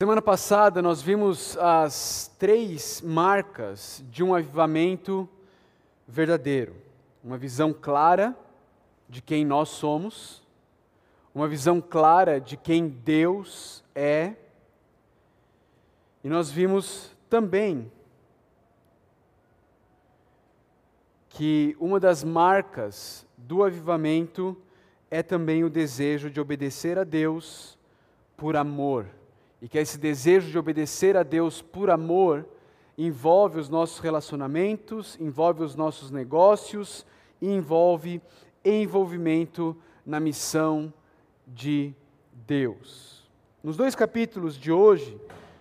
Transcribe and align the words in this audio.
Semana 0.00 0.22
passada 0.22 0.80
nós 0.80 1.02
vimos 1.02 1.56
as 1.56 2.32
três 2.38 3.00
marcas 3.00 4.00
de 4.08 4.22
um 4.22 4.32
avivamento 4.32 5.28
verdadeiro: 6.06 6.76
uma 7.24 7.36
visão 7.36 7.72
clara 7.72 8.32
de 9.08 9.20
quem 9.20 9.44
nós 9.44 9.70
somos, 9.70 10.46
uma 11.34 11.48
visão 11.48 11.80
clara 11.80 12.40
de 12.40 12.56
quem 12.56 12.88
Deus 12.88 13.82
é, 13.92 14.36
e 16.22 16.28
nós 16.28 16.48
vimos 16.48 17.10
também 17.28 17.90
que 21.28 21.76
uma 21.80 21.98
das 21.98 22.22
marcas 22.22 23.26
do 23.36 23.64
avivamento 23.64 24.56
é 25.10 25.24
também 25.24 25.64
o 25.64 25.68
desejo 25.68 26.30
de 26.30 26.40
obedecer 26.40 26.96
a 26.96 27.02
Deus 27.02 27.76
por 28.36 28.54
amor 28.54 29.17
e 29.60 29.68
que 29.68 29.78
esse 29.78 29.98
desejo 29.98 30.50
de 30.50 30.58
obedecer 30.58 31.16
a 31.16 31.22
Deus 31.22 31.60
por 31.60 31.90
amor 31.90 32.46
envolve 32.96 33.58
os 33.58 33.68
nossos 33.68 33.98
relacionamentos, 33.98 35.16
envolve 35.20 35.62
os 35.62 35.74
nossos 35.74 36.10
negócios 36.10 37.06
e 37.40 37.48
envolve 37.48 38.20
envolvimento 38.64 39.76
na 40.04 40.18
missão 40.18 40.92
de 41.46 41.94
Deus. 42.46 43.28
Nos 43.62 43.76
dois 43.76 43.94
capítulos 43.94 44.56
de 44.56 44.72
hoje, 44.72 45.18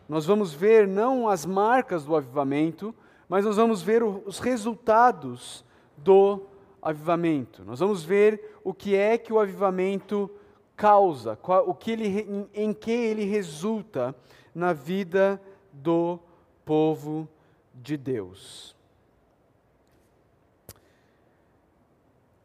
nós 0.07 0.25
vamos 0.25 0.53
ver 0.53 0.87
não 0.87 1.27
as 1.27 1.45
marcas 1.45 2.05
do 2.05 2.15
avivamento, 2.15 2.93
mas 3.27 3.45
nós 3.45 3.57
vamos 3.57 3.81
ver 3.81 4.03
os 4.03 4.39
resultados 4.39 5.65
do 5.97 6.41
avivamento. 6.81 7.63
Nós 7.65 7.79
vamos 7.79 8.03
ver 8.03 8.57
o 8.63 8.73
que 8.73 8.95
é 8.95 9.17
que 9.17 9.33
o 9.33 9.39
avivamento 9.39 10.29
causa, 10.77 11.35
qual, 11.35 11.67
o 11.67 11.73
que 11.73 11.91
ele, 11.91 12.07
em, 12.07 12.49
em 12.53 12.73
que 12.73 12.91
ele 12.91 13.25
resulta 13.25 14.15
na 14.53 14.71
vida 14.71 15.41
do 15.73 16.19
povo 16.63 17.27
de 17.73 17.97
Deus. 17.97 18.75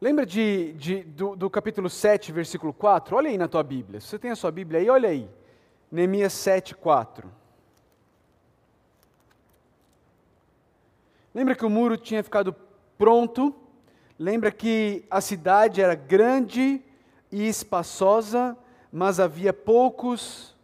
Lembra 0.01 0.25
de, 0.25 0.73
de, 0.73 1.03
do, 1.03 1.35
do, 1.35 1.49
capítulo 1.49 1.89
7, 1.89 2.31
versículo 2.31 2.73
4? 2.73 3.15
Olha 3.15 3.29
aí 3.29 3.37
na 3.37 3.47
tua 3.47 3.63
Bíblia. 3.63 4.01
Se 4.01 4.07
você 4.07 4.19
tem 4.19 4.31
a 4.31 4.35
sua 4.35 4.51
Bíblia 4.51 4.81
aí, 4.81 4.89
olha 4.89 5.09
aí. 5.09 5.29
Neemias 5.89 6.33
7, 6.33 6.75
4. 6.75 7.31
Lembra 11.33 11.55
que 11.55 11.65
o 11.65 11.69
muro 11.69 11.95
tinha 11.95 12.23
ficado 12.23 12.53
pronto? 12.97 13.55
Lembra 14.19 14.51
que 14.51 15.05
a 15.09 15.21
cidade 15.21 15.81
era 15.81 15.95
grande 15.95 16.83
e 17.33 17.47
espaçosa, 17.47 18.55
mas 18.91 19.19
havia 19.19 19.51
poucos 19.51 20.55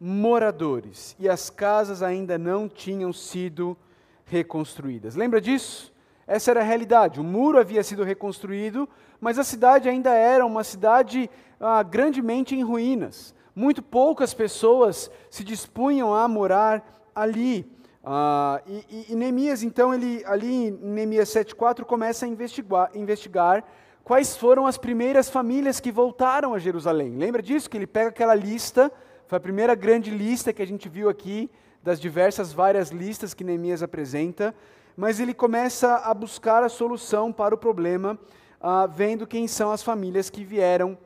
moradores 0.00 1.16
e 1.18 1.28
as 1.28 1.50
casas 1.50 2.00
ainda 2.00 2.38
não 2.38 2.68
tinham 2.68 3.12
sido 3.12 3.76
reconstruídas. 4.24 5.16
Lembra 5.16 5.40
disso? 5.40 5.92
Essa 6.24 6.52
era 6.52 6.60
a 6.60 6.62
realidade. 6.62 7.20
O 7.20 7.24
muro 7.24 7.58
havia 7.58 7.82
sido 7.82 8.04
reconstruído, 8.04 8.88
mas 9.20 9.36
a 9.36 9.42
cidade 9.42 9.88
ainda 9.88 10.14
era 10.14 10.46
uma 10.46 10.62
cidade 10.62 11.28
ah, 11.58 11.82
grandemente 11.82 12.54
em 12.54 12.62
ruínas. 12.62 13.34
Muito 13.52 13.82
poucas 13.82 14.32
pessoas 14.32 15.10
se 15.28 15.42
dispunham 15.42 16.14
a 16.14 16.28
morar 16.28 16.84
ali. 17.12 17.68
Ah, 18.04 18.62
e, 18.64 19.06
e, 19.08 19.16
Neemias, 19.16 19.64
então, 19.64 19.92
ele, 19.92 20.22
ali 20.24 20.68
em 20.68 20.70
Neemias 20.70 21.30
7,4, 21.30 21.84
começa 21.84 22.26
a 22.26 22.28
investigar, 22.28 22.90
investigar 22.94 23.64
quais 24.06 24.36
foram 24.36 24.68
as 24.68 24.78
primeiras 24.78 25.28
famílias 25.28 25.80
que 25.80 25.90
voltaram 25.90 26.54
a 26.54 26.60
Jerusalém. 26.60 27.16
Lembra 27.16 27.42
disso? 27.42 27.68
Que 27.68 27.76
ele 27.76 27.88
pega 27.88 28.10
aquela 28.10 28.36
lista, 28.36 28.90
foi 29.26 29.36
a 29.36 29.40
primeira 29.40 29.74
grande 29.74 30.12
lista 30.12 30.52
que 30.52 30.62
a 30.62 30.66
gente 30.66 30.88
viu 30.88 31.08
aqui, 31.08 31.50
das 31.82 32.00
diversas 32.00 32.52
várias 32.52 32.90
listas 32.90 33.34
que 33.34 33.42
Neemias 33.42 33.82
apresenta, 33.82 34.54
mas 34.96 35.18
ele 35.18 35.34
começa 35.34 35.96
a 35.96 36.14
buscar 36.14 36.62
a 36.62 36.68
solução 36.68 37.32
para 37.32 37.52
o 37.52 37.58
problema, 37.58 38.16
uh, 38.60 38.88
vendo 38.88 39.26
quem 39.26 39.48
são 39.48 39.72
as 39.72 39.82
famílias 39.82 40.30
que 40.30 40.44
vieram 40.44 40.96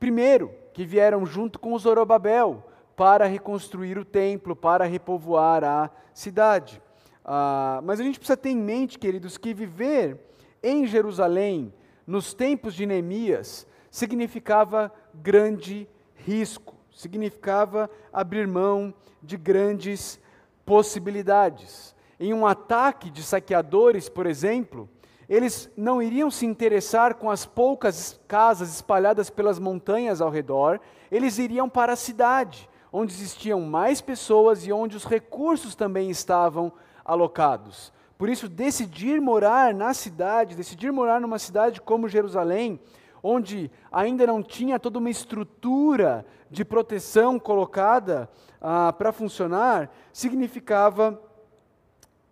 primeiro, 0.00 0.50
que 0.72 0.84
vieram 0.84 1.24
junto 1.24 1.60
com 1.60 1.78
Zorobabel 1.78 2.66
para 2.96 3.24
reconstruir 3.24 3.96
o 3.98 4.04
templo, 4.04 4.56
para 4.56 4.84
repovoar 4.84 5.62
a 5.62 5.88
cidade. 6.12 6.82
Uh, 7.24 7.80
mas 7.84 8.00
a 8.00 8.02
gente 8.02 8.18
precisa 8.18 8.36
ter 8.36 8.50
em 8.50 8.56
mente, 8.56 8.98
queridos, 8.98 9.38
que 9.38 9.54
viver 9.54 10.18
em 10.60 10.88
Jerusalém, 10.88 11.72
nos 12.06 12.34
tempos 12.34 12.74
de 12.74 12.86
Neemias, 12.86 13.66
significava 13.90 14.92
grande 15.14 15.88
risco, 16.14 16.74
significava 16.90 17.90
abrir 18.12 18.46
mão 18.46 18.92
de 19.22 19.36
grandes 19.36 20.20
possibilidades. 20.64 21.94
Em 22.18 22.32
um 22.32 22.46
ataque 22.46 23.10
de 23.10 23.22
saqueadores, 23.22 24.08
por 24.08 24.26
exemplo, 24.26 24.88
eles 25.28 25.70
não 25.76 26.02
iriam 26.02 26.30
se 26.30 26.44
interessar 26.44 27.14
com 27.14 27.30
as 27.30 27.46
poucas 27.46 28.20
casas 28.28 28.74
espalhadas 28.74 29.30
pelas 29.30 29.58
montanhas 29.58 30.20
ao 30.20 30.30
redor, 30.30 30.80
eles 31.10 31.38
iriam 31.38 31.68
para 31.68 31.94
a 31.94 31.96
cidade, 31.96 32.68
onde 32.92 33.12
existiam 33.12 33.60
mais 33.60 34.00
pessoas 34.00 34.66
e 34.66 34.72
onde 34.72 34.96
os 34.96 35.04
recursos 35.04 35.74
também 35.74 36.10
estavam 36.10 36.72
alocados. 37.04 37.92
Por 38.22 38.30
isso, 38.30 38.48
decidir 38.48 39.20
morar 39.20 39.74
na 39.74 39.92
cidade, 39.92 40.54
decidir 40.54 40.92
morar 40.92 41.20
numa 41.20 41.40
cidade 41.40 41.80
como 41.80 42.08
Jerusalém, 42.08 42.78
onde 43.20 43.68
ainda 43.90 44.24
não 44.24 44.44
tinha 44.44 44.78
toda 44.78 45.00
uma 45.00 45.10
estrutura 45.10 46.24
de 46.48 46.64
proteção 46.64 47.36
colocada 47.36 48.30
ah, 48.60 48.92
para 48.92 49.10
funcionar, 49.10 49.90
significava 50.12 51.20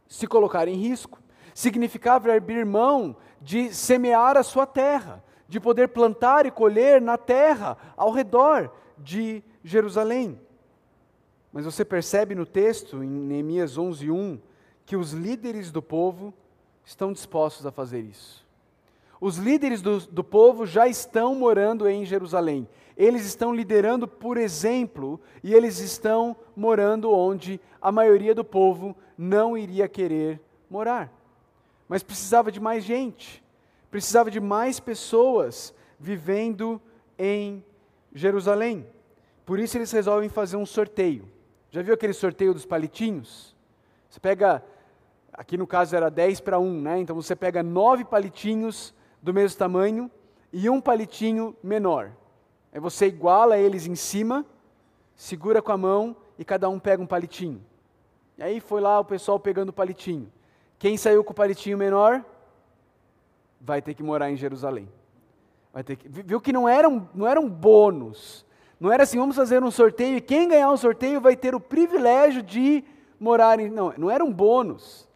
se 0.06 0.28
colocar 0.28 0.68
em 0.68 0.76
risco, 0.76 1.18
significava 1.52 2.32
abrir 2.32 2.64
mão 2.64 3.16
de 3.40 3.74
semear 3.74 4.36
a 4.36 4.44
sua 4.44 4.66
terra, 4.66 5.24
de 5.48 5.58
poder 5.58 5.88
plantar 5.88 6.46
e 6.46 6.52
colher 6.52 7.02
na 7.02 7.18
terra 7.18 7.76
ao 7.96 8.12
redor 8.12 8.72
de 8.96 9.42
Jerusalém. 9.64 10.40
Mas 11.52 11.64
você 11.64 11.84
percebe 11.84 12.36
no 12.36 12.46
texto, 12.46 13.02
em 13.02 13.08
Neemias 13.10 13.76
11, 13.76 14.08
1, 14.08 14.40
que 14.90 14.96
os 14.96 15.12
líderes 15.12 15.70
do 15.70 15.80
povo 15.80 16.34
estão 16.84 17.12
dispostos 17.12 17.64
a 17.64 17.70
fazer 17.70 18.00
isso. 18.00 18.44
Os 19.20 19.36
líderes 19.36 19.80
do, 19.80 20.00
do 20.00 20.24
povo 20.24 20.66
já 20.66 20.88
estão 20.88 21.32
morando 21.32 21.88
em 21.88 22.04
Jerusalém. 22.04 22.68
Eles 22.96 23.24
estão 23.24 23.54
liderando 23.54 24.08
por 24.08 24.36
exemplo 24.36 25.20
e 25.44 25.54
eles 25.54 25.78
estão 25.78 26.36
morando 26.56 27.12
onde 27.12 27.60
a 27.80 27.92
maioria 27.92 28.34
do 28.34 28.42
povo 28.42 28.96
não 29.16 29.56
iria 29.56 29.86
querer 29.86 30.40
morar. 30.68 31.08
Mas 31.88 32.02
precisava 32.02 32.50
de 32.50 32.58
mais 32.58 32.82
gente, 32.82 33.44
precisava 33.92 34.28
de 34.28 34.40
mais 34.40 34.80
pessoas 34.80 35.72
vivendo 36.00 36.82
em 37.16 37.64
Jerusalém. 38.12 38.84
Por 39.46 39.60
isso 39.60 39.78
eles 39.78 39.92
resolvem 39.92 40.28
fazer 40.28 40.56
um 40.56 40.66
sorteio. 40.66 41.28
Já 41.70 41.80
viu 41.80 41.94
aquele 41.94 42.12
sorteio 42.12 42.52
dos 42.52 42.66
palitinhos? 42.66 43.54
Você 44.10 44.18
pega 44.18 44.60
Aqui 45.32 45.56
no 45.56 45.66
caso 45.66 45.94
era 45.96 46.10
10 46.10 46.40
para 46.40 46.58
1, 46.58 46.80
né? 46.80 46.98
Então 47.00 47.14
você 47.14 47.34
pega 47.34 47.62
nove 47.62 48.04
palitinhos 48.04 48.94
do 49.22 49.32
mesmo 49.32 49.58
tamanho 49.58 50.10
e 50.52 50.68
um 50.68 50.80
palitinho 50.80 51.56
menor. 51.62 52.12
Aí 52.72 52.80
você 52.80 53.06
iguala 53.06 53.58
eles 53.58 53.86
em 53.86 53.94
cima, 53.94 54.44
segura 55.14 55.60
com 55.62 55.72
a 55.72 55.76
mão 55.76 56.16
e 56.38 56.44
cada 56.44 56.68
um 56.68 56.78
pega 56.78 57.02
um 57.02 57.06
palitinho. 57.06 57.64
E 58.38 58.42
aí 58.42 58.60
foi 58.60 58.80
lá 58.80 58.98
o 58.98 59.04
pessoal 59.04 59.38
pegando 59.38 59.68
o 59.68 59.72
palitinho. 59.72 60.30
Quem 60.78 60.96
saiu 60.96 61.22
com 61.22 61.32
o 61.32 61.34
palitinho 61.34 61.76
menor 61.76 62.24
vai 63.60 63.82
ter 63.82 63.94
que 63.94 64.02
morar 64.02 64.30
em 64.30 64.36
Jerusalém. 64.36 64.88
Vai 65.72 65.84
ter 65.84 65.96
que, 65.96 66.08
viu 66.08 66.40
que 66.40 66.52
não 66.52 66.68
era, 66.68 66.88
um, 66.88 67.06
não 67.14 67.26
era 67.26 67.38
um 67.40 67.48
bônus. 67.48 68.46
Não 68.80 68.90
era 68.90 69.02
assim, 69.02 69.18
vamos 69.18 69.36
fazer 69.36 69.62
um 69.62 69.70
sorteio 69.70 70.16
e 70.16 70.20
quem 70.20 70.48
ganhar 70.48 70.70
o 70.70 70.76
sorteio 70.76 71.20
vai 71.20 71.36
ter 71.36 71.54
o 71.54 71.60
privilégio 71.60 72.42
de 72.42 72.82
morar 73.18 73.60
em. 73.60 73.68
Não, 73.68 73.92
não 73.98 74.10
era 74.10 74.24
um 74.24 74.32
bônus. 74.32 75.06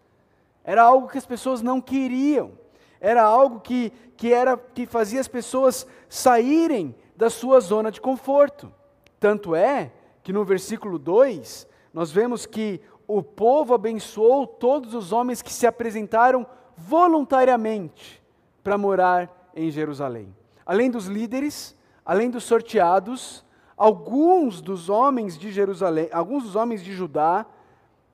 Era 0.65 0.83
algo 0.83 1.09
que 1.09 1.19
as 1.19 1.27
pessoas 1.27 1.61
não 1.61 1.81
queriam. 1.81 2.53
Era 3.01 3.23
algo 3.23 3.61
que, 3.61 3.93
que, 4.17 4.33
era, 4.33 4.57
que 4.57 4.87
fazia 4.87 5.21
as 5.21 5.29
pessoas 5.29 5.87
saírem 6.09 6.95
da 7.15 7.29
sua 7.29 7.61
zona 7.61 7.91
de 7.91 8.01
conforto. 8.01 8.73
Tanto 9.21 9.55
é 9.55 9.93
que 10.23 10.33
no 10.33 10.45
versículo 10.45 10.99
2, 10.99 11.69
nós 11.93 12.11
vemos 12.11 12.47
que 12.47 12.81
o 13.07 13.23
povo 13.23 13.75
abençoou 13.75 14.47
todos 14.47 14.95
os 14.95 15.13
homens 15.13 15.43
que 15.43 15.53
se 15.53 15.67
apresentaram 15.67 16.47
voluntariamente 16.77 18.23
para 18.63 18.79
morar 18.79 19.51
em 19.55 19.71
Jerusalém. 19.71 20.35
Além 20.65 20.91
dos 20.91 21.07
líderes, 21.07 21.77
além 22.05 22.31
dos 22.31 22.45
sorteados, 22.45 23.45
alguns 23.77 24.61
dos 24.61 24.89
homens 24.89 25.39
de 25.39 25.53
Jerusalém, 25.53 26.09
alguns 26.11 26.45
dos 26.45 26.57
homens 26.57 26.83
de 26.83 26.93
Judá 26.93 27.45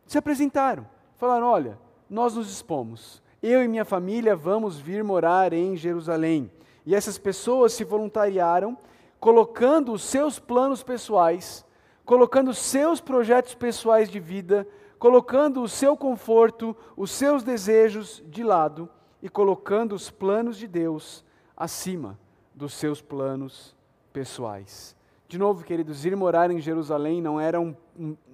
se 0.04 0.18
apresentaram. 0.18 0.86
Falaram: 1.16 1.46
olha, 1.46 1.78
nós 2.10 2.34
nos 2.34 2.48
dispomos. 2.48 3.22
Eu 3.40 3.62
e 3.62 3.68
minha 3.68 3.84
família 3.84 4.34
vamos 4.34 4.78
vir 4.78 5.04
morar 5.04 5.52
em 5.52 5.76
Jerusalém. 5.76 6.50
E 6.84 6.94
essas 6.94 7.16
pessoas 7.16 7.72
se 7.72 7.84
voluntariaram, 7.84 8.76
colocando 9.20 9.92
os 9.92 10.02
seus 10.02 10.38
planos 10.38 10.82
pessoais, 10.82 11.64
colocando 12.04 12.52
seus 12.52 13.00
projetos 13.00 13.54
pessoais 13.54 14.10
de 14.10 14.18
vida, 14.18 14.66
colocando 14.98 15.62
o 15.62 15.68
seu 15.68 15.96
conforto, 15.96 16.76
os 16.96 17.10
seus 17.12 17.44
desejos 17.44 18.22
de 18.26 18.42
lado 18.42 18.88
e 19.22 19.28
colocando 19.28 19.94
os 19.94 20.10
planos 20.10 20.56
de 20.56 20.66
Deus 20.66 21.24
acima 21.56 22.18
dos 22.54 22.74
seus 22.74 23.00
planos 23.00 23.76
pessoais. 24.12 24.96
De 25.28 25.38
novo, 25.38 25.62
queridos, 25.62 26.04
ir 26.04 26.16
morar 26.16 26.50
em 26.50 26.60
Jerusalém 26.60 27.22
não 27.22 27.40
era 27.40 27.60
um, 27.60 27.74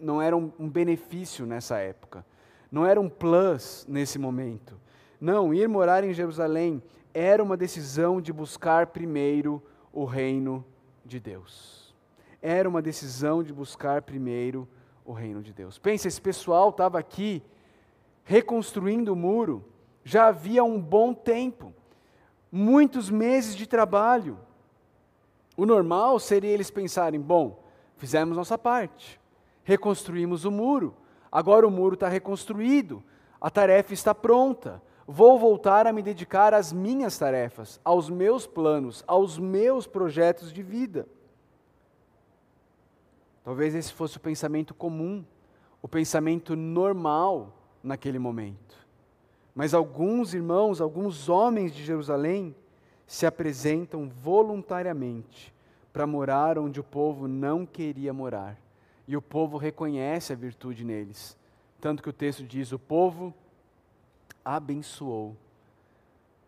não 0.01 0.23
era 0.23 0.35
um 0.35 0.69
benefício 0.69 1.45
nessa 1.45 1.77
época, 1.77 2.25
não 2.71 2.87
era 2.87 3.01
um 3.01 3.09
plus 3.09 3.85
nesse 3.89 4.19
momento. 4.19 4.79
Não, 5.21 5.53
ir 5.55 5.69
morar 5.69 6.05
em 6.05 6.13
Jerusalém 6.13 6.83
era 7.15 7.43
uma 7.43 7.57
decisão 7.57 8.21
de 8.21 8.33
buscar 8.33 8.89
primeiro 8.89 9.63
o 9.93 10.05
reino 10.05 10.65
de 11.05 11.19
Deus. 11.19 11.95
Era 12.43 12.69
uma 12.69 12.83
decisão 12.83 13.43
de 13.43 13.53
buscar 13.53 14.03
primeiro 14.03 14.69
o 15.05 15.13
reino 15.13 15.43
de 15.43 15.53
Deus. 15.53 15.79
Pensa, 15.79 16.09
esse 16.09 16.21
pessoal 16.21 16.71
estava 16.71 16.99
aqui 16.99 17.43
reconstruindo 18.25 19.13
o 19.13 19.17
muro 19.17 19.65
já 20.07 20.29
havia 20.29 20.63
um 20.63 20.81
bom 20.81 21.13
tempo, 21.13 21.75
muitos 22.51 23.11
meses 23.11 23.57
de 23.57 23.67
trabalho. 23.67 24.39
O 25.57 25.67
normal 25.67 26.21
seria 26.21 26.51
eles 26.51 26.71
pensarem: 26.71 27.21
bom, 27.21 27.61
fizemos 27.97 28.37
nossa 28.37 28.57
parte, 28.57 29.21
reconstruímos 29.65 30.45
o 30.45 30.51
muro, 30.53 30.95
agora 31.31 31.67
o 31.67 31.71
muro 31.71 31.95
está 31.95 32.09
reconstruído, 32.09 33.03
a 33.41 33.51
tarefa 33.51 33.93
está 33.93 34.15
pronta, 34.15 34.83
vou 35.07 35.39
voltar 35.39 35.87
a 35.87 35.93
me 35.93 36.03
dedicar 36.03 36.53
às 36.55 36.73
minhas 36.73 37.19
tarefas, 37.19 37.81
aos 37.85 38.11
meus 38.11 38.47
planos, 38.47 39.05
aos 39.07 39.39
meus 39.39 39.87
projetos 39.87 40.53
de 40.53 40.63
vida. 40.63 41.07
Talvez 43.45 43.75
esse 43.75 43.93
fosse 43.93 44.17
o 44.17 44.21
pensamento 44.21 44.75
comum, 44.75 45.25
o 45.81 45.87
pensamento 45.87 46.57
normal 46.57 47.53
naquele 47.83 48.19
momento. 48.19 48.77
Mas 49.55 49.73
alguns 49.73 50.35
irmãos, 50.35 50.81
alguns 50.81 51.29
homens 51.29 51.73
de 51.73 51.85
Jerusalém, 51.85 52.55
se 53.07 53.25
apresentam 53.25 54.09
voluntariamente 54.09 55.55
para 55.93 56.07
morar 56.07 56.59
onde 56.59 56.81
o 56.81 56.85
povo 56.85 57.29
não 57.29 57.65
queria 57.65 58.13
morar. 58.13 58.59
E 59.07 59.17
o 59.17 59.23
povo 59.23 59.57
reconhece 59.57 60.33
a 60.33 60.37
virtude 60.37 60.85
neles. 60.85 61.37
Tanto 61.81 62.03
que 62.03 62.11
o 62.11 62.13
texto 62.13 62.43
diz: 62.43 62.73
o 62.73 62.79
povo 62.79 63.33
abençoou 64.45 65.37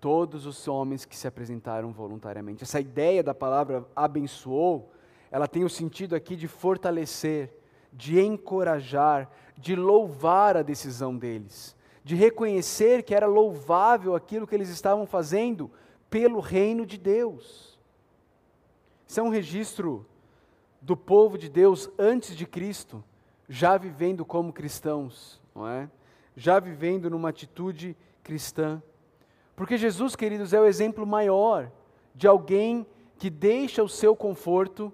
todos 0.01 0.47
os 0.47 0.69
homens 0.69 1.05
que 1.05 1.17
se 1.17 1.27
apresentaram 1.27 1.93
voluntariamente. 1.93 2.63
Essa 2.63 2.81
ideia 2.81 3.23
da 3.23 3.35
palavra 3.35 3.87
abençoou, 3.95 4.91
ela 5.31 5.49
tem 5.49 5.65
o 5.65 5.69
sentido 5.69 6.15
aqui 6.15 6.37
de 6.37 6.47
fortalecer, 6.47 7.53
de 7.93 8.21
encorajar, 8.21 9.31
de 9.57 9.75
louvar 9.75 10.57
a 10.57 10.63
decisão 10.63 11.17
deles, 11.17 11.77
de 12.05 12.15
reconhecer 12.15 13.03
que 13.03 13.15
era 13.15 13.27
louvável 13.27 14.15
aquilo 14.15 14.47
que 14.47 14.55
eles 14.55 14.69
estavam 14.69 15.07
fazendo 15.07 15.71
pelo 16.09 16.41
reino 16.41 16.87
de 16.87 16.97
Deus. 16.97 17.79
Isso 19.07 19.21
é 19.21 19.23
um 19.23 19.31
registro 19.31 20.07
do 20.81 20.97
povo 20.97 21.37
de 21.37 21.49
Deus 21.49 21.91
antes 21.99 22.37
de 22.37 22.47
Cristo, 22.47 23.03
já 23.49 23.77
vivendo 23.77 24.25
como 24.25 24.53
cristãos, 24.53 25.41
não 25.55 25.67
é? 25.67 25.89
já 26.37 26.61
vivendo 26.61 27.11
numa 27.11 27.31
atitude 27.31 27.97
cristã. 28.23 28.81
Porque 29.57 29.77
Jesus, 29.77 30.15
queridos, 30.15 30.53
é 30.53 30.61
o 30.61 30.67
exemplo 30.67 31.05
maior 31.05 31.71
de 32.15 32.29
alguém 32.29 32.87
que 33.19 33.29
deixa 33.29 33.83
o 33.83 33.89
seu 33.89 34.15
conforto 34.15 34.93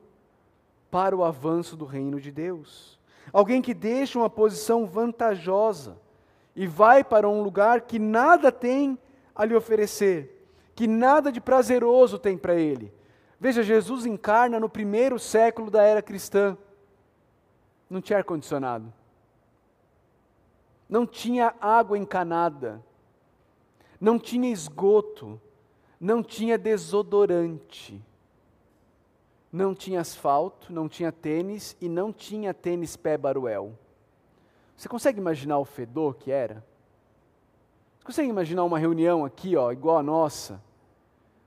para 0.91 1.15
o 1.15 1.23
avanço 1.23 1.77
do 1.77 1.85
reino 1.85 2.19
de 2.19 2.33
Deus. 2.33 2.99
Alguém 3.31 3.61
que 3.61 3.75
deixa 3.75 4.19
uma 4.19 4.31
posição 4.31 4.87
vantajosa 4.87 5.99
e 6.57 6.67
vai 6.67 7.05
para 7.05 7.29
um 7.29 7.43
lugar 7.43 7.83
que 7.83 7.99
nada 7.99 8.51
tem 8.51 8.99
a 9.35 9.45
lhe 9.45 9.55
oferecer, 9.55 10.49
que 10.75 10.87
nada 10.87 11.31
de 11.31 11.41
prazeroso 11.41 12.19
tem 12.19 12.39
para 12.39 12.55
ele. 12.55 12.93
Veja, 13.45 13.63
Jesus 13.63 14.07
encarna 14.07 14.59
no 14.59 14.71
primeiro 14.71 15.19
século 15.19 15.71
da 15.71 15.83
era 15.83 16.01
cristã. 16.01 16.57
Não 17.91 18.01
tinha 18.01 18.19
ar-condicionado 18.19 18.91
não 20.89 21.07
tinha 21.07 21.55
água 21.61 21.99
encanada, 21.99 22.81
não 24.01 24.17
tinha 24.17 24.49
esgoto, 24.51 25.41
não 25.99 26.23
tinha 26.23 26.59
desodorante, 26.59 28.01
não 29.53 29.75
tinha 29.75 30.01
asfalto, 30.01 30.73
não 30.73 30.89
tinha 30.89 31.11
tênis 31.11 31.77
e 31.81 31.89
não 31.89 32.13
tinha 32.13 32.53
tênis 32.53 32.97
pé 32.97 33.17
baruel. 33.17 33.77
Você 34.77 34.89
consegue 34.89 35.19
imaginar 35.19 35.59
o 35.59 35.65
fedor 35.65 36.15
que 36.15 36.31
era? 36.31 36.65
Você 37.99 38.05
consegue 38.05 38.29
imaginar 38.29 38.65
uma 38.65 38.79
reunião 38.79 39.25
aqui, 39.25 39.57
ó, 39.57 39.73
igual 39.73 39.99
a 39.99 40.03
nossa? 40.03 40.63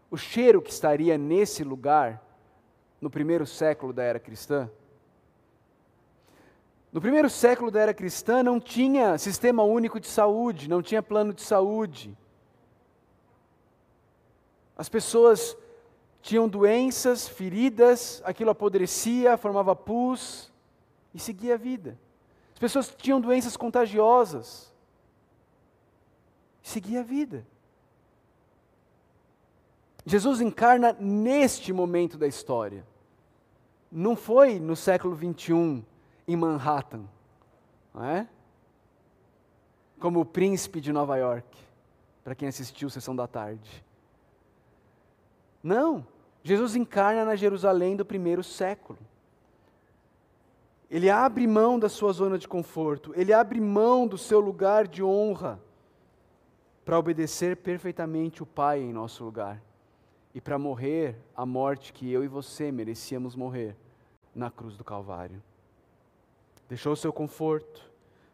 O 0.09 0.17
cheiro 0.17 0.61
que 0.61 0.71
estaria 0.71 1.17
nesse 1.17 1.63
lugar 1.63 2.23
no 3.01 3.09
primeiro 3.09 3.45
século 3.45 3.91
da 3.91 4.03
era 4.03 4.19
cristã? 4.19 4.69
No 6.91 7.01
primeiro 7.01 7.29
século 7.29 7.69
da 7.69 7.81
era 7.81 7.93
cristã 7.93 8.41
não 8.41 8.59
tinha 8.59 9.17
sistema 9.17 9.63
único 9.63 9.99
de 9.99 10.07
saúde, 10.07 10.69
não 10.69 10.81
tinha 10.81 11.03
plano 11.03 11.33
de 11.33 11.41
saúde. 11.41 12.17
As 14.77 14.87
pessoas 14.87 15.57
tinham 16.21 16.47
doenças, 16.47 17.27
feridas, 17.27 18.21
aquilo 18.23 18.51
apodrecia, 18.51 19.37
formava 19.37 19.75
pus 19.75 20.51
e 21.13 21.19
seguia 21.19 21.55
a 21.55 21.57
vida. 21.57 21.99
As 22.53 22.59
pessoas 22.59 22.95
tinham 22.97 23.19
doenças 23.19 23.57
contagiosas, 23.57 24.73
seguia 26.61 27.01
a 27.01 27.03
vida. 27.03 27.45
Jesus 30.07 30.39
encarna 30.39 30.95
neste 30.97 31.73
momento 31.73 32.17
da 32.17 32.25
história. 32.25 32.87
Não 33.91 34.15
foi 34.15 34.57
no 34.57 34.73
século 34.73 35.13
21 35.13 35.83
em 36.25 36.35
Manhattan, 36.37 37.03
não 37.93 38.05
é? 38.05 38.29
Como 39.99 40.21
o 40.21 40.25
príncipe 40.25 40.79
de 40.79 40.93
Nova 40.93 41.17
York, 41.17 41.57
para 42.23 42.33
quem 42.33 42.47
assistiu 42.47 42.89
Sessão 42.89 43.13
da 43.13 43.27
Tarde. 43.27 43.83
Não, 45.61 46.07
Jesus 46.41 46.77
encarna 46.77 47.25
na 47.25 47.35
Jerusalém 47.35 47.97
do 47.97 48.05
primeiro 48.05 48.45
século. 48.45 48.99
Ele 50.89 51.09
abre 51.09 51.45
mão 51.45 51.77
da 51.77 51.89
sua 51.89 52.13
zona 52.13 52.37
de 52.37 52.47
conforto, 52.47 53.11
ele 53.13 53.33
abre 53.33 53.59
mão 53.59 54.07
do 54.07 54.17
seu 54.17 54.39
lugar 54.39 54.87
de 54.87 55.03
honra 55.03 55.59
para 56.85 56.97
obedecer 56.97 57.57
perfeitamente 57.57 58.41
o 58.41 58.45
Pai 58.45 58.79
em 58.79 58.93
nosso 58.93 59.21
lugar 59.21 59.66
e 60.37 60.39
para 60.39 60.59
morrer 60.59 61.17
a 61.35 61.47
morte 61.47 61.91
que 61.91 62.11
eu 62.11 62.23
e 62.23 62.27
você 62.27 62.71
merecíamos 62.71 63.35
morrer 63.35 63.75
na 64.35 64.51
cruz 64.51 64.77
do 64.77 64.83
Calvário. 64.83 65.41
Deixou 66.69 66.95
seu 66.95 67.11
conforto 67.11 67.81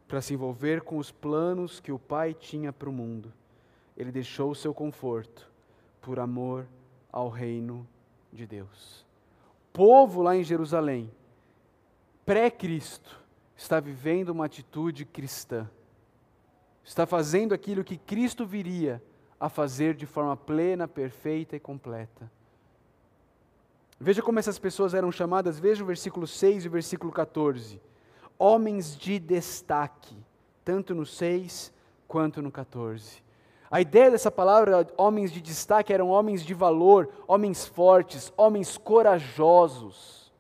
para 0.06 0.20
se 0.20 0.34
envolver 0.34 0.82
com 0.82 0.98
os 0.98 1.12
planos 1.12 1.80
que 1.80 1.94
o 1.94 1.98
Pai 1.98 2.34
tinha 2.34 2.74
para 2.74 2.90
o 2.90 2.92
mundo. 2.92 3.32
Ele 3.96 4.12
deixou 4.12 4.52
o 4.52 4.56
seu 4.56 4.74
conforto 4.74 5.50
por 6.02 6.20
amor 6.20 6.68
ao 7.10 7.30
reino 7.30 7.88
de 8.34 8.46
Deus. 8.46 9.06
O 9.70 9.72
povo 9.72 10.22
lá 10.22 10.36
em 10.36 10.44
Jerusalém, 10.44 11.10
pré-Cristo, 12.26 13.18
está 13.56 13.80
vivendo 13.80 14.32
uma 14.32 14.44
atitude 14.44 15.06
cristã. 15.06 15.70
Está 16.84 17.06
fazendo 17.06 17.54
aquilo 17.54 17.82
que 17.82 17.96
Cristo 17.96 18.46
viria 18.46 19.02
a 19.44 19.50
fazer 19.50 19.94
de 19.94 20.06
forma 20.06 20.38
plena, 20.38 20.88
perfeita 20.88 21.54
e 21.54 21.60
completa. 21.60 22.32
Veja 24.00 24.22
como 24.22 24.40
essas 24.40 24.58
pessoas 24.58 24.94
eram 24.94 25.12
chamadas, 25.12 25.60
veja 25.60 25.84
o 25.84 25.86
versículo 25.86 26.26
6 26.26 26.64
e 26.64 26.68
o 26.70 26.72
versículo 26.72 27.12
14 27.12 27.82
homens 28.40 28.98
de 28.98 29.20
destaque, 29.20 30.16
tanto 30.64 30.96
no 30.96 31.06
6 31.06 31.74
quanto 32.08 32.42
no 32.42 32.50
14. 32.50 33.22
A 33.70 33.82
ideia 33.82 34.12
dessa 34.12 34.32
palavra, 34.32 34.88
homens 34.96 35.30
de 35.30 35.42
destaque, 35.42 35.92
eram 35.92 36.10
homens 36.10 36.42
de 36.46 36.54
valor, 36.54 37.10
homens 37.28 37.66
fortes, 37.66 38.32
homens 38.38 38.78
corajosos. 38.78 40.32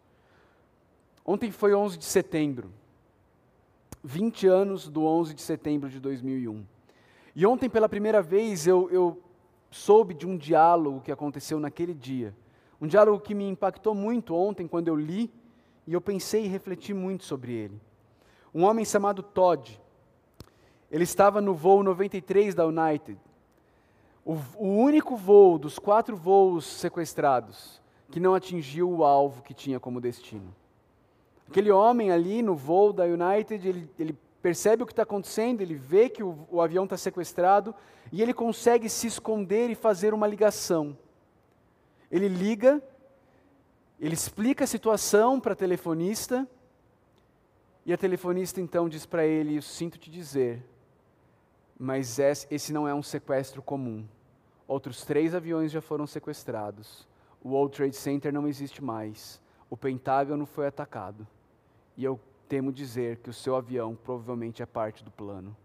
Ontem 1.25 1.51
foi 1.51 1.73
11 1.73 1.97
de 1.97 2.05
setembro, 2.05 2.71
20 4.01 4.47
anos 4.47 4.87
do 4.87 5.03
11 5.03 5.33
de 5.33 5.41
setembro 5.41 5.89
de 5.89 5.99
2001. 5.99 6.72
E 7.35 7.45
ontem, 7.45 7.69
pela 7.69 7.89
primeira 7.89 8.21
vez, 8.21 8.67
eu, 8.67 8.89
eu 8.91 9.21
soube 9.71 10.13
de 10.13 10.27
um 10.27 10.37
diálogo 10.37 11.01
que 11.01 11.11
aconteceu 11.11 11.59
naquele 11.59 11.93
dia. 11.93 12.35
Um 12.79 12.87
diálogo 12.87 13.19
que 13.19 13.33
me 13.33 13.47
impactou 13.47 13.95
muito 13.95 14.35
ontem, 14.35 14.67
quando 14.67 14.87
eu 14.87 14.95
li 14.95 15.31
e 15.87 15.93
eu 15.93 16.01
pensei 16.01 16.45
e 16.45 16.47
refleti 16.47 16.93
muito 16.93 17.23
sobre 17.23 17.53
ele. 17.53 17.81
Um 18.53 18.63
homem 18.63 18.85
chamado 18.85 19.23
Todd, 19.23 19.79
ele 20.91 21.03
estava 21.03 21.41
no 21.41 21.55
voo 21.55 21.81
93 21.81 22.53
da 22.53 22.67
United, 22.67 23.17
o, 24.23 24.33
o 24.57 24.67
único 24.67 25.15
voo 25.15 25.57
dos 25.57 25.79
quatro 25.79 26.15
voos 26.15 26.65
sequestrados 26.65 27.81
que 28.11 28.19
não 28.19 28.35
atingiu 28.35 28.89
o 28.89 29.03
alvo 29.03 29.41
que 29.41 29.53
tinha 29.53 29.79
como 29.79 29.99
destino. 29.99 30.53
Aquele 31.47 31.71
homem 31.71 32.11
ali 32.11 32.41
no 32.41 32.55
voo 32.55 32.93
da 32.93 33.03
United, 33.05 33.67
ele, 33.67 33.89
ele 33.97 34.17
percebe 34.43 34.83
o 34.83 34.85
que 34.85 34.91
está 34.91 35.03
acontecendo, 35.03 35.61
ele 35.61 35.73
vê 35.73 36.09
que 36.09 36.21
o, 36.21 36.45
o 36.51 36.61
avião 36.61 36.83
está 36.83 36.97
sequestrado 36.97 37.73
e 38.11 38.21
ele 38.21 38.33
consegue 38.33 38.89
se 38.89 39.07
esconder 39.07 39.69
e 39.69 39.75
fazer 39.75 40.13
uma 40.13 40.27
ligação. 40.27 40.97
Ele 42.11 42.27
liga, 42.27 42.83
ele 43.97 44.13
explica 44.13 44.65
a 44.65 44.67
situação 44.67 45.39
para 45.39 45.53
a 45.53 45.55
telefonista 45.55 46.45
e 47.85 47.93
a 47.93 47.97
telefonista 47.97 48.59
então 48.59 48.89
diz 48.89 49.05
para 49.05 49.25
ele: 49.25 49.55
Eu 49.55 49.61
sinto 49.61 49.97
te 49.97 50.11
dizer, 50.11 50.61
mas 51.79 52.19
esse 52.19 52.73
não 52.73 52.85
é 52.85 52.93
um 52.93 53.01
sequestro 53.01 53.61
comum. 53.61 54.05
Outros 54.67 55.05
três 55.05 55.33
aviões 55.33 55.71
já 55.71 55.81
foram 55.81 56.05
sequestrados. 56.05 57.07
O 57.41 57.51
World 57.51 57.75
Trade 57.77 57.95
Center 57.95 58.33
não 58.33 58.45
existe 58.45 58.83
mais. 58.83 59.41
O 59.69 59.77
Pentágono 59.77 60.45
foi 60.45 60.67
atacado. 60.67 61.25
E 61.95 62.03
eu 62.03 62.19
temo 62.53 62.71
dizer 62.71 63.17
que 63.17 63.31
o 63.31 63.33
seu 63.33 63.55
avião 63.55 63.95
provavelmente 63.95 64.61
é 64.61 64.65
parte 64.67 65.03
do 65.03 65.09
plano. 65.09 65.57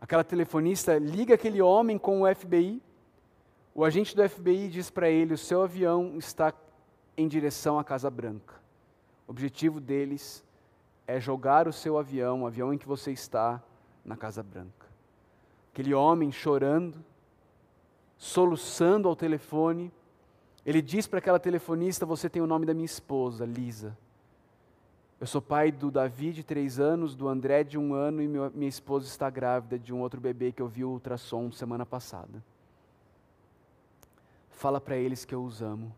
Aquela 0.00 0.22
telefonista 0.22 0.96
liga 0.96 1.34
aquele 1.34 1.60
homem 1.60 1.98
com 1.98 2.22
o 2.22 2.34
FBI. 2.34 2.80
O 3.74 3.84
agente 3.84 4.14
do 4.14 4.28
FBI 4.28 4.68
diz 4.68 4.90
para 4.90 5.10
ele: 5.10 5.34
o 5.34 5.38
seu 5.38 5.62
avião 5.62 6.16
está 6.16 6.54
em 7.16 7.26
direção 7.26 7.80
à 7.80 7.82
Casa 7.82 8.08
Branca. 8.08 8.54
O 9.26 9.32
objetivo 9.32 9.80
deles 9.80 10.44
é 11.04 11.18
jogar 11.18 11.66
o 11.66 11.72
seu 11.72 11.98
avião, 11.98 12.42
o 12.42 12.46
avião 12.46 12.72
em 12.72 12.78
que 12.78 12.86
você 12.86 13.10
está, 13.10 13.60
na 14.04 14.16
Casa 14.16 14.44
Branca. 14.44 14.86
Aquele 15.72 15.92
homem 15.92 16.30
chorando, 16.30 17.04
soluçando 18.16 19.08
ao 19.08 19.16
telefone, 19.16 19.92
ele 20.64 20.80
diz 20.80 21.08
para 21.08 21.18
aquela 21.18 21.40
telefonista: 21.40 22.06
Você 22.06 22.30
tem 22.30 22.40
o 22.40 22.46
nome 22.46 22.66
da 22.66 22.72
minha 22.72 22.86
esposa, 22.86 23.44
Lisa. 23.44 23.98
Eu 25.20 25.26
sou 25.26 25.42
pai 25.42 25.70
do 25.70 25.90
Davi, 25.90 26.32
de 26.32 26.42
três 26.42 26.80
anos, 26.80 27.14
do 27.14 27.28
André, 27.28 27.62
de 27.62 27.76
um 27.76 27.92
ano, 27.92 28.22
e 28.22 28.26
minha 28.26 28.68
esposa 28.68 29.06
está 29.06 29.28
grávida 29.28 29.78
de 29.78 29.92
um 29.92 30.00
outro 30.00 30.18
bebê 30.18 30.50
que 30.50 30.62
eu 30.62 30.66
vi 30.66 30.82
o 30.82 30.88
ultrassom 30.88 31.52
semana 31.52 31.84
passada. 31.84 32.42
Fala 34.48 34.80
para 34.80 34.96
eles 34.96 35.26
que 35.26 35.34
eu 35.34 35.44
os 35.44 35.60
amo, 35.60 35.94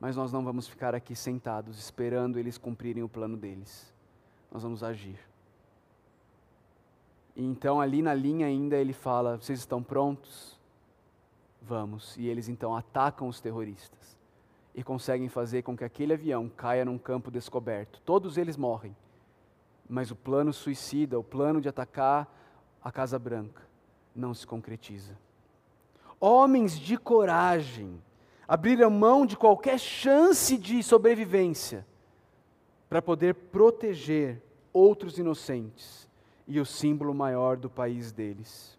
mas 0.00 0.16
nós 0.16 0.32
não 0.32 0.44
vamos 0.44 0.66
ficar 0.66 0.92
aqui 0.92 1.14
sentados 1.14 1.78
esperando 1.78 2.36
eles 2.36 2.58
cumprirem 2.58 3.04
o 3.04 3.08
plano 3.08 3.36
deles. 3.36 3.94
Nós 4.50 4.64
vamos 4.64 4.82
agir. 4.82 5.20
E 7.36 7.44
então, 7.44 7.80
ali 7.80 8.02
na 8.02 8.12
linha 8.12 8.48
ainda, 8.48 8.76
ele 8.76 8.92
fala: 8.92 9.36
Vocês 9.36 9.60
estão 9.60 9.80
prontos? 9.80 10.58
Vamos. 11.62 12.16
E 12.16 12.26
eles 12.26 12.48
então 12.48 12.76
atacam 12.76 13.28
os 13.28 13.40
terroristas 13.40 14.01
e 14.74 14.82
conseguem 14.82 15.28
fazer 15.28 15.62
com 15.62 15.76
que 15.76 15.84
aquele 15.84 16.14
avião 16.14 16.48
caia 16.48 16.84
num 16.84 16.98
campo 16.98 17.30
descoberto. 17.30 18.00
Todos 18.04 18.38
eles 18.38 18.56
morrem. 18.56 18.96
Mas 19.88 20.10
o 20.10 20.16
plano 20.16 20.52
suicida, 20.52 21.18
o 21.18 21.24
plano 21.24 21.60
de 21.60 21.68
atacar 21.68 22.32
a 22.82 22.90
Casa 22.90 23.18
Branca, 23.18 23.62
não 24.14 24.32
se 24.32 24.46
concretiza. 24.46 25.18
Homens 26.18 26.78
de 26.78 26.96
coragem 26.96 28.00
abriram 28.46 28.90
mão 28.90 29.26
de 29.26 29.36
qualquer 29.36 29.78
chance 29.78 30.56
de 30.56 30.82
sobrevivência 30.82 31.86
para 32.88 33.02
poder 33.02 33.34
proteger 33.34 34.42
outros 34.72 35.18
inocentes 35.18 36.08
e 36.46 36.60
o 36.60 36.66
símbolo 36.66 37.14
maior 37.14 37.56
do 37.56 37.70
país 37.70 38.12
deles. 38.12 38.78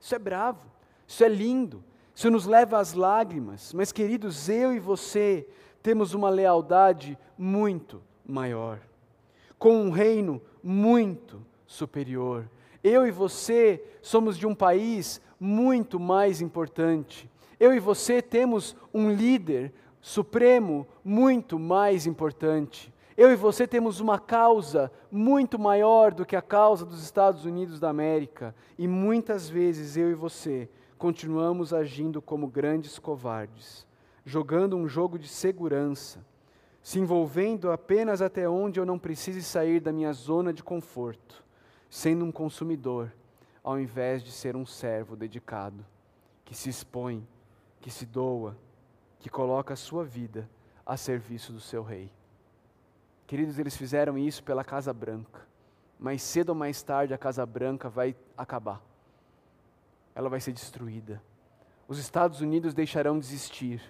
Isso 0.00 0.14
é 0.14 0.18
bravo, 0.18 0.66
isso 1.06 1.24
é 1.24 1.28
lindo, 1.28 1.82
isso 2.18 2.32
nos 2.32 2.46
leva 2.46 2.80
às 2.80 2.94
lágrimas, 2.94 3.72
mas 3.72 3.92
queridos, 3.92 4.48
eu 4.48 4.72
e 4.72 4.80
você 4.80 5.46
temos 5.80 6.14
uma 6.14 6.28
lealdade 6.28 7.16
muito 7.38 8.02
maior, 8.26 8.80
com 9.56 9.82
um 9.82 9.90
reino 9.90 10.42
muito 10.60 11.40
superior. 11.64 12.50
Eu 12.82 13.06
e 13.06 13.12
você 13.12 13.80
somos 14.02 14.36
de 14.36 14.48
um 14.48 14.52
país 14.52 15.20
muito 15.38 16.00
mais 16.00 16.40
importante. 16.40 17.30
Eu 17.60 17.72
e 17.72 17.78
você 17.78 18.20
temos 18.20 18.74
um 18.92 19.12
líder 19.12 19.72
supremo 20.00 20.88
muito 21.04 21.56
mais 21.56 22.04
importante. 22.04 22.92
Eu 23.16 23.30
e 23.30 23.36
você 23.36 23.64
temos 23.64 24.00
uma 24.00 24.18
causa 24.18 24.90
muito 25.08 25.56
maior 25.56 26.12
do 26.12 26.26
que 26.26 26.34
a 26.34 26.42
causa 26.42 26.84
dos 26.84 27.00
Estados 27.00 27.44
Unidos 27.44 27.78
da 27.78 27.90
América. 27.90 28.56
E 28.76 28.88
muitas 28.88 29.48
vezes 29.48 29.96
eu 29.96 30.10
e 30.10 30.14
você 30.14 30.68
continuamos 30.98 31.72
agindo 31.72 32.20
como 32.20 32.48
grandes 32.48 32.98
covardes, 32.98 33.86
jogando 34.24 34.76
um 34.76 34.88
jogo 34.88 35.16
de 35.16 35.28
segurança, 35.28 36.26
se 36.82 36.98
envolvendo 36.98 37.70
apenas 37.70 38.20
até 38.20 38.48
onde 38.48 38.80
eu 38.80 38.84
não 38.84 38.98
precise 38.98 39.42
sair 39.42 39.78
da 39.78 39.92
minha 39.92 40.12
zona 40.12 40.52
de 40.52 40.62
conforto, 40.62 41.44
sendo 41.88 42.24
um 42.24 42.32
consumidor, 42.32 43.12
ao 43.62 43.78
invés 43.78 44.24
de 44.24 44.32
ser 44.32 44.56
um 44.56 44.66
servo 44.66 45.14
dedicado, 45.14 45.86
que 46.44 46.54
se 46.54 46.68
expõe, 46.68 47.26
que 47.80 47.90
se 47.90 48.04
doa, 48.04 48.56
que 49.20 49.30
coloca 49.30 49.74
a 49.74 49.76
sua 49.76 50.04
vida 50.04 50.50
a 50.84 50.96
serviço 50.96 51.52
do 51.52 51.60
seu 51.60 51.84
rei. 51.84 52.10
Queridos, 53.24 53.58
eles 53.58 53.76
fizeram 53.76 54.18
isso 54.18 54.42
pela 54.42 54.64
Casa 54.64 54.92
Branca, 54.92 55.46
mas 55.96 56.22
cedo 56.22 56.48
ou 56.48 56.54
mais 56.56 56.82
tarde 56.82 57.14
a 57.14 57.18
Casa 57.18 57.46
Branca 57.46 57.88
vai 57.88 58.16
acabar 58.36 58.87
ela 60.18 60.28
vai 60.28 60.40
ser 60.40 60.52
destruída. 60.52 61.22
Os 61.86 61.96
Estados 61.96 62.40
Unidos 62.40 62.74
deixarão 62.74 63.20
de 63.20 63.24
existir. 63.24 63.80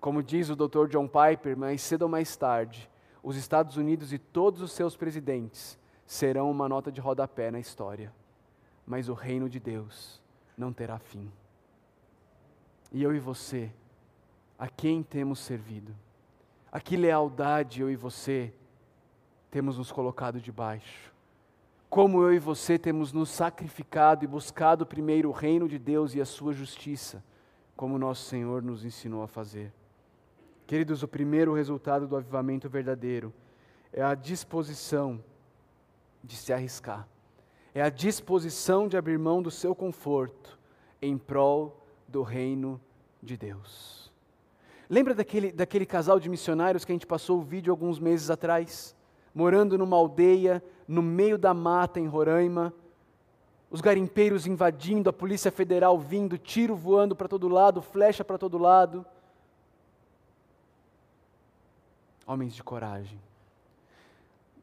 Como 0.00 0.20
diz 0.20 0.50
o 0.50 0.56
Dr. 0.56 0.88
John 0.88 1.06
Piper, 1.06 1.56
mais 1.56 1.80
cedo 1.80 2.02
ou 2.02 2.08
mais 2.08 2.36
tarde, 2.36 2.90
os 3.22 3.36
Estados 3.36 3.76
Unidos 3.76 4.12
e 4.12 4.18
todos 4.18 4.60
os 4.60 4.72
seus 4.72 4.96
presidentes 4.96 5.78
serão 6.04 6.50
uma 6.50 6.68
nota 6.68 6.90
de 6.90 7.00
rodapé 7.00 7.52
na 7.52 7.60
história. 7.60 8.12
Mas 8.84 9.08
o 9.08 9.14
reino 9.14 9.48
de 9.48 9.60
Deus 9.60 10.20
não 10.58 10.72
terá 10.72 10.98
fim. 10.98 11.30
E 12.90 13.00
eu 13.00 13.14
e 13.14 13.20
você, 13.20 13.70
a 14.58 14.66
quem 14.66 15.04
temos 15.04 15.38
servido? 15.38 15.94
A 16.72 16.80
que 16.80 16.96
lealdade 16.96 17.80
eu 17.80 17.88
e 17.88 17.94
você 17.94 18.52
temos 19.52 19.78
nos 19.78 19.92
colocado 19.92 20.40
debaixo? 20.40 21.13
Como 21.94 22.20
eu 22.22 22.34
e 22.34 22.40
você 22.40 22.76
temos 22.76 23.12
nos 23.12 23.30
sacrificado 23.30 24.24
e 24.24 24.26
buscado 24.26 24.84
primeiro 24.84 25.28
o 25.28 25.32
reino 25.32 25.68
de 25.68 25.78
Deus 25.78 26.12
e 26.12 26.20
a 26.20 26.24
sua 26.24 26.52
justiça, 26.52 27.22
como 27.76 27.96
nosso 27.96 28.24
Senhor 28.24 28.64
nos 28.64 28.84
ensinou 28.84 29.22
a 29.22 29.28
fazer. 29.28 29.72
Queridos, 30.66 31.04
o 31.04 31.06
primeiro 31.06 31.54
resultado 31.54 32.08
do 32.08 32.16
avivamento 32.16 32.68
verdadeiro 32.68 33.32
é 33.92 34.02
a 34.02 34.16
disposição 34.16 35.22
de 36.24 36.36
se 36.36 36.52
arriscar, 36.52 37.06
é 37.72 37.80
a 37.80 37.90
disposição 37.90 38.88
de 38.88 38.96
abrir 38.96 39.16
mão 39.16 39.40
do 39.40 39.52
seu 39.52 39.72
conforto 39.72 40.58
em 41.00 41.16
prol 41.16 41.80
do 42.08 42.22
reino 42.24 42.80
de 43.22 43.36
Deus. 43.36 44.12
Lembra 44.90 45.14
daquele, 45.14 45.52
daquele 45.52 45.86
casal 45.86 46.18
de 46.18 46.28
missionários 46.28 46.84
que 46.84 46.90
a 46.90 46.96
gente 46.96 47.06
passou 47.06 47.38
o 47.38 47.44
vídeo 47.44 47.70
alguns 47.70 48.00
meses 48.00 48.30
atrás? 48.30 48.96
Morando 49.34 49.76
numa 49.76 49.96
aldeia 49.96 50.62
no 50.86 51.02
meio 51.02 51.36
da 51.36 51.52
mata 51.52 51.98
em 51.98 52.06
Roraima, 52.06 52.72
os 53.70 53.80
garimpeiros 53.80 54.46
invadindo, 54.46 55.10
a 55.10 55.12
Polícia 55.12 55.50
Federal 55.50 55.98
vindo, 55.98 56.38
tiro 56.38 56.76
voando 56.76 57.16
para 57.16 57.26
todo 57.26 57.48
lado, 57.48 57.82
flecha 57.82 58.24
para 58.24 58.38
todo 58.38 58.56
lado. 58.56 59.04
Homens 62.24 62.54
de 62.54 62.62
coragem. 62.62 63.20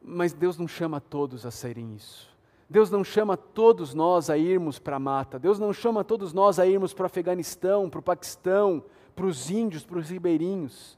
Mas 0.02 0.32
Deus 0.32 0.56
não 0.56 0.66
chama 0.66 1.00
todos 1.00 1.44
a 1.44 1.50
serem 1.50 1.94
isso. 1.94 2.30
Deus 2.70 2.90
não 2.90 3.04
chama 3.04 3.36
todos 3.36 3.92
nós 3.92 4.30
a 4.30 4.38
irmos 4.38 4.78
para 4.78 4.96
a 4.96 5.00
mata. 5.00 5.38
Deus 5.38 5.58
não 5.58 5.74
chama 5.74 6.02
todos 6.02 6.32
nós 6.32 6.58
a 6.58 6.66
irmos 6.66 6.94
para 6.94 7.02
o 7.02 7.06
Afeganistão, 7.06 7.90
para 7.90 8.00
o 8.00 8.02
Paquistão, 8.02 8.82
para 9.14 9.26
os 9.26 9.50
índios, 9.50 9.84
para 9.84 9.98
os 9.98 10.08
ribeirinhos 10.08 10.96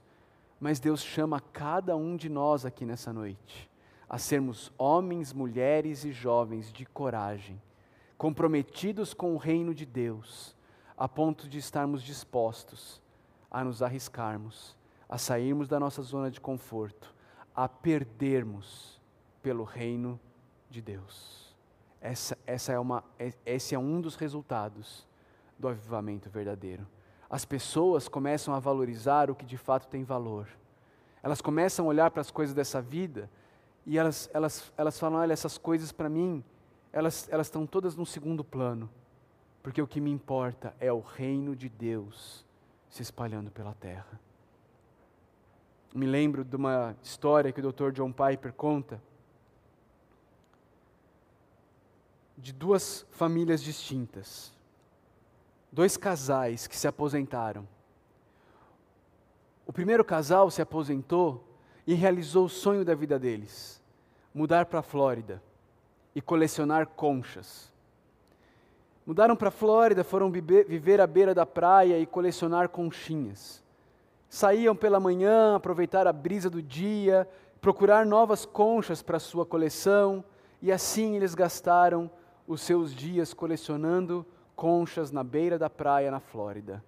mas 0.65 0.81
Deus 0.81 1.03
chama 1.03 1.41
cada 1.41 1.95
um 1.95 2.17
de 2.17 2.31
nós 2.31 2.65
aqui 2.65 2.87
nessa 2.87 3.13
noite 3.13 3.71
a 4.09 4.17
sermos 4.17 4.73
homens, 4.79 5.31
mulheres 5.31 6.07
e 6.07 6.11
jovens 6.11 6.73
de 6.73 6.87
coragem, 6.87 7.61
comprometidos 8.17 9.13
com 9.13 9.35
o 9.35 9.37
reino 9.37 9.75
de 9.75 9.85
Deus, 9.85 10.57
a 10.97 11.07
ponto 11.07 11.51
de 11.51 11.59
estarmos 11.59 12.03
dispostos 12.03 13.03
a 13.51 13.63
nos 13.63 13.83
arriscarmos, 13.83 14.75
a 15.07 15.19
sairmos 15.19 15.69
da 15.69 15.79
nossa 15.79 16.01
zona 16.01 16.31
de 16.31 16.41
conforto, 16.41 17.15
a 17.55 17.69
perdermos 17.69 18.99
pelo 19.43 19.65
reino 19.65 20.19
de 20.71 20.81
Deus. 20.81 21.55
Essa, 22.01 22.39
essa 22.47 22.73
é 22.73 22.79
uma, 22.79 23.05
é, 23.19 23.35
esse 23.45 23.75
é 23.75 23.79
um 23.79 24.01
dos 24.01 24.17
resultados 24.17 25.07
do 25.59 25.69
avivamento 25.69 26.31
verdadeiro 26.31 26.87
as 27.29 27.45
pessoas 27.45 28.09
começam 28.09 28.55
a 28.55 28.59
valorizar 28.59 29.31
o 29.31 29.35
que 29.35 29.45
de 29.45 29.57
fato 29.57 29.89
tem 29.89 30.05
valor. 30.05 30.49
Elas 31.23 31.41
começam 31.41 31.87
a 31.87 31.89
olhar 31.89 32.11
para 32.11 32.21
as 32.21 32.31
coisas 32.31 32.55
dessa 32.55 32.81
vida 32.83 33.31
e 33.87 33.99
elas, 33.99 34.31
elas, 34.33 34.73
elas 34.77 34.99
falam: 34.99 35.21
olha, 35.21 35.33
essas 35.33 35.59
coisas 35.59 35.93
para 35.93 36.09
mim, 36.09 36.45
elas, 36.93 37.29
elas 37.31 37.47
estão 37.47 37.67
todas 37.67 37.97
no 37.97 38.07
segundo 38.07 38.45
plano, 38.45 38.89
porque 39.63 39.81
o 39.81 39.87
que 39.87 40.01
me 40.01 40.11
importa 40.11 40.75
é 40.79 40.93
o 40.93 41.01
reino 41.01 41.57
de 41.57 41.69
Deus 41.69 42.45
se 42.89 43.03
espalhando 43.03 43.51
pela 43.51 43.75
terra. 43.75 44.21
Me 45.95 46.07
lembro 46.07 46.45
de 46.45 46.57
uma 46.57 46.97
história 47.03 47.53
que 47.53 47.61
o 47.61 47.73
Dr. 47.73 47.91
John 47.93 48.13
Piper 48.13 48.53
conta 48.53 49.01
de 52.37 52.53
duas 52.53 53.07
famílias 53.11 53.63
distintas, 53.63 54.53
dois 55.75 55.97
casais 55.97 56.69
que 56.69 56.77
se 56.77 56.87
aposentaram. 56.87 57.67
O 59.67 59.73
primeiro 59.73 60.05
casal 60.05 60.49
se 60.49 60.63
aposentou 60.63 61.45
e 61.85 61.95
realizou 61.95 62.45
o 62.45 62.49
sonho 62.49 62.85
da 62.85 62.95
vida 62.95 63.19
deles: 63.19 63.83
mudar 64.33 64.67
para 64.67 64.79
a 64.79 64.83
Flórida 64.83 65.43
e 66.15 66.21
colecionar 66.21 66.87
conchas. 66.87 67.73
Mudaram 69.05 69.35
para 69.35 69.49
a 69.49 69.51
Flórida, 69.51 70.05
foram 70.05 70.31
viver 70.31 71.01
à 71.01 71.07
beira 71.07 71.35
da 71.35 71.45
praia 71.45 71.99
e 71.99 72.07
colecionar 72.07 72.69
conchinhas. 72.69 73.63
Saíam 74.29 74.75
pela 74.75 75.01
manhã, 75.01 75.57
aproveitar 75.57 76.07
a 76.07 76.13
brisa 76.13 76.49
do 76.49 76.63
dia, 76.63 77.29
procurar 77.61 78.07
novas 78.07 78.47
conchas 78.47 79.03
para 79.03 79.19
sua 79.19 79.45
coleção, 79.45 80.25
e 80.63 80.73
assim 80.73 81.17
eles 81.17 81.35
gastaram 81.35 82.11
os 82.47 82.63
seus 82.63 82.95
dias 82.95 83.35
colecionando 83.35 84.25
conchas 84.55 85.11
na 85.11 85.23
beira 85.23 85.59
da 85.59 85.69
praia 85.69 86.11
na 86.11 86.21
Flórida. 86.21 86.83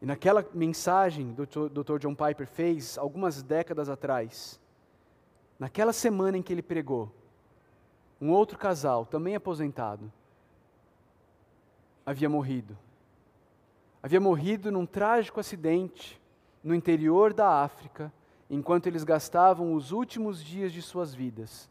E 0.00 0.06
naquela 0.06 0.46
mensagem 0.52 1.34
que 1.34 1.58
o 1.58 1.68
Dr. 1.68 1.98
John 1.98 2.14
Piper 2.14 2.46
fez 2.46 2.98
algumas 2.98 3.42
décadas 3.42 3.88
atrás, 3.88 4.60
naquela 5.58 5.92
semana 5.92 6.36
em 6.36 6.42
que 6.42 6.52
ele 6.52 6.62
pregou, 6.62 7.10
um 8.20 8.30
outro 8.30 8.58
casal, 8.58 9.06
também 9.06 9.34
aposentado, 9.34 10.12
havia 12.04 12.28
morrido. 12.28 12.76
Havia 14.02 14.20
morrido 14.20 14.70
num 14.70 14.84
trágico 14.84 15.40
acidente 15.40 16.20
no 16.62 16.74
interior 16.74 17.32
da 17.32 17.62
África, 17.62 18.12
enquanto 18.50 18.86
eles 18.86 19.04
gastavam 19.04 19.74
os 19.74 19.90
últimos 19.90 20.42
dias 20.42 20.72
de 20.72 20.82
suas 20.82 21.14
vidas. 21.14 21.68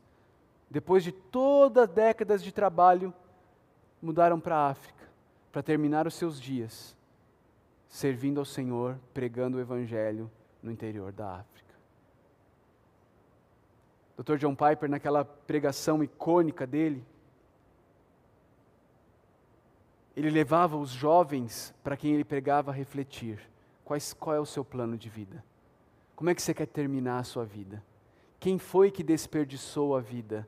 Depois 0.69 1.03
de 1.03 1.11
todas 1.11 1.87
décadas 1.87 2.43
de 2.43 2.51
trabalho, 2.51 3.13
mudaram 4.03 4.37
para 4.39 4.57
a 4.57 4.69
África 4.69 5.09
para 5.49 5.63
terminar 5.63 6.05
os 6.05 6.13
seus 6.13 6.39
dias 6.39 6.95
servindo 7.87 8.39
ao 8.39 8.45
Senhor, 8.45 8.99
pregando 9.13 9.57
o 9.57 9.61
Evangelho 9.61 10.29
no 10.61 10.71
interior 10.71 11.11
da 11.11 11.35
África. 11.35 11.73
Dr. 14.17 14.37
John 14.37 14.55
Piper, 14.55 14.89
naquela 14.89 15.23
pregação 15.23 16.03
icônica 16.03 16.65
dele, 16.65 17.05
ele 20.15 20.29
levava 20.29 20.75
os 20.75 20.89
jovens 20.89 21.73
para 21.83 21.95
quem 21.95 22.13
ele 22.13 22.23
pregava 22.23 22.71
a 22.71 22.73
refletir: 22.73 23.39
quais, 23.85 24.11
qual 24.11 24.35
é 24.35 24.39
o 24.39 24.45
seu 24.45 24.65
plano 24.65 24.97
de 24.97 25.07
vida? 25.07 25.43
Como 26.15 26.29
é 26.29 26.35
que 26.35 26.41
você 26.41 26.53
quer 26.53 26.67
terminar 26.67 27.19
a 27.19 27.23
sua 27.23 27.45
vida? 27.45 27.83
Quem 28.39 28.57
foi 28.57 28.91
que 28.91 29.03
desperdiçou 29.03 29.95
a 29.95 30.01
vida? 30.01 30.47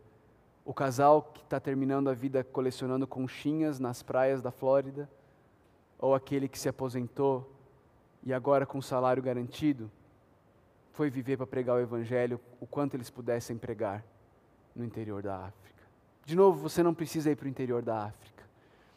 O 0.65 0.73
casal 0.73 1.21
que 1.21 1.43
está 1.43 1.59
terminando 1.59 2.09
a 2.09 2.13
vida 2.13 2.43
colecionando 2.43 3.05
conchinhas 3.05 3.79
nas 3.79 4.01
praias 4.01 4.41
da 4.41 4.49
Flórida? 4.49 5.07
Ou 5.99 6.15
aquele 6.15 6.47
que 6.49 6.57
se 6.57 6.67
aposentou 6.67 7.53
e 8.23 8.33
agora 8.33 8.65
com 8.65 8.81
salário 8.81 9.21
garantido 9.21 9.91
foi 10.91 11.09
viver 11.09 11.37
para 11.37 11.45
pregar 11.45 11.75
o 11.75 11.79
Evangelho 11.79 12.39
o 12.59 12.65
quanto 12.65 12.95
eles 12.95 13.11
pudessem 13.11 13.57
pregar 13.57 14.03
no 14.75 14.83
interior 14.83 15.21
da 15.21 15.45
África? 15.45 15.83
De 16.25 16.35
novo, 16.35 16.57
você 16.57 16.81
não 16.81 16.95
precisa 16.95 17.29
ir 17.29 17.35
para 17.35 17.45
o 17.45 17.49
interior 17.49 17.83
da 17.83 18.05
África. 18.05 18.43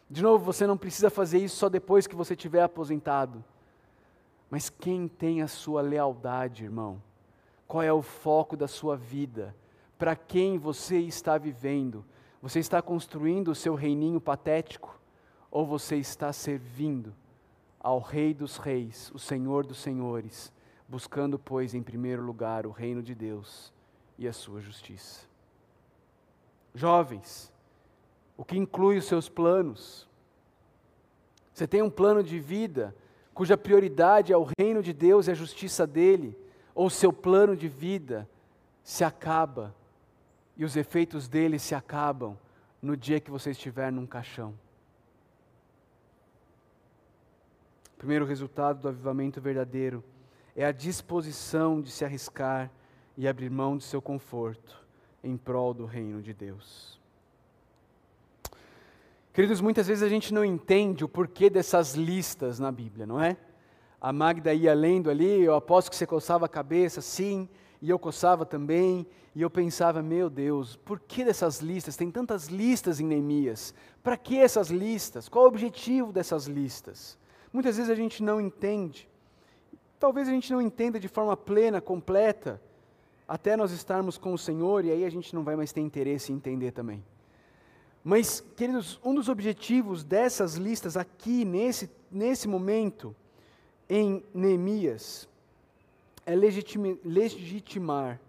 De 0.08 0.22
novo, 0.22 0.42
você 0.42 0.66
não 0.66 0.78
precisa 0.78 1.10
fazer 1.10 1.38
isso 1.38 1.56
só 1.56 1.68
depois 1.68 2.06
que 2.06 2.16
você 2.16 2.34
tiver 2.34 2.62
aposentado. 2.62 3.44
Mas 4.48 4.70
quem 4.70 5.06
tem 5.06 5.42
a 5.42 5.48
sua 5.48 5.82
lealdade, 5.82 6.64
irmão? 6.64 7.02
Qual 7.66 7.82
é 7.82 7.92
o 7.92 8.00
foco 8.00 8.56
da 8.56 8.66
sua 8.66 8.96
vida? 8.96 9.54
Para 9.98 10.14
quem 10.14 10.56
você 10.58 10.98
está 11.00 11.36
vivendo? 11.36 12.04
Você 12.40 12.60
está 12.60 12.80
construindo 12.80 13.48
o 13.48 13.54
seu 13.54 13.74
reininho 13.74 14.20
patético? 14.20 14.98
Ou 15.50 15.66
você 15.66 15.96
está 15.96 16.32
servindo 16.32 17.12
ao 17.80 17.98
Rei 17.98 18.32
dos 18.32 18.58
Reis, 18.58 19.10
o 19.12 19.18
Senhor 19.18 19.66
dos 19.66 19.78
Senhores, 19.78 20.52
buscando, 20.88 21.38
pois, 21.38 21.74
em 21.74 21.82
primeiro 21.82 22.22
lugar 22.22 22.66
o 22.66 22.70
reino 22.70 23.02
de 23.02 23.14
Deus 23.14 23.72
e 24.16 24.28
a 24.28 24.32
sua 24.32 24.60
justiça? 24.60 25.26
Jovens, 26.74 27.52
o 28.36 28.44
que 28.44 28.56
inclui 28.56 28.98
os 28.98 29.06
seus 29.06 29.28
planos. 29.28 30.06
Você 31.52 31.66
tem 31.66 31.82
um 31.82 31.90
plano 31.90 32.22
de 32.22 32.38
vida 32.38 32.94
cuja 33.34 33.56
prioridade 33.56 34.32
é 34.32 34.36
o 34.36 34.48
reino 34.58 34.82
de 34.82 34.92
Deus 34.92 35.26
e 35.26 35.30
a 35.30 35.34
justiça 35.34 35.86
dele, 35.86 36.36
ou 36.74 36.90
seu 36.90 37.12
plano 37.12 37.56
de 37.56 37.68
vida 37.68 38.28
se 38.82 39.04
acaba 39.04 39.74
e 40.58 40.64
os 40.64 40.76
efeitos 40.76 41.28
dele 41.28 41.58
se 41.58 41.74
acabam 41.74 42.36
no 42.82 42.96
dia 42.96 43.20
que 43.20 43.30
você 43.30 43.52
estiver 43.52 43.92
num 43.92 44.06
caixão. 44.06 44.52
O 47.94 47.98
primeiro 47.98 48.24
resultado 48.24 48.80
do 48.80 48.88
avivamento 48.88 49.40
verdadeiro 49.40 50.04
é 50.54 50.64
a 50.64 50.72
disposição 50.72 51.80
de 51.80 51.90
se 51.90 52.04
arriscar 52.04 52.70
e 53.16 53.26
abrir 53.26 53.50
mão 53.50 53.76
de 53.76 53.84
seu 53.84 54.02
conforto 54.02 54.84
em 55.22 55.36
prol 55.36 55.72
do 55.72 55.86
reino 55.86 56.20
de 56.20 56.32
Deus. 56.32 56.98
Queridos, 59.32 59.60
muitas 59.60 59.86
vezes 59.86 60.02
a 60.02 60.08
gente 60.08 60.34
não 60.34 60.44
entende 60.44 61.04
o 61.04 61.08
porquê 61.08 61.48
dessas 61.48 61.94
listas 61.94 62.58
na 62.58 62.72
Bíblia, 62.72 63.06
não 63.06 63.20
é? 63.20 63.36
A 64.00 64.12
Magda 64.12 64.52
ia 64.52 64.74
lendo 64.74 65.10
ali, 65.10 65.42
eu 65.42 65.54
aposto 65.54 65.90
que 65.90 65.96
você 65.96 66.06
coçava 66.06 66.46
a 66.46 66.48
cabeça, 66.48 67.00
sim, 67.00 67.48
e 67.80 67.90
eu 67.90 67.98
coçava 67.98 68.44
também, 68.44 69.06
e 69.34 69.42
eu 69.42 69.48
pensava, 69.48 70.02
meu 70.02 70.28
Deus, 70.28 70.76
por 70.76 70.98
que 70.98 71.24
dessas 71.24 71.60
listas? 71.60 71.96
Tem 71.96 72.10
tantas 72.10 72.46
listas 72.46 72.98
em 72.98 73.06
Neemias. 73.06 73.72
Para 74.02 74.16
que 74.16 74.36
essas 74.38 74.68
listas? 74.68 75.28
Qual 75.28 75.44
o 75.44 75.48
objetivo 75.48 76.12
dessas 76.12 76.46
listas? 76.46 77.16
Muitas 77.52 77.76
vezes 77.76 77.90
a 77.90 77.94
gente 77.94 78.22
não 78.22 78.40
entende. 78.40 79.08
Talvez 79.98 80.28
a 80.28 80.32
gente 80.32 80.52
não 80.52 80.60
entenda 80.60 80.98
de 80.98 81.08
forma 81.08 81.36
plena, 81.36 81.80
completa, 81.80 82.60
até 83.28 83.56
nós 83.56 83.70
estarmos 83.72 84.18
com 84.18 84.32
o 84.32 84.38
Senhor, 84.38 84.84
e 84.84 84.90
aí 84.90 85.04
a 85.04 85.10
gente 85.10 85.34
não 85.34 85.44
vai 85.44 85.54
mais 85.54 85.72
ter 85.72 85.80
interesse 85.80 86.32
em 86.32 86.36
entender 86.36 86.72
também. 86.72 87.04
Mas, 88.02 88.40
queridos, 88.56 88.98
um 89.04 89.14
dos 89.14 89.28
objetivos 89.28 90.02
dessas 90.02 90.54
listas 90.54 90.96
aqui, 90.96 91.44
nesse, 91.44 91.90
nesse 92.10 92.48
momento, 92.48 93.14
em 93.88 94.24
Neemias, 94.32 95.28
é 96.28 96.36
legitimar 96.36 98.20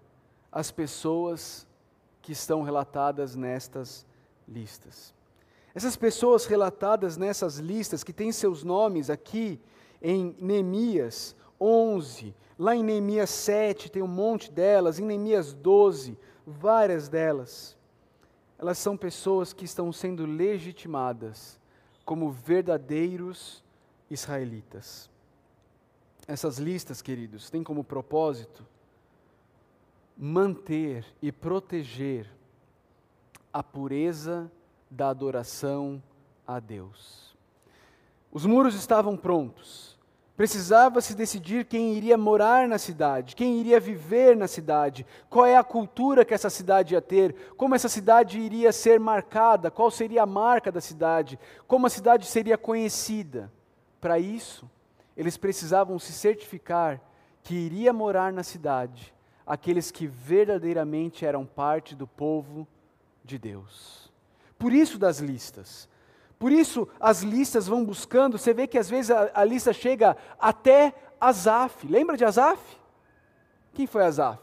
as 0.51 0.71
pessoas 0.71 1.67
que 2.21 2.31
estão 2.31 2.61
relatadas 2.61 3.35
nestas 3.35 4.05
listas. 4.47 5.13
Essas 5.75 5.95
pessoas 5.95 6.45
relatadas 6.45 7.17
nessas 7.17 7.57
listas, 7.57 8.03
que 8.03 8.13
têm 8.13 8.31
seus 8.31 8.63
nomes 8.63 9.09
aqui 9.09 9.59
em 10.01 10.35
Neemias 10.39 11.35
11, 11.59 12.33
lá 12.57 12.75
em 12.75 12.83
Neemias 12.83 13.29
7 13.29 13.91
tem 13.91 14.01
um 14.01 14.07
monte 14.07 14.51
delas, 14.51 14.97
em 14.97 15.05
Neemias 15.05 15.53
12, 15.53 16.17
várias 16.47 17.09
delas 17.09 17.77
elas 18.59 18.77
são 18.77 18.97
pessoas 18.97 19.53
que 19.53 19.63
estão 19.63 19.91
sendo 19.93 20.25
legitimadas 20.25 21.57
como 22.03 22.29
verdadeiros 22.29 23.63
israelitas. 24.09 25.09
Essas 26.29 26.59
listas, 26.59 27.01
queridos, 27.01 27.49
têm 27.49 27.63
como 27.63 27.83
propósito 27.83 28.63
manter 30.15 31.03
e 31.23 31.31
proteger 31.31 32.29
a 33.51 33.63
pureza 33.63 34.51
da 34.91 35.09
adoração 35.09 35.99
a 36.45 36.59
Deus. 36.59 37.35
Os 38.31 38.45
muros 38.45 38.75
estavam 38.75 39.17
prontos, 39.17 39.97
Precisava 40.37 41.01
se 41.01 41.15
decidir 41.15 41.65
quem 41.65 41.95
iria 41.95 42.17
morar 42.17 42.65
na 42.65 42.77
cidade, 42.77 43.35
quem 43.35 43.59
iria 43.59 43.77
viver 43.77 44.37
na 44.37 44.47
cidade, 44.47 45.05
qual 45.29 45.45
é 45.45 45.57
a 45.57 45.63
cultura 45.65 46.23
que 46.23 46.33
essa 46.33 46.49
cidade 46.49 46.93
ia 46.93 47.01
ter, 47.01 47.35
como 47.57 47.75
essa 47.75 47.89
cidade 47.89 48.39
iria 48.39 48.71
ser 48.71 49.01
marcada, 49.01 49.69
qual 49.69 49.91
seria 49.91 50.23
a 50.23 50.25
marca 50.25 50.71
da 50.71 50.79
cidade, 50.79 51.37
como 51.67 51.87
a 51.87 51.89
cidade 51.89 52.25
seria 52.25 52.57
conhecida. 52.57 53.51
Para 53.99 54.17
isso, 54.17 54.65
eles 55.19 55.35
precisavam 55.35 55.99
se 55.99 56.13
certificar 56.13 57.01
que 57.43 57.53
iria 57.53 57.91
morar 57.91 58.31
na 58.31 58.41
cidade 58.41 59.13
aqueles 59.45 59.91
que 59.91 60.07
verdadeiramente 60.07 61.25
eram 61.25 61.45
parte 61.45 61.93
do 61.93 62.07
povo 62.07 62.65
de 63.21 63.37
Deus. 63.37 64.09
Por 64.57 64.71
isso 64.71 64.97
das 64.97 65.19
listas. 65.19 65.89
Por 66.39 66.53
isso 66.53 66.87
as 67.01 67.21
listas 67.21 67.67
vão 67.67 67.83
buscando, 67.83 68.37
você 68.37 68.53
vê 68.53 68.65
que 68.65 68.77
às 68.77 68.89
vezes 68.89 69.11
a, 69.11 69.29
a 69.33 69.43
lista 69.43 69.73
chega 69.73 70.15
até 70.39 70.95
Asaf. 71.19 71.85
Lembra 71.85 72.15
de 72.15 72.23
Asaf? 72.23 72.79
Quem 73.73 73.85
foi 73.85 74.05
Asaf? 74.05 74.41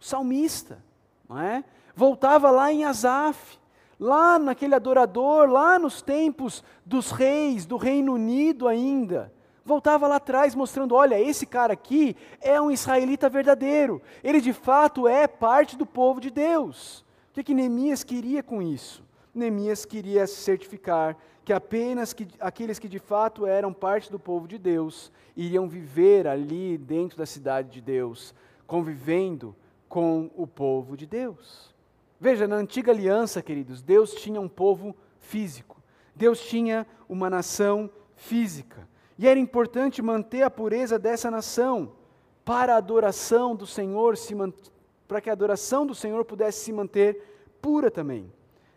O 0.00 0.04
salmista, 0.04 0.82
não 1.28 1.38
é? 1.38 1.62
Voltava 1.94 2.50
lá 2.50 2.72
em 2.72 2.86
Asaf, 2.86 3.58
lá 4.00 4.38
naquele 4.38 4.74
adorador, 4.74 5.46
lá 5.50 5.78
nos 5.78 6.00
tempos 6.00 6.64
dos 6.86 7.10
reis, 7.10 7.66
do 7.66 7.76
Reino 7.76 8.14
Unido 8.14 8.66
ainda. 8.66 9.30
Voltava 9.62 10.08
lá 10.08 10.16
atrás 10.16 10.54
mostrando: 10.54 10.94
olha, 10.94 11.20
esse 11.20 11.44
cara 11.44 11.74
aqui 11.74 12.16
é 12.40 12.58
um 12.60 12.70
israelita 12.70 13.28
verdadeiro. 13.28 14.00
Ele 14.24 14.40
de 14.40 14.54
fato 14.54 15.06
é 15.06 15.28
parte 15.28 15.76
do 15.76 15.84
povo 15.84 16.18
de 16.18 16.30
Deus. 16.30 17.00
O 17.30 17.34
que, 17.34 17.44
que 17.44 17.54
Neemias 17.54 18.02
queria 18.02 18.42
com 18.42 18.62
isso? 18.62 19.04
Neemias 19.34 19.84
queria 19.84 20.26
certificar 20.26 21.16
que 21.44 21.52
apenas 21.52 22.12
que, 22.12 22.26
aqueles 22.40 22.78
que 22.78 22.88
de 22.88 22.98
fato 22.98 23.46
eram 23.46 23.72
parte 23.72 24.10
do 24.10 24.18
povo 24.18 24.48
de 24.48 24.58
Deus 24.58 25.12
iriam 25.36 25.68
viver 25.68 26.26
ali 26.26 26.76
dentro 26.76 27.16
da 27.16 27.26
cidade 27.26 27.70
de 27.70 27.80
Deus, 27.80 28.34
convivendo 28.66 29.54
com 29.88 30.30
o 30.34 30.46
povo 30.46 30.96
de 30.96 31.06
Deus. 31.06 31.69
Veja, 32.20 32.46
na 32.46 32.56
antiga 32.56 32.92
aliança, 32.92 33.40
queridos, 33.40 33.80
Deus 33.80 34.12
tinha 34.12 34.38
um 34.38 34.48
povo 34.48 34.94
físico, 35.18 35.82
Deus 36.14 36.38
tinha 36.38 36.86
uma 37.08 37.30
nação 37.30 37.88
física, 38.14 38.86
e 39.18 39.26
era 39.26 39.40
importante 39.40 40.02
manter 40.02 40.42
a 40.42 40.50
pureza 40.50 40.98
dessa 40.98 41.30
nação 41.30 41.92
para 42.44 42.74
a 42.74 42.76
adoração 42.76 43.56
do 43.56 43.66
Senhor, 43.66 44.14
para 45.08 45.22
que 45.22 45.30
a 45.30 45.32
adoração 45.32 45.86
do 45.86 45.94
Senhor 45.94 46.22
pudesse 46.26 46.62
se 46.64 46.72
manter 46.72 47.22
pura 47.62 47.90
também. 47.90 48.30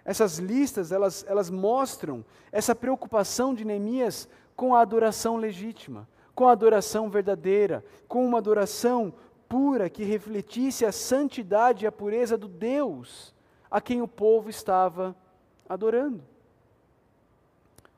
Essas 0.05 0.37
listas, 0.37 0.93
elas, 0.93 1.25
elas 1.27 1.49
mostram 1.49 2.23
essa 2.49 2.73
preocupação 2.73 3.53
de 3.53 3.65
Neemias 3.65 4.27
com 4.55 4.73
a 4.73 4.81
adoração 4.81 5.35
legítima, 5.35 6.07
com 6.33 6.47
a 6.47 6.51
adoração 6.53 7.09
verdadeira, 7.09 7.83
com 8.07 8.25
uma 8.25 8.37
adoração 8.37 9.13
pura 9.49 9.89
que 9.89 10.03
refletisse 10.03 10.85
a 10.85 10.91
santidade 10.91 11.83
e 11.83 11.87
a 11.87 11.91
pureza 11.91 12.37
do 12.37 12.47
Deus 12.47 13.32
a 13.73 13.81
quem 13.81 14.03
o 14.03 14.07
povo 14.07 14.51
estava 14.51 15.15
adorando. 15.67 16.23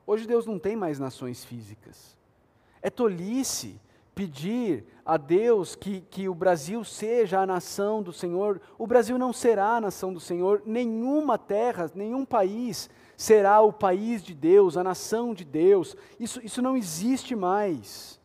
Hoje 0.06 0.26
Deus 0.26 0.46
não 0.46 0.58
tem 0.58 0.74
mais 0.74 0.98
nações 0.98 1.44
físicas. 1.44 2.16
É 2.80 2.88
tolice 2.88 3.78
pedir 4.14 4.86
a 5.04 5.18
Deus 5.18 5.76
que, 5.76 6.00
que 6.00 6.30
o 6.30 6.34
Brasil 6.34 6.82
seja 6.82 7.40
a 7.40 7.46
nação 7.46 8.02
do 8.02 8.10
Senhor, 8.10 8.58
o 8.78 8.86
Brasil 8.86 9.18
não 9.18 9.34
será 9.34 9.76
a 9.76 9.80
nação 9.82 10.14
do 10.14 10.18
Senhor, 10.18 10.62
nenhuma 10.64 11.36
terra, 11.36 11.90
nenhum 11.94 12.24
país 12.24 12.88
será 13.14 13.60
o 13.60 13.70
país 13.70 14.22
de 14.22 14.34
Deus, 14.34 14.78
a 14.78 14.82
nação 14.82 15.34
de 15.34 15.44
Deus. 15.44 15.94
Isso, 16.18 16.40
isso 16.42 16.62
não 16.62 16.74
existe 16.74 17.36
mais. 17.36 18.18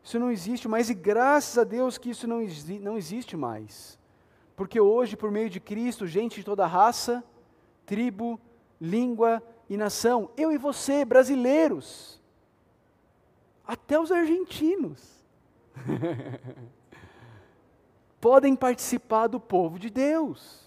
Isso 0.00 0.16
não 0.20 0.30
existe 0.30 0.68
mais, 0.68 0.88
e 0.90 0.94
graças 0.94 1.58
a 1.58 1.64
Deus 1.64 1.98
que 1.98 2.10
isso 2.10 2.28
não, 2.28 2.40
não 2.80 2.96
existe 2.96 3.36
mais. 3.36 3.98
Porque 4.56 4.80
hoje, 4.80 5.16
por 5.16 5.30
meio 5.30 5.50
de 5.50 5.58
Cristo, 5.58 6.06
gente 6.06 6.36
de 6.36 6.44
toda 6.44 6.66
raça, 6.66 7.24
tribo, 7.84 8.40
língua 8.80 9.42
e 9.68 9.76
nação, 9.76 10.30
eu 10.36 10.52
e 10.52 10.58
você, 10.58 11.04
brasileiros, 11.04 12.20
até 13.66 13.98
os 13.98 14.12
argentinos, 14.12 15.24
podem 18.20 18.54
participar 18.54 19.26
do 19.26 19.40
povo 19.40 19.78
de 19.78 19.90
Deus. 19.90 20.64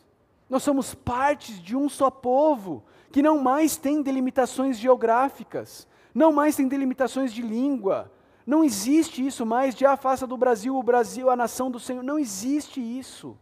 Nós 0.49 0.63
somos 0.63 0.93
partes 0.93 1.61
de 1.61 1.75
um 1.75 1.87
só 1.87 2.09
povo, 2.09 2.83
que 3.11 3.21
não 3.21 3.39
mais 3.39 3.77
tem 3.77 4.01
delimitações 4.01 4.77
geográficas, 4.77 5.87
não 6.13 6.31
mais 6.31 6.55
tem 6.55 6.67
delimitações 6.67 7.33
de 7.33 7.41
língua. 7.41 8.11
Não 8.45 8.63
existe 8.63 9.25
isso 9.25 9.45
mais 9.45 9.75
de 9.75 9.85
ah, 9.85 9.97
faça 9.97 10.25
do 10.25 10.37
Brasil 10.37 10.75
o 10.75 10.83
Brasil, 10.83 11.29
a 11.29 11.35
nação 11.35 11.69
do 11.69 11.79
Senhor. 11.79 12.01
Não 12.03 12.17
existe 12.17 12.79
isso. 12.79 13.37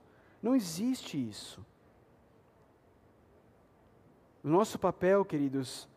Não 0.46 0.56
existe 0.56 1.18
isso. 1.18 1.60
O 4.44 4.48
nosso 4.48 4.78
papel, 4.78 5.26
queridos, 5.26 5.90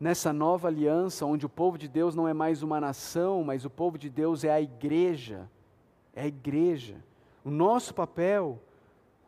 nessa 0.00 0.32
nova 0.32 0.66
aliança, 0.66 1.24
onde 1.24 1.46
o 1.46 1.48
povo 1.48 1.78
de 1.78 1.86
Deus 1.86 2.12
não 2.12 2.26
é 2.26 2.34
mais 2.34 2.60
uma 2.64 2.80
nação, 2.80 3.44
mas 3.44 3.64
o 3.64 3.70
povo 3.70 3.96
de 3.96 4.10
Deus 4.10 4.42
é 4.42 4.50
a 4.50 4.60
igreja. 4.60 5.48
É 6.12 6.22
a 6.22 6.26
igreja. 6.26 6.96
O 7.44 7.52
nosso 7.52 7.94
papel, 7.94 8.60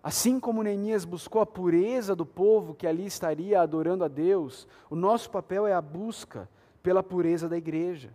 assim 0.02 0.40
como 0.40 0.64
Neemias 0.64 1.05
buscou 1.05 1.40
a 1.40 1.46
pureza 1.46 2.16
do 2.16 2.26
povo 2.26 2.74
que 2.74 2.88
ali 2.88 3.07
estaria 3.07 3.61
adorando 3.61 4.02
a 4.02 4.09
Deus, 4.09 4.66
o 4.90 4.96
nosso 4.96 5.31
papel 5.31 5.68
é 5.68 5.74
a 5.74 5.81
busca 5.81 6.48
pela 6.83 7.05
pureza 7.05 7.48
da 7.48 7.57
igreja. 7.57 8.11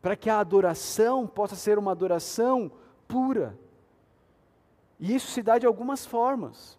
Para 0.00 0.16
que 0.16 0.30
a 0.30 0.40
adoração 0.40 1.26
possa 1.26 1.54
ser 1.54 1.78
uma 1.78 1.92
adoração 1.92 2.72
pura. 3.06 3.65
E 4.98 5.14
isso 5.14 5.30
se 5.30 5.42
dá 5.42 5.58
de 5.58 5.66
algumas 5.66 6.06
formas. 6.06 6.78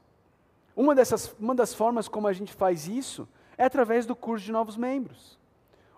Uma, 0.76 0.94
dessas, 0.94 1.36
uma 1.40 1.56
das 1.56 1.74
formas 1.74 2.08
como 2.08 2.28
a 2.28 2.34
gente 2.34 2.54
faz 2.54 2.88
isso 2.88 3.28
é 3.58 3.66
através 3.66 4.06
do 4.06 4.16
curso 4.16 4.46
de 4.46 4.52
novos 4.52 4.78
membros. 4.78 5.40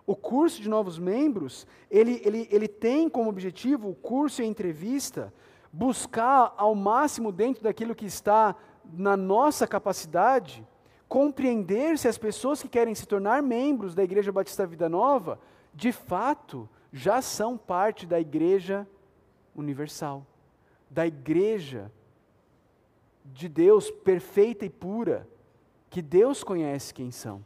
O 0.06 0.16
curso 0.16 0.60
de 0.60 0.68
novos 0.68 0.98
membros, 0.98 1.66
ele, 1.90 2.20
ele, 2.24 2.48
ele 2.50 2.66
tem 2.66 3.08
como 3.08 3.28
objetivo, 3.28 3.90
o 3.90 3.94
curso 3.94 4.40
e 4.40 4.44
a 4.44 4.48
entrevista, 4.48 5.32
buscar 5.72 6.54
ao 6.56 6.74
máximo 6.74 7.30
dentro 7.30 7.62
daquilo 7.62 7.94
que 7.94 8.06
está 8.06 8.56
na 8.92 9.16
nossa 9.16 9.66
capacidade, 9.66 10.66
compreender 11.08 11.98
se 11.98 12.08
as 12.08 12.18
pessoas 12.18 12.62
que 12.62 12.68
querem 12.68 12.94
se 12.94 13.06
tornar 13.06 13.42
membros 13.42 13.94
da 13.94 14.02
Igreja 14.02 14.32
Batista 14.32 14.66
Vida 14.66 14.88
Nova, 14.88 15.38
de 15.74 15.92
fato, 15.92 16.68
já 16.92 17.22
são 17.22 17.56
parte 17.56 18.06
da 18.06 18.20
Igreja 18.20 18.88
Universal, 19.54 20.26
da 20.88 21.06
Igreja 21.06 21.92
de 23.24 23.48
Deus 23.48 23.90
perfeita 23.90 24.64
e 24.64 24.70
pura, 24.70 25.28
que 25.88 26.00
Deus 26.00 26.42
conhece 26.44 26.94
quem 26.94 27.10
são. 27.10 27.44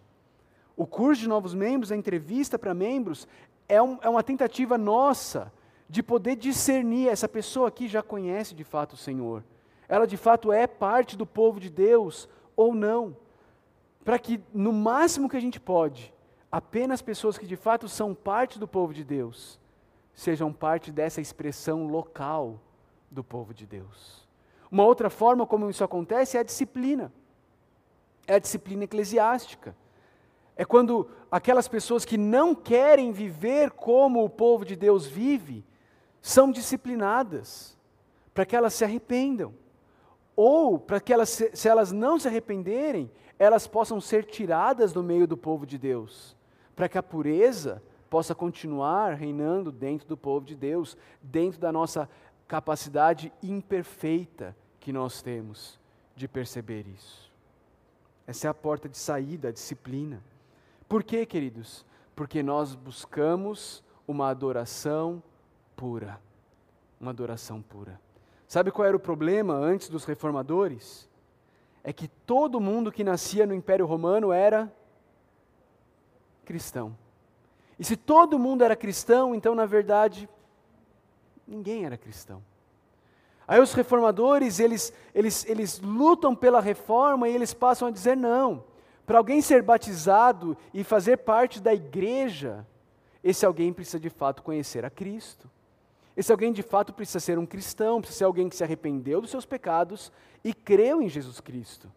O 0.76 0.86
curso 0.86 1.22
de 1.22 1.28
novos 1.28 1.54
membros, 1.54 1.92
a 1.92 1.96
entrevista 1.96 2.58
para 2.58 2.74
membros, 2.74 3.28
é, 3.68 3.80
um, 3.80 3.98
é 4.02 4.08
uma 4.08 4.22
tentativa 4.22 4.76
nossa 4.76 5.52
de 5.88 6.02
poder 6.02 6.36
discernir: 6.36 7.08
essa 7.08 7.28
pessoa 7.28 7.68
aqui 7.68 7.88
já 7.88 8.02
conhece 8.02 8.54
de 8.54 8.64
fato 8.64 8.94
o 8.94 8.98
Senhor, 8.98 9.44
ela 9.88 10.06
de 10.06 10.16
fato 10.16 10.52
é 10.52 10.66
parte 10.66 11.16
do 11.16 11.26
povo 11.26 11.60
de 11.60 11.70
Deus 11.70 12.28
ou 12.56 12.74
não. 12.74 13.16
Para 14.04 14.18
que, 14.18 14.40
no 14.52 14.72
máximo 14.72 15.28
que 15.30 15.36
a 15.36 15.40
gente 15.40 15.58
pode, 15.58 16.12
apenas 16.52 17.00
pessoas 17.00 17.38
que 17.38 17.46
de 17.46 17.56
fato 17.56 17.88
são 17.88 18.14
parte 18.14 18.58
do 18.58 18.68
povo 18.68 18.92
de 18.92 19.02
Deus 19.02 19.58
sejam 20.14 20.52
parte 20.52 20.92
dessa 20.92 21.20
expressão 21.20 21.86
local 21.88 22.60
do 23.10 23.24
povo 23.24 23.52
de 23.52 23.66
Deus. 23.66 24.23
Uma 24.74 24.84
outra 24.84 25.08
forma 25.08 25.46
como 25.46 25.70
isso 25.70 25.84
acontece 25.84 26.36
é 26.36 26.40
a 26.40 26.42
disciplina. 26.42 27.12
É 28.26 28.34
a 28.34 28.38
disciplina 28.40 28.82
eclesiástica. 28.82 29.76
É 30.56 30.64
quando 30.64 31.08
aquelas 31.30 31.68
pessoas 31.68 32.04
que 32.04 32.18
não 32.18 32.56
querem 32.56 33.12
viver 33.12 33.70
como 33.70 34.24
o 34.24 34.28
povo 34.28 34.64
de 34.64 34.74
Deus 34.74 35.06
vive, 35.06 35.64
são 36.20 36.50
disciplinadas, 36.50 37.78
para 38.34 38.44
que 38.44 38.56
elas 38.56 38.74
se 38.74 38.82
arrependam. 38.82 39.54
Ou 40.34 40.76
para 40.76 40.98
que 40.98 41.12
elas, 41.12 41.28
se 41.28 41.68
elas 41.68 41.92
não 41.92 42.18
se 42.18 42.26
arrependerem, 42.26 43.08
elas 43.38 43.68
possam 43.68 44.00
ser 44.00 44.24
tiradas 44.24 44.92
do 44.92 45.04
meio 45.04 45.28
do 45.28 45.36
povo 45.36 45.64
de 45.64 45.78
Deus, 45.78 46.36
para 46.74 46.88
que 46.88 46.98
a 46.98 47.02
pureza 47.02 47.80
possa 48.10 48.34
continuar 48.34 49.14
reinando 49.14 49.70
dentro 49.70 50.08
do 50.08 50.16
povo 50.16 50.44
de 50.44 50.56
Deus, 50.56 50.96
dentro 51.22 51.60
da 51.60 51.70
nossa 51.70 52.10
capacidade 52.48 53.32
imperfeita 53.40 54.56
que 54.84 54.92
nós 54.92 55.22
temos 55.22 55.80
de 56.14 56.28
perceber 56.28 56.86
isso. 56.86 57.32
Essa 58.26 58.48
é 58.48 58.50
a 58.50 58.54
porta 58.54 58.86
de 58.86 58.98
saída, 58.98 59.48
a 59.48 59.50
disciplina. 59.50 60.22
Por 60.86 61.02
quê, 61.02 61.24
queridos? 61.24 61.86
Porque 62.14 62.42
nós 62.42 62.74
buscamos 62.74 63.82
uma 64.06 64.28
adoração 64.28 65.22
pura. 65.74 66.20
Uma 67.00 67.12
adoração 67.12 67.62
pura. 67.62 67.98
Sabe 68.46 68.70
qual 68.70 68.86
era 68.86 68.94
o 68.94 69.00
problema 69.00 69.54
antes 69.54 69.88
dos 69.88 70.04
reformadores? 70.04 71.08
É 71.82 71.90
que 71.90 72.06
todo 72.06 72.60
mundo 72.60 72.92
que 72.92 73.02
nascia 73.02 73.46
no 73.46 73.54
Império 73.54 73.86
Romano 73.86 74.32
era 74.34 74.70
cristão. 76.44 76.94
E 77.78 77.84
se 77.86 77.96
todo 77.96 78.38
mundo 78.38 78.62
era 78.62 78.76
cristão, 78.76 79.34
então 79.34 79.54
na 79.54 79.64
verdade 79.64 80.28
ninguém 81.48 81.86
era 81.86 81.96
cristão. 81.96 82.42
Aí 83.46 83.60
os 83.60 83.74
reformadores, 83.74 84.58
eles, 84.58 84.92
eles, 85.14 85.44
eles 85.46 85.80
lutam 85.80 86.34
pela 86.34 86.60
reforma 86.60 87.28
e 87.28 87.34
eles 87.34 87.52
passam 87.52 87.88
a 87.88 87.90
dizer 87.90 88.16
não. 88.16 88.64
Para 89.06 89.18
alguém 89.18 89.42
ser 89.42 89.62
batizado 89.62 90.56
e 90.72 90.82
fazer 90.82 91.18
parte 91.18 91.60
da 91.60 91.74
igreja, 91.74 92.66
esse 93.22 93.44
alguém 93.44 93.72
precisa 93.72 94.00
de 94.00 94.08
fato 94.08 94.42
conhecer 94.42 94.84
a 94.84 94.90
Cristo. 94.90 95.50
Esse 96.16 96.32
alguém 96.32 96.52
de 96.52 96.62
fato 96.62 96.92
precisa 96.92 97.20
ser 97.20 97.38
um 97.38 97.44
cristão, 97.44 98.00
precisa 98.00 98.18
ser 98.18 98.24
alguém 98.24 98.48
que 98.48 98.56
se 98.56 98.64
arrependeu 98.64 99.20
dos 99.20 99.30
seus 99.30 99.44
pecados 99.44 100.12
e 100.42 100.54
creu 100.54 101.02
em 101.02 101.08
Jesus 101.08 101.40
Cristo. 101.40 101.90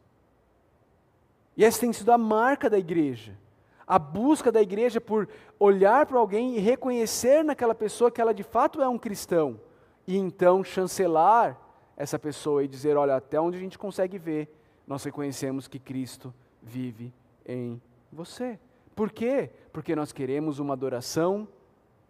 E 1.55 1.63
essa 1.63 1.79
tem 1.79 1.93
sido 1.93 2.11
a 2.11 2.17
marca 2.17 2.69
da 2.69 2.77
igreja. 2.77 3.37
A 3.85 3.97
busca 3.97 4.51
da 4.51 4.61
igreja 4.61 4.99
por 4.99 5.29
olhar 5.59 6.05
para 6.05 6.19
alguém 6.19 6.55
e 6.55 6.59
reconhecer 6.59 7.43
naquela 7.43 7.73
pessoa 7.73 8.11
que 8.11 8.19
ela 8.19 8.33
de 8.33 8.43
fato 8.43 8.81
é 8.81 8.87
um 8.87 8.97
cristão. 8.97 9.59
E 10.07 10.17
então 10.17 10.63
chancelar 10.63 11.59
essa 11.95 12.17
pessoa 12.17 12.63
e 12.63 12.67
dizer: 12.67 12.95
olha, 12.95 13.15
até 13.15 13.39
onde 13.39 13.57
a 13.57 13.59
gente 13.59 13.77
consegue 13.77 14.17
ver, 14.17 14.49
nós 14.87 15.03
reconhecemos 15.03 15.67
que 15.67 15.77
Cristo 15.77 16.33
vive 16.61 17.13
em 17.45 17.81
você. 18.11 18.57
Por 18.95 19.11
quê? 19.11 19.51
Porque 19.71 19.95
nós 19.95 20.11
queremos 20.11 20.59
uma 20.59 20.73
adoração 20.73 21.47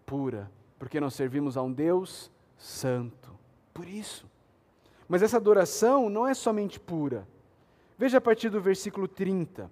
pura 0.06 0.50
porque 0.80 1.00
nós 1.00 1.14
servimos 1.14 1.58
a 1.58 1.62
um 1.62 1.72
Deus 1.72 2.32
santo. 2.58 3.32
Por 3.74 3.88
isso. 3.88 4.30
Mas 5.08 5.22
essa 5.22 5.38
adoração 5.38 6.10
não 6.10 6.28
é 6.28 6.34
somente 6.34 6.80
pura. 6.80 7.28
Veja 7.98 8.18
a 8.18 8.22
partir 8.22 8.50
do 8.50 8.62
versículo 8.62 9.08
30. 9.08 9.72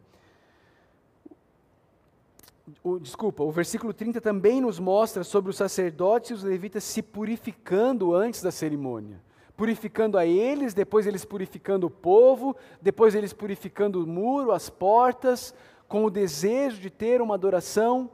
O, 2.84 2.97
desculpa, 2.97 3.43
o 3.43 3.51
versículo 3.51 3.93
30 3.93 4.19
também 4.19 4.60
nos 4.60 4.80
mostra 4.80 5.23
sobre 5.23 5.51
os 5.51 5.58
sacerdotes 5.58 6.32
e 6.32 6.34
os 6.34 6.43
levitas 6.43 6.84
se 6.84 7.01
purificando 7.01 8.15
antes 8.15 8.41
da 8.41 8.51
cerimônia. 8.51 9.21
Purificando 9.56 10.17
a 10.17 10.25
eles, 10.25 10.73
depois 10.73 11.06
eles 11.06 11.23
purificando 11.23 11.88
o 11.88 11.91
povo, 11.91 12.56
depois 12.82 13.13
eles 13.13 13.34
purificando 13.34 14.04
o 14.04 14.08
muro, 14.08 14.51
as 14.51 14.69
portas, 14.69 15.54
com 15.88 16.06
o 16.06 16.10
desejo 16.10 16.82
de 16.82 16.89
ter 16.89 17.21
uma 17.21 17.36
adoração 17.36 18.10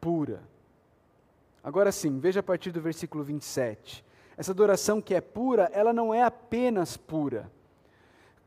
pura. 0.00 0.42
Agora 1.62 1.90
sim, 1.90 2.20
veja 2.20 2.40
a 2.40 2.44
partir 2.44 2.70
do 2.70 2.80
versículo 2.80 3.24
27. 3.24 4.04
Essa 4.36 4.52
adoração 4.52 5.02
que 5.02 5.14
é 5.14 5.20
pura, 5.20 5.68
ela 5.72 5.92
não 5.92 6.14
é 6.14 6.22
apenas 6.22 6.96
pura. 6.96 7.50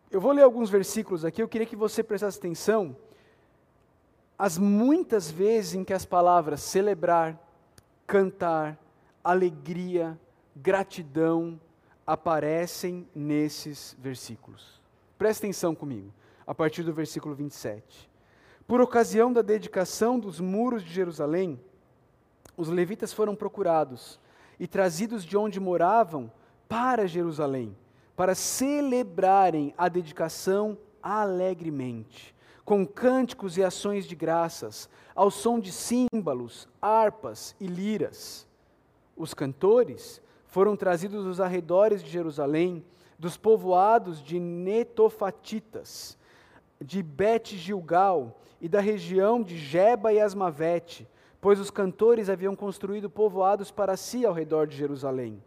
Eu 0.09 0.21
vou 0.21 0.31
ler 0.31 0.43
alguns 0.43 0.69
versículos 0.69 1.25
aqui, 1.25 1.41
eu 1.43 1.47
queria 1.47 1.67
que 1.67 1.75
você 1.75 2.01
prestasse 2.01 2.37
atenção 2.37 2.95
as 4.39 4.57
muitas 4.57 5.29
vezes 5.29 5.75
em 5.75 5.83
que 5.83 5.93
as 5.93 6.05
palavras 6.05 6.61
celebrar, 6.61 7.37
cantar, 8.07 8.79
alegria, 9.21 10.17
gratidão 10.55 11.59
aparecem 12.07 13.05
nesses 13.13 13.97
versículos. 13.99 14.81
Preste 15.17 15.39
atenção 15.39 15.75
comigo, 15.75 16.13
a 16.47 16.55
partir 16.55 16.83
do 16.83 16.93
versículo 16.93 17.35
27. 17.35 18.09
Por 18.65 18.79
ocasião 18.79 19.33
da 19.33 19.41
dedicação 19.41 20.17
dos 20.17 20.39
muros 20.39 20.83
de 20.85 20.93
Jerusalém, 20.93 21.59
os 22.55 22.69
levitas 22.69 23.11
foram 23.11 23.35
procurados 23.35 24.21
e 24.57 24.67
trazidos 24.67 25.25
de 25.25 25.35
onde 25.35 25.59
moravam 25.59 26.31
para 26.69 27.07
Jerusalém, 27.07 27.75
para 28.15 28.33
celebrarem 28.33 29.73
a 29.77 29.89
dedicação 29.89 30.77
alegremente 31.03 32.33
com 32.69 32.85
cânticos 32.85 33.57
e 33.57 33.63
ações 33.63 34.05
de 34.05 34.15
graças, 34.15 34.87
ao 35.15 35.31
som 35.31 35.59
de 35.59 35.71
símbolos, 35.71 36.69
harpas 36.79 37.55
e 37.59 37.65
liras. 37.65 38.47
Os 39.17 39.33
cantores 39.33 40.21
foram 40.45 40.75
trazidos 40.75 41.25
dos 41.25 41.41
arredores 41.41 42.03
de 42.03 42.11
Jerusalém, 42.11 42.85
dos 43.17 43.35
povoados 43.35 44.21
de 44.21 44.39
Netofatitas, 44.39 46.15
de 46.79 47.01
Bet-Gilgal 47.01 48.39
e 48.61 48.69
da 48.69 48.79
região 48.79 49.41
de 49.41 49.57
Jeba 49.57 50.13
e 50.13 50.19
Asmavete, 50.19 51.07
pois 51.41 51.59
os 51.59 51.71
cantores 51.71 52.29
haviam 52.29 52.55
construído 52.55 53.09
povoados 53.09 53.71
para 53.71 53.97
si 53.97 54.27
ao 54.27 54.31
redor 54.31 54.67
de 54.67 54.77
Jerusalém. 54.77 55.41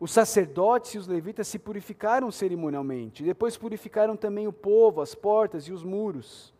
Os 0.00 0.10
sacerdotes 0.10 0.94
e 0.94 0.98
os 0.98 1.06
levitas 1.06 1.46
se 1.46 1.56
purificaram 1.56 2.32
cerimonialmente, 2.32 3.22
depois 3.22 3.56
purificaram 3.56 4.16
também 4.16 4.48
o 4.48 4.52
povo, 4.52 5.00
as 5.00 5.14
portas 5.14 5.68
e 5.68 5.72
os 5.72 5.84
muros 5.84 6.52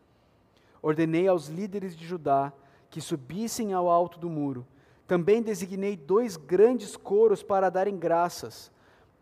ordenei 0.85 1.27
aos 1.27 1.49
líderes 1.49 1.97
de 1.97 2.07
Judá 2.07 2.53
que 2.91 3.01
subissem 3.01 3.73
ao 3.73 3.89
alto 3.89 4.19
do 4.19 4.29
muro. 4.29 4.67
Também 5.07 5.41
designei 5.41 5.97
dois 5.97 6.37
grandes 6.37 6.95
coros 6.95 7.43
para 7.43 7.71
darem 7.71 7.97
graças. 7.97 8.71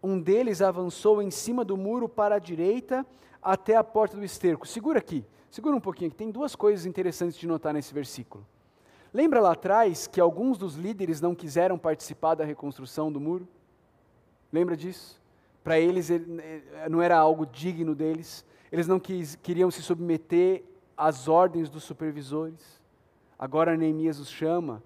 Um 0.02 0.20
deles 0.20 0.60
avançou 0.60 1.22
em 1.22 1.30
cima 1.30 1.64
do 1.64 1.76
muro 1.76 2.08
para 2.08 2.34
a 2.34 2.40
direita 2.40 3.06
até 3.40 3.76
a 3.76 3.84
porta 3.84 4.16
do 4.16 4.24
esterco. 4.24 4.66
Segura 4.66 4.98
aqui, 4.98 5.24
segura 5.48 5.76
um 5.76 5.80
pouquinho, 5.80 6.10
que 6.10 6.16
tem 6.16 6.32
duas 6.32 6.56
coisas 6.56 6.84
interessantes 6.84 7.38
de 7.38 7.46
notar 7.46 7.72
nesse 7.72 7.94
versículo. 7.94 8.44
Lembra 9.14 9.40
lá 9.40 9.52
atrás 9.52 10.08
que 10.08 10.20
alguns 10.20 10.58
dos 10.58 10.74
líderes 10.74 11.20
não 11.20 11.32
quiseram 11.32 11.78
participar 11.78 12.34
da 12.34 12.44
reconstrução 12.44 13.12
do 13.12 13.20
muro? 13.20 13.46
Lembra 14.52 14.76
disso? 14.76 15.22
Para 15.62 15.78
eles 15.78 16.08
não 16.90 17.00
era 17.00 17.16
algo 17.16 17.46
digno 17.46 17.94
deles, 17.94 18.44
eles 18.72 18.88
não 18.88 18.98
quis, 18.98 19.36
queriam 19.36 19.70
se 19.70 19.80
submeter 19.80 20.64
as 21.02 21.26
ordens 21.26 21.68
dos 21.68 21.82
supervisores. 21.82 22.80
Agora 23.36 23.76
Neemias 23.76 24.20
os 24.20 24.30
chama, 24.30 24.80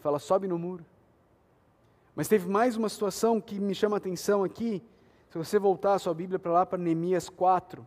fala: 0.00 0.20
sobe 0.20 0.46
no 0.46 0.56
muro. 0.56 0.86
Mas 2.14 2.28
teve 2.28 2.48
mais 2.48 2.76
uma 2.76 2.88
situação 2.88 3.40
que 3.40 3.58
me 3.58 3.74
chama 3.74 3.96
a 3.96 3.98
atenção 3.98 4.44
aqui. 4.44 4.80
Se 5.28 5.36
você 5.36 5.58
voltar 5.58 5.94
a 5.94 5.98
sua 5.98 6.14
Bíblia 6.14 6.38
para 6.38 6.52
lá, 6.52 6.64
para 6.64 6.78
Neemias 6.78 7.28
4, 7.28 7.84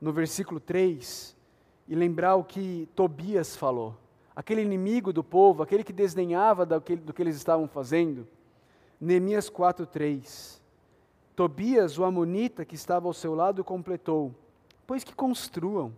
no 0.00 0.10
versículo 0.10 0.58
3, 0.58 1.36
e 1.86 1.94
lembrar 1.94 2.36
o 2.36 2.44
que 2.44 2.88
Tobias 2.94 3.56
falou. 3.56 3.94
Aquele 4.34 4.62
inimigo 4.62 5.12
do 5.12 5.22
povo, 5.22 5.62
aquele 5.62 5.84
que 5.84 5.92
desdenhava 5.92 6.64
do 6.64 6.80
que, 6.80 6.96
do 6.96 7.12
que 7.12 7.20
eles 7.20 7.36
estavam 7.36 7.68
fazendo. 7.68 8.26
Neemias 8.98 9.50
4, 9.50 9.84
3. 9.84 10.62
Tobias, 11.36 11.98
o 11.98 12.04
amonita 12.04 12.64
que 12.64 12.74
estava 12.74 13.06
ao 13.06 13.12
seu 13.12 13.34
lado, 13.34 13.62
completou: 13.62 14.34
Pois 14.86 15.04
que 15.04 15.14
construam 15.14 15.92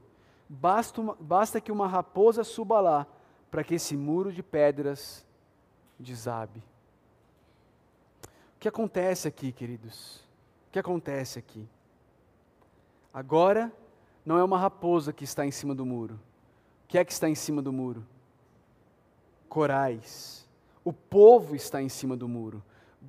Basta, 0.54 1.00
uma, 1.00 1.16
basta 1.18 1.62
que 1.62 1.72
uma 1.72 1.88
raposa 1.88 2.44
suba 2.44 2.78
lá, 2.78 3.06
para 3.50 3.64
que 3.64 3.76
esse 3.76 3.96
muro 3.96 4.30
de 4.30 4.42
pedras 4.42 5.24
desabe. 5.98 6.62
O 8.54 8.58
que 8.60 8.68
acontece 8.68 9.26
aqui, 9.26 9.50
queridos? 9.50 10.16
O 10.68 10.72
que 10.72 10.78
acontece 10.78 11.38
aqui? 11.38 11.66
Agora, 13.14 13.72
não 14.26 14.36
é 14.36 14.44
uma 14.44 14.58
raposa 14.58 15.10
que 15.10 15.24
está 15.24 15.46
em 15.46 15.50
cima 15.50 15.74
do 15.74 15.86
muro. 15.86 16.20
O 16.84 16.88
que 16.88 16.98
é 16.98 17.04
que 17.04 17.12
está 17.12 17.30
em 17.30 17.34
cima 17.34 17.62
do 17.62 17.72
muro? 17.72 18.06
Corais. 19.48 20.46
O 20.84 20.92
povo 20.92 21.56
está 21.56 21.80
em 21.80 21.88
cima 21.88 22.14
do 22.14 22.28
muro 22.28 22.62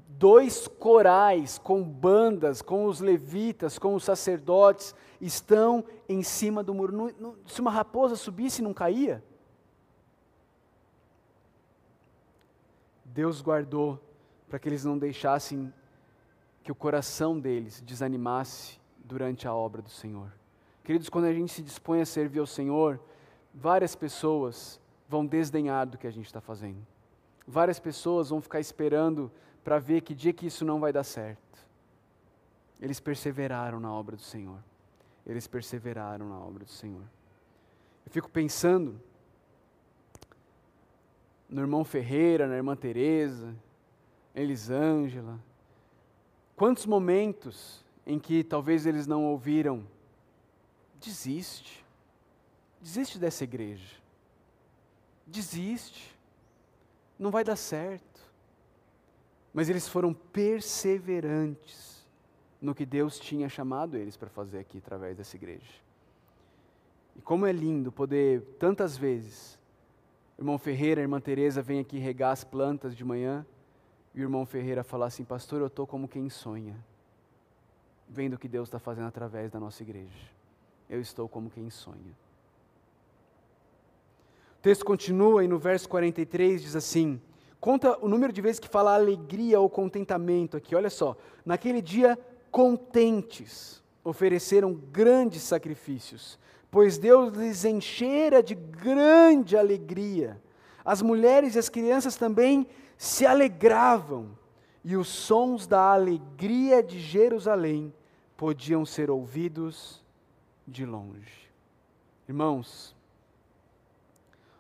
dois 0.08 0.67
corais 0.67 1.58
com 1.58 1.84
bandas, 1.84 2.62
com 2.62 2.86
os 2.86 2.99
levitas, 2.99 3.77
com 3.77 3.93
os 3.93 4.03
sacerdotes, 4.03 4.95
estão 5.19 5.84
em 6.08 6.23
cima 6.23 6.63
do 6.63 6.73
muro. 6.73 7.13
Se 7.45 7.62
uma 7.62 7.71
raposa 7.71 8.15
subisse, 8.15 8.62
não 8.62 8.73
caía? 8.73 9.23
Deus 13.06 13.41
guardou 13.41 13.99
para 14.49 14.58
que 14.58 14.69
eles 14.69 14.86
não 14.86 14.97
deixassem 14.97 15.73
que 16.63 16.71
o 16.71 16.75
coração 16.75 17.39
deles 17.39 17.82
desanimasse 17.82 18.79
durante 19.03 19.47
a 19.47 19.53
obra 19.53 19.82
do 19.82 19.89
Senhor. 19.89 20.32
Queridos, 20.84 21.10
quando 21.10 21.25
a 21.25 21.34
gente 21.34 21.51
se 21.51 21.62
dispõe 21.62 22.01
a 22.01 22.06
servir 22.06 22.39
ao 22.39 22.47
Senhor, 22.47 22.99
várias 23.53 23.95
pessoas 23.95 24.79
vão 25.08 25.25
desdenhar 25.25 25.86
do 25.86 25.97
que 25.97 26.08
a 26.08 26.12
gente 26.12 26.25
está 26.25 26.41
fazendo. 26.41 26.86
Várias 27.45 27.79
pessoas 27.79 28.29
vão 28.29 28.41
ficar 28.41 28.60
esperando 28.60 29.32
para 29.63 29.80
ver 29.80 30.02
que 30.02 30.13
dia 30.13 30.34
que 30.34 30.45
isso 30.45 30.65
não 30.65 30.80
vai 30.80 30.91
dar 30.91 31.04
certo. 31.04 31.41
Eles 32.82 32.99
perseveraram 32.99 33.80
na 33.80 33.91
obra 33.91 34.15
do 34.15 34.21
Senhor. 34.21 34.60
Eles 35.26 35.47
perseveraram 35.47 36.28
na 36.28 36.38
obra 36.38 36.65
do 36.65 36.71
Senhor. 36.71 37.04
Eu 38.06 38.12
fico 38.12 38.30
pensando 38.30 38.99
no 41.47 41.62
irmão 41.62 41.86
Ferreira, 41.86 42.45
na 42.45 42.56
irmã 42.56 42.76
Teresa, 42.76 43.56
Elisângela. 44.36 45.39
Quantos 46.58 46.86
momentos 46.86 47.86
em 48.06 48.19
que 48.19 48.43
talvez 48.43 48.86
eles 48.86 49.08
não 49.08 49.23
ouviram, 49.26 49.88
desiste. 50.99 51.86
Desiste 52.82 53.17
dessa 53.17 53.45
igreja. 53.45 53.95
Desiste. 55.26 56.13
Não 57.17 57.32
vai 57.32 57.45
dar 57.45 57.56
certo 57.56 58.12
mas 59.53 59.69
eles 59.69 59.87
foram 59.87 60.13
perseverantes 60.13 62.03
no 62.59 62.73
que 62.73 62.85
Deus 62.85 63.19
tinha 63.19 63.47
chamado 63.47 63.95
eles 63.95 64.17
para 64.17 64.29
fazer 64.29 64.59
aqui 64.59 64.79
através 64.79 65.15
dessa 65.15 65.35
igreja. 65.35 65.83
E 67.15 67.21
como 67.21 67.45
é 67.45 67.51
lindo 67.51 67.91
poder, 67.91 68.41
tantas 68.57 68.97
vezes, 68.97 69.59
irmão 70.39 70.57
Ferreira, 70.57 71.01
irmã 71.01 71.19
Teresa 71.21 71.61
vem 71.61 71.79
aqui 71.79 71.99
regar 71.99 72.31
as 72.31 72.43
plantas 72.43 72.95
de 72.95 73.05
manhã, 73.05 73.45
e 74.15 74.21
o 74.21 74.23
irmão 74.23 74.45
Ferreira 74.45 74.83
falar 74.83 75.07
assim, 75.07 75.23
pastor, 75.23 75.61
eu 75.61 75.67
estou 75.67 75.85
como 75.85 76.07
quem 76.07 76.29
sonha, 76.29 76.75
vendo 78.07 78.33
o 78.33 78.39
que 78.39 78.47
Deus 78.47 78.67
está 78.67 78.79
fazendo 78.79 79.07
através 79.07 79.51
da 79.51 79.59
nossa 79.59 79.83
igreja. 79.83 80.31
Eu 80.89 81.01
estou 81.01 81.27
como 81.27 81.49
quem 81.49 81.69
sonha. 81.69 82.15
O 84.59 84.61
texto 84.61 84.85
continua 84.85 85.43
e 85.43 85.47
no 85.47 85.57
verso 85.59 85.89
43 85.89 86.61
diz 86.61 86.75
assim: 86.75 87.19
Conta 87.63 87.97
o 88.02 88.10
número 88.10 88.34
de 88.34 88.41
vezes 88.41 88.60
que 88.60 88.67
fala 88.67 88.93
alegria 88.93 89.58
ou 89.58 89.69
contentamento 89.69 90.58
aqui. 90.58 90.76
Olha 90.76 90.89
só. 90.89 91.15
Naquele 91.45 91.82
dia, 91.82 92.19
contentes, 92.52 93.82
ofereceram 94.04 94.73
grandes 94.73 95.43
sacrifícios, 95.43 96.38
pois 96.69 96.97
Deus 96.97 97.34
lhes 97.34 97.63
enchera 97.63 98.43
de 98.43 98.54
grande 98.54 99.56
alegria. 99.56 100.41
As 100.84 101.02
mulheres 101.02 101.56
e 101.56 101.60
as 101.60 101.69
crianças 101.69 102.17
também 102.17 102.67
se 102.97 103.26
alegravam, 103.26 104.38
e 104.84 104.97
os 104.97 105.08
sons 105.08 105.65
da 105.65 105.93
alegria 105.93 106.84
de 106.84 106.99
Jerusalém 106.99 107.93
podiam 108.36 108.86
ser 108.86 109.10
ouvidos 109.10 110.04
de 110.67 110.86
longe. 110.86 111.49
Irmãos, 112.28 112.93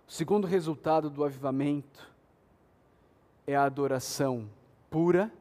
o 0.07 0.11
segundo 0.13 0.47
resultado 0.47 1.09
do 1.09 1.21
avivamento 1.25 2.12
é 3.45 3.55
a 3.55 3.63
adoração 3.63 4.49
pura, 4.89 5.31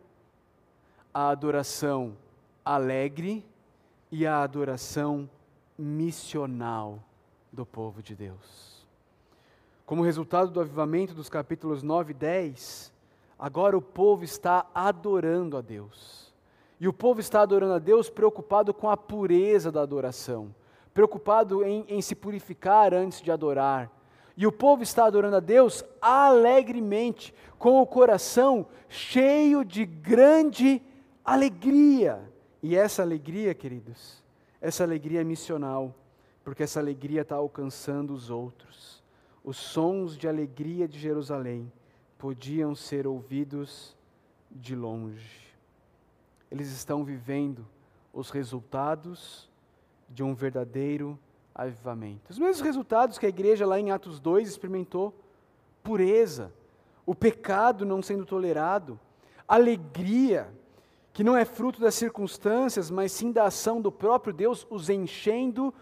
a 1.12 1.28
adoração 1.28 2.16
alegre 2.64 3.44
e 4.10 4.26
a 4.26 4.42
adoração 4.42 5.28
missional 5.78 7.02
do 7.52 7.66
povo 7.66 8.02
de 8.02 8.14
Deus. 8.14 8.86
Como 9.84 10.02
resultado 10.02 10.50
do 10.50 10.60
avivamento 10.60 11.12
dos 11.12 11.28
capítulos 11.28 11.82
9 11.82 12.12
e 12.12 12.14
10, 12.14 12.92
agora 13.38 13.76
o 13.76 13.82
povo 13.82 14.24
está 14.24 14.66
adorando 14.74 15.56
a 15.56 15.60
Deus. 15.60 16.32
E 16.80 16.88
o 16.88 16.92
povo 16.92 17.20
está 17.20 17.42
adorando 17.42 17.74
a 17.74 17.78
Deus 17.78 18.08
preocupado 18.08 18.72
com 18.72 18.88
a 18.88 18.96
pureza 18.96 19.70
da 19.70 19.82
adoração, 19.82 20.54
preocupado 20.94 21.62
em, 21.64 21.84
em 21.88 22.00
se 22.00 22.14
purificar 22.14 22.94
antes 22.94 23.20
de 23.20 23.30
adorar. 23.30 23.90
E 24.36 24.46
o 24.46 24.52
povo 24.52 24.82
está 24.82 25.04
adorando 25.04 25.36
a 25.36 25.40
Deus 25.40 25.84
alegremente, 26.00 27.34
com 27.58 27.80
o 27.80 27.86
coração 27.86 28.66
cheio 28.88 29.64
de 29.64 29.84
grande 29.84 30.82
alegria. 31.24 32.20
E 32.62 32.76
essa 32.76 33.02
alegria, 33.02 33.54
queridos, 33.54 34.22
essa 34.60 34.84
alegria 34.84 35.20
é 35.20 35.24
missional, 35.24 35.94
porque 36.44 36.62
essa 36.62 36.80
alegria 36.80 37.22
está 37.22 37.36
alcançando 37.36 38.12
os 38.12 38.30
outros. 38.30 39.02
Os 39.44 39.56
sons 39.56 40.16
de 40.16 40.28
alegria 40.28 40.86
de 40.86 40.98
Jerusalém 40.98 41.70
podiam 42.16 42.74
ser 42.74 43.06
ouvidos 43.06 43.96
de 44.50 44.76
longe. 44.76 45.42
Eles 46.50 46.70
estão 46.70 47.04
vivendo 47.04 47.66
os 48.12 48.30
resultados 48.30 49.50
de 50.08 50.22
um 50.22 50.34
verdadeiro 50.34 51.18
avivamento. 51.54 52.30
Os 52.30 52.38
mesmos 52.38 52.60
resultados 52.60 53.18
que 53.18 53.26
a 53.26 53.28
igreja 53.28 53.66
lá 53.66 53.78
em 53.78 53.90
Atos 53.90 54.18
2 54.18 54.48
experimentou: 54.48 55.14
pureza, 55.82 56.52
o 57.04 57.14
pecado 57.14 57.84
não 57.84 58.02
sendo 58.02 58.24
tolerado, 58.24 58.98
alegria, 59.46 60.52
que 61.12 61.24
não 61.24 61.36
é 61.36 61.44
fruto 61.44 61.80
das 61.80 61.94
circunstâncias, 61.94 62.90
mas 62.90 63.12
sim 63.12 63.32
da 63.32 63.44
ação 63.44 63.80
do 63.80 63.92
próprio 63.92 64.32
Deus, 64.32 64.66
os 64.70 64.88
enchendo 64.88 65.74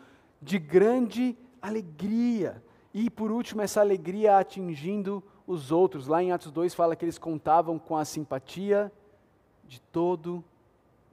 de 0.42 0.58
grande 0.58 1.36
alegria. 1.62 2.62
E 2.92 3.08
por 3.08 3.30
último, 3.30 3.62
essa 3.62 3.80
alegria 3.80 4.38
atingindo 4.38 5.22
os 5.46 5.70
outros. 5.70 6.06
Lá 6.06 6.22
em 6.22 6.32
Atos 6.32 6.50
2 6.50 6.74
fala 6.74 6.96
que 6.96 7.04
eles 7.04 7.18
contavam 7.18 7.78
com 7.78 7.96
a 7.96 8.04
simpatia 8.04 8.92
de 9.66 9.80
todo 9.80 10.42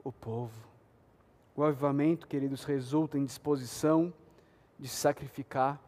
o 0.02 0.10
povo. 0.10 0.68
O 1.54 1.62
avivamento, 1.62 2.26
queridos, 2.26 2.64
resulta 2.64 3.18
em 3.18 3.24
disposição 3.24 4.12
de 4.78 4.88
sacrificar, 4.88 5.80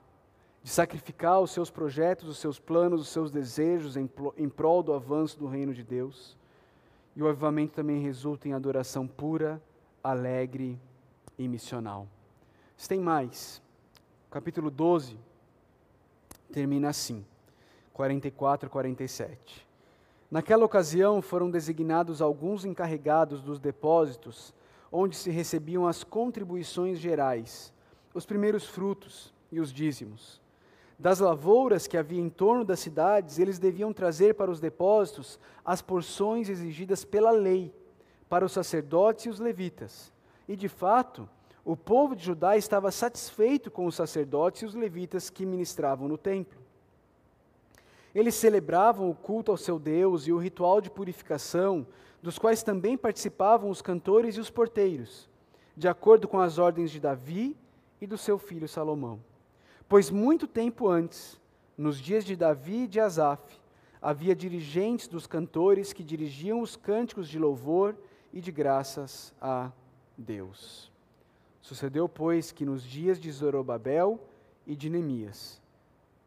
de 0.63 0.71
sacrificar 0.71 1.41
os 1.41 1.51
seus 1.51 1.71
projetos, 1.71 2.29
os 2.29 2.39
seus 2.39 2.59
planos, 2.59 3.01
os 3.01 3.09
seus 3.09 3.31
desejos 3.31 3.97
em, 3.97 4.11
em 4.37 4.49
prol 4.49 4.83
do 4.83 4.93
avanço 4.93 5.39
do 5.39 5.47
reino 5.47 5.73
de 5.73 5.83
Deus. 5.83 6.37
E 7.15 7.23
o 7.23 7.29
avivamento 7.29 7.75
também 7.75 8.03
resulta 8.03 8.49
em 8.49 8.53
adoração 8.53 9.07
pura, 9.07 9.63
alegre 10.03 10.79
e 11.39 11.49
missional. 11.49 12.07
Mas 12.77 12.89
tem 12.89 13.01
mais. 13.01 13.63
Capítulo 14.31 14.71
12 14.71 15.19
termina 16.53 16.89
assim, 16.89 17.25
44 17.93 18.69
e 18.69 18.71
47. 18.71 19.67
Naquela 20.31 20.65
ocasião 20.65 21.21
foram 21.21 21.51
designados 21.51 22.23
alguns 22.23 22.65
encarregados 22.65 23.43
dos 23.43 23.59
depósitos 23.59 24.55
onde 24.93 25.17
se 25.17 25.31
recebiam 25.31 25.87
as 25.87 26.05
contribuições 26.05 26.99
gerais, 26.99 27.73
os 28.13 28.27
primeiros 28.27 28.67
frutos 28.67 29.33
e 29.51 29.61
os 29.61 29.73
dízimos. 29.73 30.41
Das 30.99 31.19
lavouras 31.19 31.87
que 31.87 31.97
havia 31.97 32.21
em 32.21 32.29
torno 32.29 32.65
das 32.65 32.81
cidades, 32.81 33.39
eles 33.39 33.59
deviam 33.59 33.93
trazer 33.93 34.35
para 34.35 34.51
os 34.51 34.61
depósitos 34.61 35.39
as 35.65 35.81
porções 35.81 36.49
exigidas 36.49 37.05
pela 37.05 37.31
lei, 37.31 37.75
para 38.29 38.45
os 38.45 38.53
sacerdotes 38.53 39.25
e 39.25 39.29
os 39.31 39.41
levitas. 39.41 40.13
E, 40.47 40.55
de 40.55 40.69
fato, 40.69 41.29
o 41.65 41.77
povo 41.77 42.15
de 42.15 42.25
Judá 42.25 42.57
estava 42.57 42.91
satisfeito 42.91 43.71
com 43.71 43.87
os 43.87 43.95
sacerdotes 43.95 44.63
e 44.63 44.67
os 44.67 44.75
levitas 44.75 45.31
que 45.31 45.47
ministravam 45.47 46.07
no 46.07 46.19
templo. 46.19 46.61
Eles 48.15 48.35
celebravam 48.35 49.09
o 49.09 49.15
culto 49.15 49.51
ao 49.51 49.57
seu 49.57 49.79
Deus 49.79 50.27
e 50.27 50.33
o 50.33 50.39
ritual 50.39 50.81
de 50.81 50.91
purificação, 50.91 51.87
dos 52.23 52.39
quais 52.39 52.63
também 52.63 52.99
participavam 52.99 53.71
os 53.71 53.81
cantores 53.81 54.37
e 54.37 54.41
os 54.41 54.51
porteiros, 54.51 55.31
de 55.77 55.89
acordo 55.89 56.29
com 56.29 56.39
as 56.39 56.59
ordens 56.59 56.91
de 56.91 57.01
Davi 57.01 57.57
e 58.01 58.07
do 58.07 58.17
seu 58.17 58.39
filho 58.39 58.69
Salomão. 58.69 59.21
Pois 59.89 60.11
muito 60.11 60.47
tempo 60.47 60.89
antes, 60.89 61.41
nos 61.77 62.01
dias 62.01 62.25
de 62.25 62.37
Davi 62.37 62.85
e 62.85 62.87
de 62.87 63.01
Asaf, 63.01 63.61
havia 64.01 64.35
dirigentes 64.35 65.09
dos 65.09 65.27
cantores 65.27 65.93
que 65.93 66.03
dirigiam 66.03 66.61
os 66.61 66.77
cânticos 66.77 67.29
de 67.29 67.39
louvor 67.39 67.97
e 68.33 68.41
de 68.41 68.51
graças 68.51 69.35
a 69.41 69.71
Deus. 70.17 70.91
Sucedeu, 71.61 72.09
pois, 72.09 72.53
que 72.53 72.65
nos 72.65 72.83
dias 72.83 73.19
de 73.19 73.31
Zorobabel 73.31 74.19
e 74.67 74.75
de 74.75 74.89
Neemias, 74.89 75.61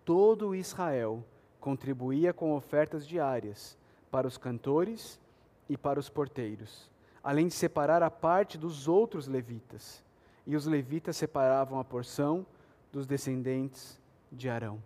todo 0.05 0.55
Israel 0.55 1.23
contribuía 1.59 2.33
com 2.33 2.53
ofertas 2.53 3.07
diárias 3.07 3.77
para 4.11 4.27
os 4.27 4.37
cantores 4.37 5.19
e 5.67 5.77
para 5.77 5.99
os 5.99 6.09
porteiros, 6.09 6.91
além 7.23 7.47
de 7.47 7.53
separar 7.53 8.03
a 8.03 8.11
parte 8.11 8.57
dos 8.57 8.87
outros 8.87 9.27
levitas. 9.27 10.03
E 10.45 10.55
os 10.55 10.65
levitas 10.65 11.17
separavam 11.17 11.79
a 11.79 11.83
porção 11.83 12.45
dos 12.91 13.07
descendentes 13.07 13.99
de 14.31 14.49
Arão. 14.49 14.81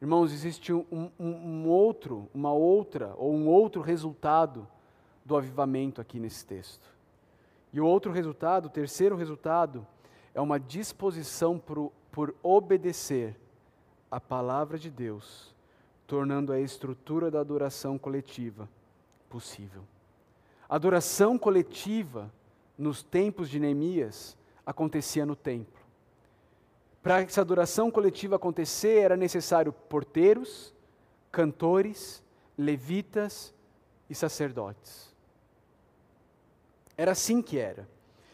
Irmãos, 0.00 0.32
existe 0.32 0.72
um, 0.72 0.84
um, 0.92 1.10
um, 1.18 1.68
outro, 1.68 2.28
uma 2.32 2.52
outra 2.52 3.12
ou 3.16 3.34
um 3.34 3.48
outro 3.48 3.82
resultado 3.82 4.66
do 5.24 5.36
avivamento 5.36 6.00
aqui 6.00 6.20
nesse 6.20 6.46
texto. 6.46 6.88
E 7.72 7.80
o 7.80 7.86
outro 7.86 8.12
resultado, 8.12 8.66
o 8.66 8.70
terceiro 8.70 9.16
resultado, 9.16 9.86
é 10.32 10.40
uma 10.40 10.58
disposição 10.58 11.58
por, 11.58 11.92
por 12.12 12.34
obedecer 12.42 13.36
a 14.08 14.20
palavra 14.20 14.78
de 14.78 14.88
Deus, 14.88 15.54
tornando 16.06 16.52
a 16.52 16.60
estrutura 16.60 17.30
da 17.30 17.40
adoração 17.40 17.98
coletiva 17.98 18.68
possível. 19.28 19.82
A 20.68 20.76
adoração 20.76 21.36
coletiva, 21.36 22.32
nos 22.78 23.02
tempos 23.02 23.50
de 23.50 23.58
Neemias, 23.58 24.37
acontecia 24.68 25.24
no 25.24 25.34
templo. 25.34 25.80
Para 27.02 27.22
essa 27.22 27.40
adoração 27.40 27.90
coletiva 27.90 28.36
acontecer, 28.36 28.98
era 28.98 29.16
necessário 29.16 29.72
porteiros, 29.72 30.74
cantores, 31.32 32.22
levitas 32.56 33.54
e 34.10 34.14
sacerdotes. 34.14 35.16
Era 36.98 37.12
assim 37.12 37.40
que 37.40 37.58
era. 37.58 37.88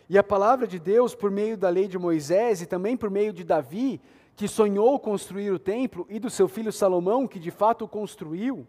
E 0.08 0.18
a 0.18 0.24
palavra 0.24 0.66
de 0.66 0.80
Deus, 0.80 1.14
por 1.14 1.30
meio 1.30 1.56
da 1.56 1.68
lei 1.68 1.86
de 1.86 1.98
Moisés 1.98 2.60
e 2.60 2.66
também 2.66 2.96
por 2.96 3.10
meio 3.10 3.32
de 3.32 3.44
Davi, 3.44 4.00
que 4.34 4.48
sonhou 4.48 4.98
construir 4.98 5.52
o 5.52 5.58
templo, 5.58 6.04
e 6.10 6.18
do 6.18 6.28
seu 6.28 6.48
filho 6.48 6.72
Salomão, 6.72 7.28
que 7.28 7.38
de 7.38 7.52
fato 7.52 7.84
o 7.84 7.88
construiu, 7.88 8.66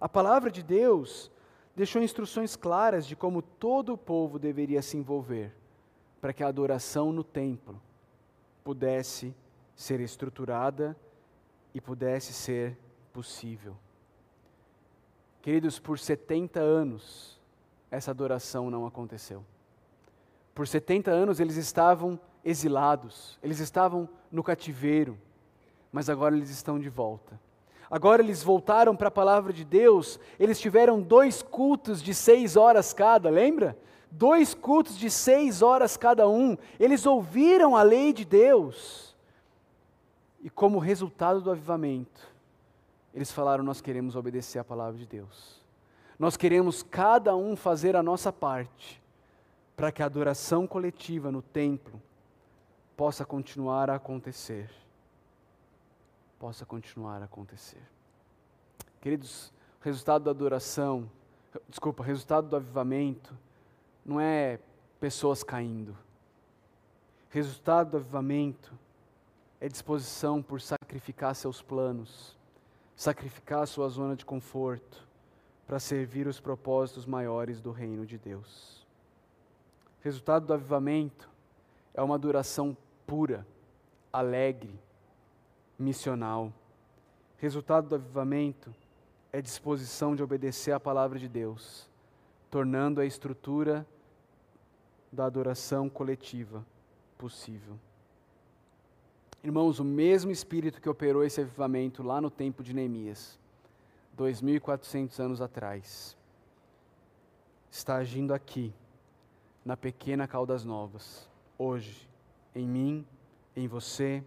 a 0.00 0.08
palavra 0.08 0.50
de 0.50 0.62
Deus 0.62 1.30
deixou 1.76 2.00
instruções 2.00 2.56
claras 2.56 3.06
de 3.06 3.14
como 3.14 3.42
todo 3.42 3.92
o 3.92 3.98
povo 3.98 4.38
deveria 4.38 4.80
se 4.80 4.96
envolver 4.96 5.52
para 6.22 6.32
que 6.32 6.44
a 6.44 6.46
adoração 6.46 7.12
no 7.12 7.24
templo 7.24 7.82
pudesse 8.62 9.34
ser 9.74 9.98
estruturada 9.98 10.96
e 11.74 11.80
pudesse 11.80 12.32
ser 12.32 12.78
possível. 13.12 13.76
Queridos, 15.42 15.80
por 15.80 15.98
70 15.98 16.60
anos, 16.60 17.40
essa 17.90 18.12
adoração 18.12 18.70
não 18.70 18.86
aconteceu. 18.86 19.44
Por 20.54 20.68
70 20.68 21.10
anos 21.10 21.40
eles 21.40 21.56
estavam 21.56 22.20
exilados, 22.44 23.36
eles 23.42 23.58
estavam 23.58 24.08
no 24.30 24.44
cativeiro, 24.44 25.18
mas 25.90 26.08
agora 26.08 26.36
eles 26.36 26.50
estão 26.50 26.78
de 26.78 26.88
volta. 26.88 27.38
Agora 27.90 28.22
eles 28.22 28.44
voltaram 28.44 28.94
para 28.94 29.08
a 29.08 29.10
palavra 29.10 29.52
de 29.52 29.64
Deus, 29.64 30.20
eles 30.38 30.60
tiveram 30.60 31.02
dois 31.02 31.42
cultos 31.42 32.00
de 32.00 32.14
seis 32.14 32.56
horas 32.56 32.92
cada, 32.92 33.28
lembra? 33.28 33.76
Dois 34.12 34.54
cultos 34.54 34.96
de 34.96 35.10
seis 35.10 35.62
horas 35.62 35.96
cada 35.96 36.28
um. 36.28 36.56
Eles 36.78 37.06
ouviram 37.06 37.76
a 37.76 37.82
lei 37.82 38.12
de 38.12 38.24
Deus. 38.24 39.16
E 40.42 40.50
como 40.50 40.78
resultado 40.78 41.40
do 41.40 41.50
avivamento, 41.50 42.20
eles 43.14 43.30
falaram: 43.30 43.64
Nós 43.64 43.80
queremos 43.80 44.16
obedecer 44.16 44.58
a 44.58 44.64
palavra 44.64 44.98
de 44.98 45.06
Deus. 45.06 45.60
Nós 46.18 46.36
queremos 46.36 46.82
cada 46.82 47.34
um 47.34 47.56
fazer 47.56 47.96
a 47.96 48.02
nossa 48.02 48.32
parte 48.32 49.02
para 49.74 49.90
que 49.90 50.02
a 50.02 50.06
adoração 50.06 50.66
coletiva 50.66 51.32
no 51.32 51.42
templo 51.42 52.00
possa 52.96 53.24
continuar 53.24 53.90
a 53.90 53.96
acontecer. 53.96 54.70
Possa 56.38 56.66
continuar 56.66 57.22
a 57.22 57.24
acontecer. 57.24 57.82
Queridos, 59.00 59.52
resultado 59.80 60.24
da 60.24 60.30
adoração, 60.30 61.10
desculpa, 61.68 62.04
resultado 62.04 62.48
do 62.48 62.56
avivamento 62.56 63.36
não 64.04 64.20
é 64.20 64.58
pessoas 65.00 65.42
caindo. 65.42 65.96
Resultado 67.28 67.92
do 67.92 67.96
avivamento 67.96 68.72
é 69.60 69.68
disposição 69.68 70.42
por 70.42 70.60
sacrificar 70.60 71.34
seus 71.34 71.62
planos, 71.62 72.36
sacrificar 72.96 73.66
sua 73.66 73.88
zona 73.88 74.14
de 74.16 74.24
conforto, 74.24 75.06
para 75.66 75.78
servir 75.78 76.26
os 76.26 76.40
propósitos 76.40 77.06
maiores 77.06 77.60
do 77.60 77.70
reino 77.70 78.04
de 78.04 78.18
Deus. 78.18 78.86
Resultado 80.02 80.46
do 80.46 80.52
avivamento 80.52 81.30
é 81.94 82.02
uma 82.02 82.18
duração 82.18 82.76
pura, 83.06 83.46
alegre, 84.12 84.78
missional. 85.78 86.52
Resultado 87.38 87.88
do 87.88 87.94
avivamento 87.94 88.74
é 89.32 89.40
disposição 89.40 90.14
de 90.14 90.22
obedecer 90.22 90.72
à 90.72 90.80
palavra 90.80 91.18
de 91.18 91.28
Deus, 91.28 91.88
tornando 92.52 93.00
a 93.00 93.06
estrutura 93.06 93.86
da 95.10 95.24
adoração 95.24 95.88
coletiva 95.88 96.62
possível. 97.16 97.78
Irmãos, 99.42 99.78
o 99.78 99.84
mesmo 99.84 100.30
Espírito 100.30 100.78
que 100.78 100.88
operou 100.88 101.24
esse 101.24 101.40
avivamento 101.40 102.02
lá 102.02 102.20
no 102.20 102.30
tempo 102.30 102.62
de 102.62 102.74
Neemias, 102.74 103.40
2.400 104.18 105.18
anos 105.18 105.40
atrás, 105.40 106.14
está 107.70 107.96
agindo 107.96 108.34
aqui, 108.34 108.74
na 109.64 109.74
pequena 109.74 110.28
Caldas 110.28 110.62
Novas, 110.62 111.26
hoje, 111.56 112.06
em 112.54 112.68
mim, 112.68 113.06
em 113.56 113.66
você, 113.66 114.22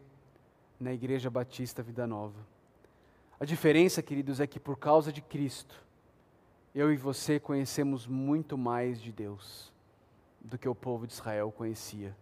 na 0.80 0.92
Igreja 0.92 1.30
Batista 1.30 1.84
Vida 1.84 2.08
Nova. 2.08 2.40
A 3.40 3.46
diferença, 3.46 4.02
queridos, 4.02 4.40
é 4.40 4.48
que 4.48 4.60
por 4.60 4.80
causa 4.80 5.14
de 5.14 5.22
Cristo, 5.22 5.85
eu 6.76 6.92
e 6.92 6.98
você 6.98 7.40
conhecemos 7.40 8.06
muito 8.06 8.58
mais 8.58 9.02
de 9.02 9.10
Deus 9.10 9.72
do 10.42 10.58
que 10.58 10.68
o 10.68 10.76
povo 10.76 11.08
de 11.08 11.14
Israel 11.14 11.50
conhecia 11.50 12.14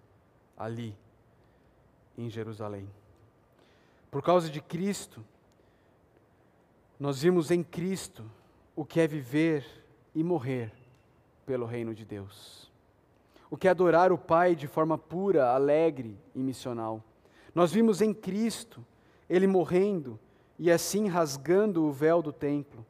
ali 0.56 0.95
em 2.16 2.30
Jerusalém. 2.30 2.88
Por 4.12 4.22
causa 4.22 4.51
de 4.51 4.62
Cristo, 4.62 5.26
nós 6.99 7.24
vimos 7.24 7.49
em 7.49 7.64
Cristo 7.64 8.30
o 8.76 8.86
que 8.86 8.99
é 8.99 9.08
viver 9.08 9.66
e 10.14 10.24
morrer 10.24 10.72
pelo 11.47 11.66
reino 11.66 11.95
de 11.95 12.06
Deus. 12.06 12.72
O 13.49 13.58
que 13.58 13.68
é 13.68 13.72
adorar 13.72 14.12
o 14.12 14.20
Pai 14.20 14.56
de 14.56 14.68
forma 14.68 14.99
pura, 14.99 15.51
alegre 15.51 16.16
e 16.36 16.43
missional. 16.43 17.04
Nós 17.56 17.72
vimos 17.72 18.01
em 18.01 18.14
Cristo 18.14 18.86
ele 19.28 19.47
morrendo 19.47 20.20
e 20.60 20.72
assim 20.72 21.08
rasgando 21.08 21.84
o 21.84 21.91
véu 21.91 22.22
do 22.22 22.32
templo, 22.32 22.86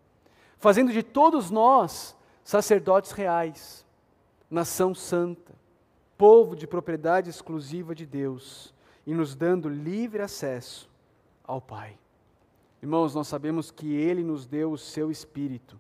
fazendo 0.64 0.94
de 0.94 1.04
todos 1.04 1.52
nós 1.52 2.16
sacerdotes 2.42 3.12
reais, 3.12 3.86
nação 4.50 4.96
santa, 4.96 5.54
povo 6.18 6.56
de 6.56 6.66
propriedade 6.66 7.30
exclusiva 7.30 7.94
de 7.94 8.06
Deus 8.06 8.74
e 9.06 9.14
nos 9.14 9.36
dando 9.36 9.68
livre 9.68 10.22
acesso 10.22 10.90
ao 11.44 11.60
Pai. 11.60 11.98
Irmãos, 12.82 13.14
nós 13.14 13.28
sabemos 13.28 13.72
que 13.72 13.94
Ele 13.94 14.24
nos 14.24 14.46
deu 14.46 14.72
o 14.72 14.78
seu 14.78 15.12
Espírito, 15.12 15.78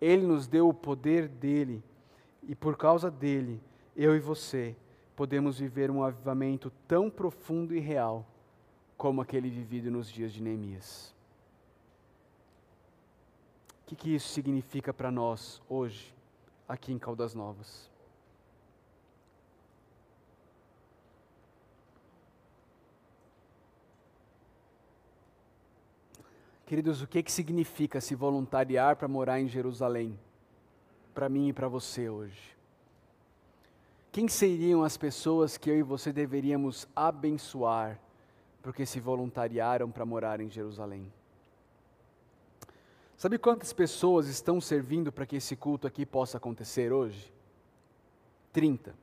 Ele 0.00 0.26
nos 0.26 0.48
deu 0.48 0.68
o 0.68 0.74
poder 0.74 1.28
dele, 1.28 1.80
e 2.42 2.56
por 2.56 2.76
causa 2.76 3.12
dele, 3.12 3.62
eu 3.94 4.16
e 4.16 4.18
você 4.18 4.74
podemos 5.14 5.60
viver 5.60 5.92
um 5.92 6.02
avivamento 6.02 6.72
tão 6.88 7.08
profundo 7.08 7.72
e 7.72 7.78
real 7.78 8.26
como 8.96 9.22
aquele 9.22 9.48
vivido 9.48 9.92
nos 9.92 10.10
dias 10.10 10.32
de 10.32 10.42
Neemias. 10.42 11.13
O 13.84 13.86
que, 13.86 13.96
que 13.96 14.14
isso 14.14 14.28
significa 14.28 14.94
para 14.94 15.10
nós 15.10 15.60
hoje, 15.68 16.14
aqui 16.66 16.90
em 16.90 16.98
Caldas 16.98 17.34
Novas? 17.34 17.90
Queridos, 26.64 27.02
o 27.02 27.06
que, 27.06 27.22
que 27.22 27.30
significa 27.30 28.00
se 28.00 28.14
voluntariar 28.14 28.96
para 28.96 29.06
morar 29.06 29.38
em 29.38 29.48
Jerusalém? 29.48 30.18
Para 31.12 31.28
mim 31.28 31.48
e 31.48 31.52
para 31.52 31.68
você 31.68 32.08
hoje. 32.08 32.56
Quem 34.10 34.28
seriam 34.28 34.82
as 34.82 34.96
pessoas 34.96 35.58
que 35.58 35.68
eu 35.68 35.76
e 35.76 35.82
você 35.82 36.10
deveríamos 36.10 36.88
abençoar 36.96 38.00
porque 38.62 38.86
se 38.86 38.98
voluntariaram 38.98 39.90
para 39.90 40.06
morar 40.06 40.40
em 40.40 40.48
Jerusalém? 40.48 41.12
Sabe 43.16 43.38
quantas 43.38 43.72
pessoas 43.72 44.26
estão 44.26 44.60
servindo 44.60 45.12
para 45.12 45.24
que 45.24 45.36
esse 45.36 45.54
culto 45.56 45.86
aqui 45.86 46.04
possa 46.04 46.36
acontecer 46.36 46.92
hoje? 46.92 47.32
30. 48.52 48.94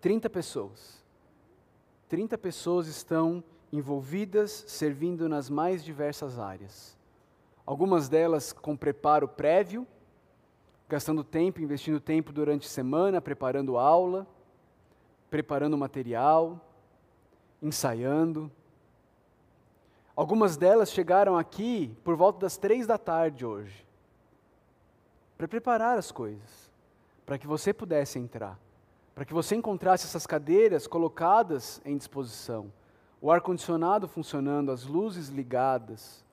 30 0.00 0.30
pessoas. 0.30 1.02
30 2.08 2.38
pessoas 2.38 2.86
estão 2.86 3.42
envolvidas, 3.72 4.64
servindo 4.66 5.28
nas 5.28 5.50
mais 5.50 5.84
diversas 5.84 6.38
áreas. 6.38 6.96
Algumas 7.66 8.08
delas 8.08 8.52
com 8.52 8.76
preparo 8.76 9.28
prévio, 9.28 9.86
gastando 10.88 11.22
tempo, 11.22 11.60
investindo 11.60 12.00
tempo 12.00 12.32
durante 12.32 12.66
a 12.66 12.70
semana, 12.70 13.20
preparando 13.20 13.76
aula, 13.76 14.26
preparando 15.28 15.76
material, 15.76 16.64
ensaiando. 17.62 18.50
Algumas 20.18 20.56
delas 20.56 20.90
chegaram 20.90 21.38
aqui 21.38 21.96
por 22.02 22.16
volta 22.16 22.40
das 22.40 22.56
três 22.56 22.88
da 22.88 22.98
tarde 22.98 23.46
hoje, 23.46 23.86
para 25.36 25.46
preparar 25.46 25.96
as 25.96 26.10
coisas, 26.10 26.72
para 27.24 27.38
que 27.38 27.46
você 27.46 27.72
pudesse 27.72 28.18
entrar, 28.18 28.58
para 29.14 29.24
que 29.24 29.32
você 29.32 29.54
encontrasse 29.54 30.06
essas 30.06 30.26
cadeiras 30.26 30.88
colocadas 30.88 31.80
em 31.84 31.96
disposição 31.96 32.72
o 33.20 33.30
ar-condicionado 33.30 34.08
funcionando, 34.08 34.72
as 34.72 34.84
luzes 34.86 35.28
ligadas, 35.28 36.24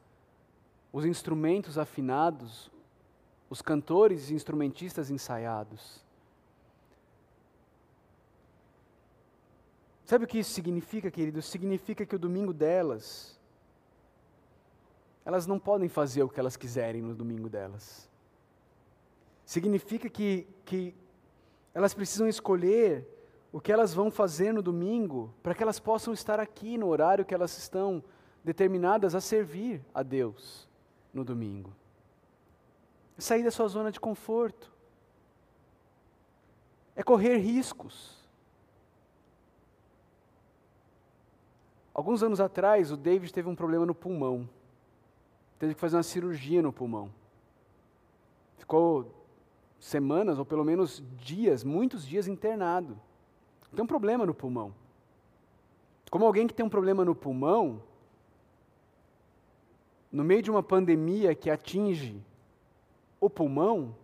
os 0.92 1.06
instrumentos 1.06 1.78
afinados, 1.78 2.72
os 3.52 3.62
cantores 3.62 4.32
e 4.32 4.34
instrumentistas 4.34 5.12
ensaiados. 5.12 6.04
Sabe 10.06 10.26
o 10.26 10.28
que 10.28 10.40
isso 10.40 10.54
significa, 10.54 11.12
queridos? 11.12 11.46
Significa 11.46 12.04
que 12.04 12.16
o 12.16 12.20
domingo 12.20 12.52
delas, 12.52 13.35
elas 15.26 15.48
não 15.48 15.58
podem 15.58 15.90
fazer 15.90 16.22
o 16.22 16.30
que 16.30 16.40
elas 16.40 16.56
quiserem 16.56 17.02
no 17.02 17.16
domingo 17.16 17.50
delas. 17.50 18.08
Significa 19.44 20.08
que, 20.08 20.48
que 20.64 20.96
elas 21.74 21.94
precisam 21.94 22.28
escolher 22.28 23.08
o 23.52 23.60
que 23.60 23.72
elas 23.72 23.94
vão 23.94 24.12
fazer 24.12 24.54
no 24.54 24.62
domingo, 24.62 25.34
para 25.42 25.56
que 25.56 25.64
elas 25.64 25.80
possam 25.80 26.14
estar 26.14 26.40
aqui 26.40 26.78
no 26.78 26.88
horário 26.88 27.26
que 27.26 27.34
elas 27.34 27.58
estão 27.58 28.04
determinadas 28.44 29.16
a 29.16 29.22
servir 29.22 29.84
a 29.94 30.04
Deus 30.04 30.70
no 31.14 31.24
domingo. 31.24 31.74
Sair 33.18 33.44
da 33.44 33.52
sua 33.52 33.68
zona 33.68 33.92
de 33.92 34.00
conforto. 34.00 34.72
É 36.96 37.02
correr 37.02 37.38
riscos. 37.38 38.16
Alguns 41.94 42.22
anos 42.22 42.42
atrás, 42.42 42.92
o 42.92 42.98
David 42.98 43.34
teve 43.34 43.48
um 43.48 43.56
problema 43.56 43.86
no 43.86 43.96
pulmão. 43.96 44.50
Teve 45.58 45.74
que 45.74 45.80
fazer 45.80 45.98
uma 45.98 46.04
cirurgia 46.04 46.62
no 46.62 46.74
pulmão. 46.74 47.12
Ficou 48.58 49.12
semanas, 49.80 50.38
ou 50.38 50.46
pelo 50.46 50.64
menos 50.64 51.04
dias, 51.18 51.64
muitos 51.64 52.06
dias 52.06 52.28
internado. 52.28 53.00
Tem 53.74 53.84
um 53.84 53.88
problema 53.88 54.26
no 54.26 54.34
pulmão. 54.34 54.74
Como 56.10 56.26
alguém 56.26 56.48
que 56.48 56.54
tem 56.54 56.66
um 56.66 56.70
problema 56.70 57.04
no 57.04 57.14
pulmão, 57.14 57.82
no 60.12 60.24
meio 60.24 60.42
de 60.42 60.50
uma 60.50 60.64
pandemia 60.64 61.36
que 61.36 61.50
atinge 61.50 62.22
o 63.20 63.30
pulmão, 63.30 63.96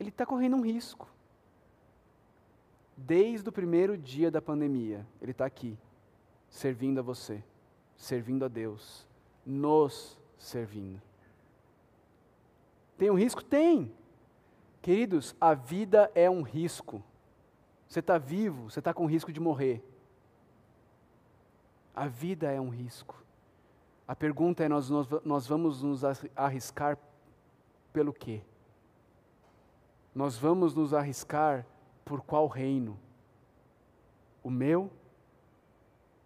ele 0.00 0.08
está 0.08 0.24
correndo 0.24 0.56
um 0.56 0.62
risco. 0.62 1.08
Desde 2.96 3.48
o 3.48 3.52
primeiro 3.52 3.96
dia 3.96 4.30
da 4.30 4.40
pandemia, 4.40 5.06
ele 5.20 5.32
está 5.32 5.44
aqui, 5.44 5.78
servindo 6.48 6.98
a 6.98 7.02
você, 7.02 7.42
servindo 7.96 8.44
a 8.44 8.48
Deus, 8.48 9.06
nos 9.44 10.18
servindo. 10.38 11.00
Tem 12.98 13.10
um 13.10 13.14
risco? 13.14 13.42
Tem. 13.42 13.92
Queridos, 14.80 15.34
a 15.40 15.54
vida 15.54 16.10
é 16.14 16.28
um 16.28 16.42
risco. 16.42 17.02
Você 17.88 18.00
está 18.00 18.18
vivo, 18.18 18.70
você 18.70 18.78
está 18.78 18.92
com 18.92 19.06
risco 19.06 19.32
de 19.32 19.40
morrer. 19.40 19.84
A 21.94 22.08
vida 22.08 22.50
é 22.50 22.60
um 22.60 22.68
risco. 22.68 23.22
A 24.06 24.16
pergunta 24.16 24.64
é: 24.64 24.68
nós, 24.68 24.88
nós, 24.88 25.08
nós 25.24 25.46
vamos 25.46 25.82
nos 25.82 26.02
arriscar 26.34 26.98
pelo 27.92 28.12
quê? 28.12 28.42
Nós 30.14 30.36
vamos 30.36 30.74
nos 30.74 30.92
arriscar 30.92 31.66
por 32.04 32.22
qual 32.22 32.46
reino? 32.46 32.98
O 34.42 34.50
meu? 34.50 34.90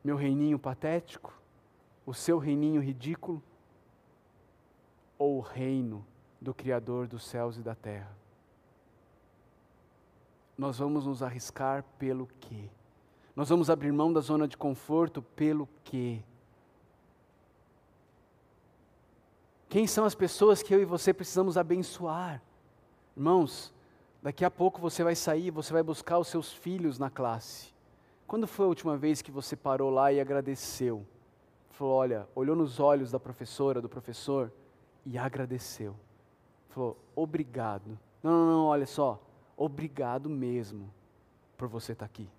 Meu 0.03 0.17
reininho 0.17 0.59
patético? 0.59 1.33
O 2.07 2.15
seu 2.15 2.39
reininho 2.39 2.81
ridículo? 2.81 3.43
Ou 5.19 5.39
o 5.39 5.41
reino 5.41 6.07
do 6.41 6.55
Criador 6.55 7.07
dos 7.07 7.25
céus 7.25 7.59
e 7.59 7.61
da 7.61 7.75
terra? 7.75 8.17
nós 10.57 10.79
vamos 10.79 11.07
nos 11.07 11.23
arriscar 11.23 11.85
pelo 11.99 12.29
quê? 12.41 12.69
Nós 13.35 13.51
vamos 13.51 13.69
abrir 13.69 13.93
mão 13.93 14.13
da 14.13 14.21
zona 14.21 14.49
de 14.49 14.57
conforto 14.57 15.21
pelo 15.21 15.69
quê? 15.85 16.23
Quem 19.69 19.87
são 19.87 20.05
as 20.05 20.15
pessoas 20.15 20.63
que 20.63 20.75
eu 20.75 20.81
e 20.81 20.87
você 20.87 21.13
precisamos 21.13 21.59
abençoar? 21.59 22.41
Irmãos, 23.15 23.75
daqui 24.23 24.45
a 24.45 24.51
pouco 24.51 24.81
você 24.81 25.05
vai 25.05 25.15
sair, 25.15 25.51
você 25.51 25.73
vai 25.73 25.83
buscar 25.83 26.19
os 26.19 26.29
seus 26.29 26.51
filhos 26.53 26.99
na 26.99 27.11
classe. 27.11 27.75
Quando 28.27 28.47
foi 28.47 28.65
a 28.65 28.69
última 28.69 28.97
vez 28.97 29.21
que 29.21 29.31
você 29.31 29.55
parou 29.55 29.91
lá 29.91 30.11
e 30.13 30.21
agradeceu? 30.21 31.07
Falou, 31.77 31.93
olha, 31.93 32.27
olhou 32.35 32.57
nos 32.57 32.81
olhos 32.81 33.11
da 33.11 33.20
professora, 33.20 33.83
do 33.83 33.89
professor 33.89 34.51
e 35.05 35.18
agradeceu. 35.18 35.95
Falou, 36.70 36.97
obrigado. 37.14 37.99
Não, 38.22 38.33
não, 38.33 38.47
não, 38.47 38.64
olha 38.64 38.87
só, 38.87 39.20
obrigado 39.55 40.31
mesmo 40.31 40.91
por 41.55 41.68
você 41.68 41.93
estar 41.93 42.07
aqui. 42.07 42.31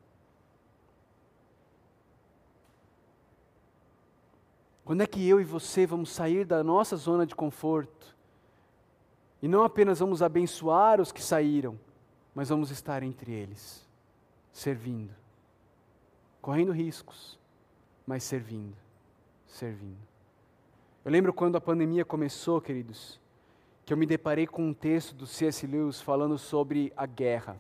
Quando 4.84 5.02
é 5.02 5.06
que 5.06 5.28
eu 5.28 5.40
e 5.40 5.44
você 5.44 5.86
vamos 5.86 6.10
sair 6.10 6.44
da 6.44 6.64
nossa 6.64 6.96
zona 6.96 7.24
de 7.24 7.36
conforto? 7.36 8.18
E 9.40 9.48
não 9.48 9.64
apenas 9.64 10.00
vamos 10.00 10.24
abençoar 10.24 11.00
os 11.00 11.12
que 11.12 11.22
saíram, 11.22 11.80
mas 12.34 12.50
vamos 12.50 12.72
estar 12.72 13.04
entre 13.04 13.32
eles, 13.32 13.88
servindo, 14.52 15.14
correndo 16.42 16.72
riscos, 16.72 17.38
mas 18.04 18.24
servindo, 18.24 18.87
servindo. 19.48 19.98
Eu 21.04 21.12
lembro 21.12 21.34
quando 21.34 21.56
a 21.56 21.62
pandemia 21.62 22.06
começou, 22.06 22.62
queridos, 22.62 23.20
que 23.86 23.94
eu 23.94 23.98
me 23.98 24.06
deparei 24.06 24.46
com 24.46 24.68
um 24.68 24.74
texto 24.74 25.16
do 25.16 25.26
C.S. 25.26 25.66
Lewis 25.66 26.02
falando 26.02 26.38
sobre 26.38 26.92
a 26.96 27.06
guerra. 27.06 27.60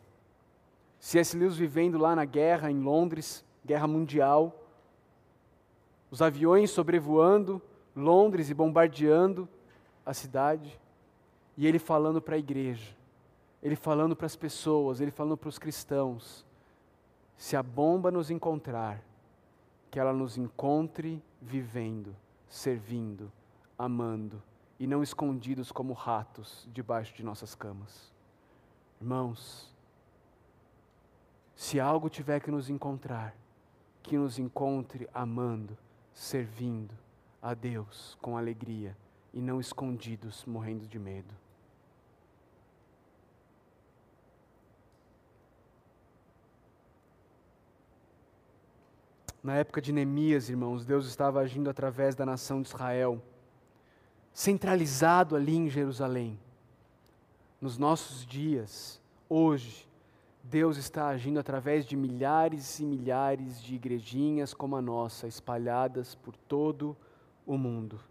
C.S. 0.99 1.37
Lewis 1.37 1.55
vivendo 1.55 1.97
lá 1.97 2.15
na 2.15 2.25
guerra 2.25 2.69
em 2.69 2.81
Londres, 2.81 3.45
guerra 3.65 3.87
mundial, 3.87 4.63
os 6.11 6.21
aviões 6.21 6.71
sobrevoando 6.71 7.61
Londres 7.95 8.49
e 8.49 8.53
bombardeando 8.53 9.47
a 10.05 10.13
cidade, 10.13 10.79
e 11.57 11.65
ele 11.65 11.79
falando 11.79 12.21
para 12.21 12.35
a 12.35 12.39
igreja, 12.39 12.95
ele 13.63 13.75
falando 13.75 14.15
para 14.15 14.25
as 14.25 14.35
pessoas, 14.35 15.01
ele 15.01 15.11
falando 15.11 15.37
para 15.37 15.49
os 15.49 15.57
cristãos: 15.57 16.45
se 17.35 17.55
a 17.55 17.63
bomba 17.63 18.11
nos 18.11 18.29
encontrar, 18.29 19.03
que 19.97 19.99
ela 19.99 20.13
nos 20.13 20.37
encontre 20.37 21.19
vivendo, 21.41 22.15
servindo, 22.47 23.31
amando, 23.75 24.43
e 24.79 24.85
não 24.85 25.01
escondidos 25.01 25.71
como 25.71 25.91
ratos 25.91 26.67
debaixo 26.71 27.15
de 27.15 27.23
nossas 27.23 27.55
camas. 27.55 28.13
Irmãos, 29.01 29.73
se 31.55 31.79
algo 31.79 32.11
tiver 32.11 32.39
que 32.41 32.51
nos 32.51 32.69
encontrar, 32.69 33.35
que 34.03 34.19
nos 34.19 34.37
encontre 34.37 35.09
amando, 35.11 35.75
servindo 36.13 36.93
a 37.41 37.55
Deus 37.55 38.15
com 38.21 38.37
alegria 38.37 38.95
e 39.33 39.41
não 39.41 39.59
escondidos, 39.59 40.45
morrendo 40.45 40.85
de 40.85 40.99
medo. 40.99 41.33
Na 49.47 49.55
época 49.55 49.81
de 49.81 49.93
Neemias, 49.93 50.49
irmãos, 50.49 50.83
Deus 50.83 51.07
estava 51.07 51.39
agindo 51.39 51.69
através 51.69 52.15
da 52.15 52.25
nação 52.25 52.61
de 52.61 52.67
Israel, 52.67 53.23
centralizado 54.33 55.37
ali 55.37 55.55
em 55.55 55.69
Jerusalém. 55.69 56.37
Nos 57.61 57.77
nossos 57.77 58.25
dias, 58.25 59.01
hoje, 59.29 59.87
Deus 60.43 60.75
está 60.75 61.07
agindo 61.07 61.39
através 61.39 61.85
de 61.85 61.95
milhares 61.95 62.77
e 62.81 62.85
milhares 62.85 63.63
de 63.63 63.75
igrejinhas 63.75 64.53
como 64.53 64.75
a 64.75 64.81
nossa, 64.81 65.29
espalhadas 65.29 66.13
por 66.13 66.35
todo 66.35 66.93
o 67.45 67.57
mundo. 67.57 68.01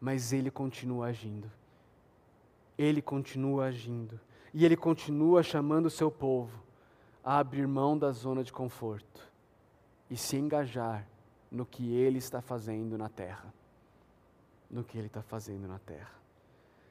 Mas 0.00 0.32
Ele 0.32 0.50
continua 0.50 1.08
agindo. 1.08 1.52
Ele 2.78 3.02
continua 3.02 3.66
agindo. 3.66 4.18
E 4.54 4.64
Ele 4.64 4.78
continua 4.78 5.42
chamando 5.42 5.84
o 5.84 5.90
seu 5.90 6.10
povo 6.10 6.58
a 7.22 7.36
abrir 7.36 7.68
mão 7.68 7.98
da 7.98 8.12
zona 8.12 8.42
de 8.42 8.50
conforto 8.50 9.35
e 10.10 10.16
se 10.16 10.36
engajar 10.36 11.06
no 11.50 11.66
que 11.66 11.94
Ele 11.94 12.18
está 12.18 12.40
fazendo 12.40 12.96
na 12.96 13.08
terra. 13.08 13.52
No 14.70 14.84
que 14.84 14.98
Ele 14.98 15.06
está 15.06 15.22
fazendo 15.22 15.66
na 15.66 15.78
terra. 15.78 16.14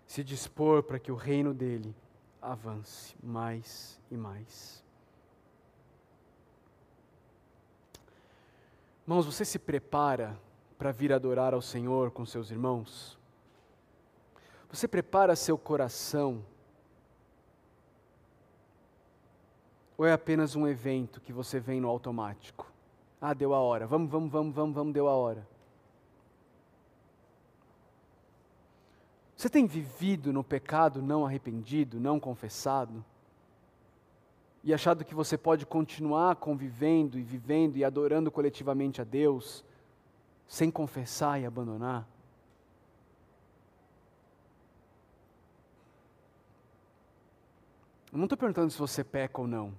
Se 0.06 0.24
dispor 0.24 0.84
para 0.84 1.00
que 1.00 1.12
o 1.12 1.16
reino 1.16 1.54
dele 1.54 1.96
avance 2.42 3.16
mais 3.24 4.00
e 4.10 4.16
mais. 4.16 4.84
Irmãos, 9.04 9.26
você 9.26 9.46
se 9.46 9.60
prepara 9.60 10.38
para 10.78 10.92
vir 10.92 11.14
adorar 11.14 11.54
ao 11.54 11.62
Senhor 11.62 12.12
com 12.12 12.26
seus 12.26 12.50
irmãos? 12.50 13.18
Você 14.70 14.88
prepara 14.88 15.36
seu 15.36 15.58
coração? 15.58 16.44
Ou 19.98 20.06
é 20.06 20.12
apenas 20.12 20.56
um 20.56 20.68
evento 20.68 21.22
que 21.22 21.32
você 21.32 21.60
vem 21.60 21.80
no 21.80 21.88
automático? 21.88 22.75
Ah, 23.28 23.34
deu 23.34 23.54
a 23.54 23.60
hora. 23.60 23.88
Vamos, 23.88 24.10
vamos, 24.10 24.32
vamos, 24.32 24.54
vamos, 24.54 24.76
vamos, 24.76 24.94
deu 24.94 25.08
a 25.08 25.16
hora. 25.16 25.48
Você 29.36 29.50
tem 29.50 29.66
vivido 29.66 30.32
no 30.32 30.44
pecado 30.44 31.02
não 31.02 31.26
arrependido, 31.26 32.00
não 32.00 32.20
confessado? 32.20 33.04
e 34.66 34.74
achado 34.74 35.06
que 35.06 35.14
você 35.14 35.38
pode 35.38 35.64
continuar 35.64 36.38
convivendo 36.38 37.20
e 37.20 37.22
vivendo 37.22 37.78
e 37.78 37.84
adorando 37.84 38.32
coletivamente 38.32 39.00
a 39.00 39.04
Deus 39.04 39.64
sem 40.48 40.72
confessar 40.72 41.40
e 41.40 41.46
abandonar? 41.46 42.08
Eu 48.12 48.18
não 48.18 48.26
estou 48.26 48.38
perguntando 48.38 48.72
se 48.72 48.80
você 48.80 49.04
peca 49.04 49.40
ou 49.40 49.48
não. 49.48 49.72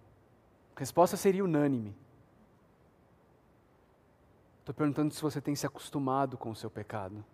A 0.76 0.78
resposta 0.78 1.16
seria 1.16 1.44
unânime. 1.44 1.92
Estou 4.66 4.74
perguntando 4.74 5.14
se 5.14 5.22
você 5.22 5.40
tem 5.40 5.54
se 5.54 5.64
acostumado 5.64 6.36
com 6.36 6.50
o 6.50 6.56
seu 6.56 6.68
pecado. 6.68 7.24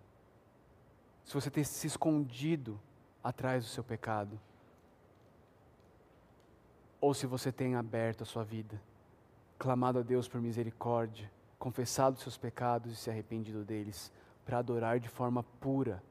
Se 1.23 1.33
você 1.33 1.49
tem 1.49 1.63
se 1.63 1.87
escondido 1.87 2.79
atrás 3.23 3.63
do 3.63 3.71
seu 3.71 3.83
pecado 3.83 4.39
ou 7.01 7.11
se 7.11 7.25
você 7.25 7.51
tem 7.51 7.73
aberto 7.73 8.21
a 8.21 8.25
sua 8.25 8.43
vida, 8.43 8.79
clamado 9.57 9.97
a 9.97 10.03
Deus 10.03 10.27
por 10.27 10.39
misericórdia, 10.39 11.31
confessado 11.57 12.19
seus 12.19 12.37
pecados 12.37 12.93
e 12.93 12.95
se 12.95 13.09
arrependido 13.09 13.65
deles, 13.65 14.11
para 14.45 14.59
adorar 14.59 14.99
de 14.99 15.09
forma 15.09 15.41
pura 15.59 16.03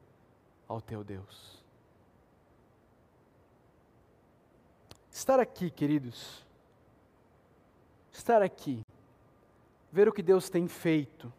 ao 0.67 0.81
teu 0.81 1.05
Deus. 1.05 1.63
Estar 5.09 5.39
aqui, 5.39 5.71
queridos, 5.71 6.45
estar 8.11 8.41
aqui, 8.41 8.82
ver 9.93 10.09
o 10.09 10.11
que 10.11 10.23
Deus 10.23 10.49
tem 10.49 10.67
feito 10.67 11.31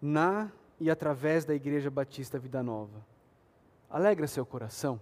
na 0.00 0.52
e 0.78 0.88
através 0.88 1.44
da 1.44 1.52
Igreja 1.52 1.90
Batista 1.90 2.38
Vida 2.38 2.62
Nova, 2.62 3.04
alegra 3.90 4.28
seu 4.28 4.46
coração? 4.46 5.00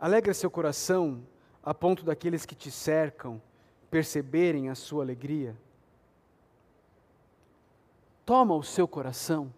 Alegra 0.00 0.34
seu 0.34 0.50
coração 0.50 1.22
a 1.62 1.72
ponto 1.72 2.04
daqueles 2.04 2.44
que 2.44 2.56
te 2.56 2.72
cercam 2.72 3.40
perceberem 3.88 4.68
a 4.68 4.74
sua 4.74 5.04
alegria. 5.04 5.56
Toma 8.26 8.56
o 8.56 8.64
seu 8.64 8.88
coração. 8.88 9.54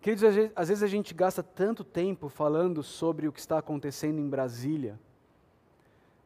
Queridos, 0.00 0.24
às 0.56 0.68
vezes 0.70 0.82
a 0.82 0.88
gente 0.88 1.14
gasta 1.14 1.40
tanto 1.40 1.84
tempo 1.84 2.28
falando 2.28 2.82
sobre 2.82 3.28
o 3.28 3.32
que 3.32 3.38
está 3.38 3.58
acontecendo 3.58 4.18
em 4.18 4.28
Brasília. 4.28 4.98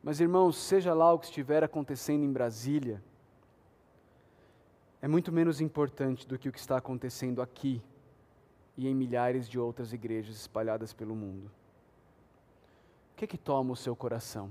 Mas, 0.02 0.20
irmãos, 0.20 0.56
seja 0.56 0.94
lá 0.94 1.12
o 1.12 1.18
que 1.18 1.26
estiver 1.26 1.62
acontecendo 1.62 2.24
em 2.24 2.32
Brasília, 2.32 3.02
é 5.02 5.08
muito 5.08 5.30
menos 5.32 5.60
importante 5.60 6.26
do 6.26 6.38
que 6.38 6.48
o 6.48 6.52
que 6.52 6.58
está 6.58 6.76
acontecendo 6.76 7.42
aqui 7.42 7.82
e 8.76 8.88
em 8.88 8.94
milhares 8.94 9.48
de 9.48 9.58
outras 9.58 9.92
igrejas 9.92 10.36
espalhadas 10.36 10.92
pelo 10.92 11.14
mundo 11.14 11.50
que 13.20 13.26
que 13.26 13.36
toma 13.36 13.72
o 13.72 13.76
seu 13.76 13.94
coração? 13.94 14.50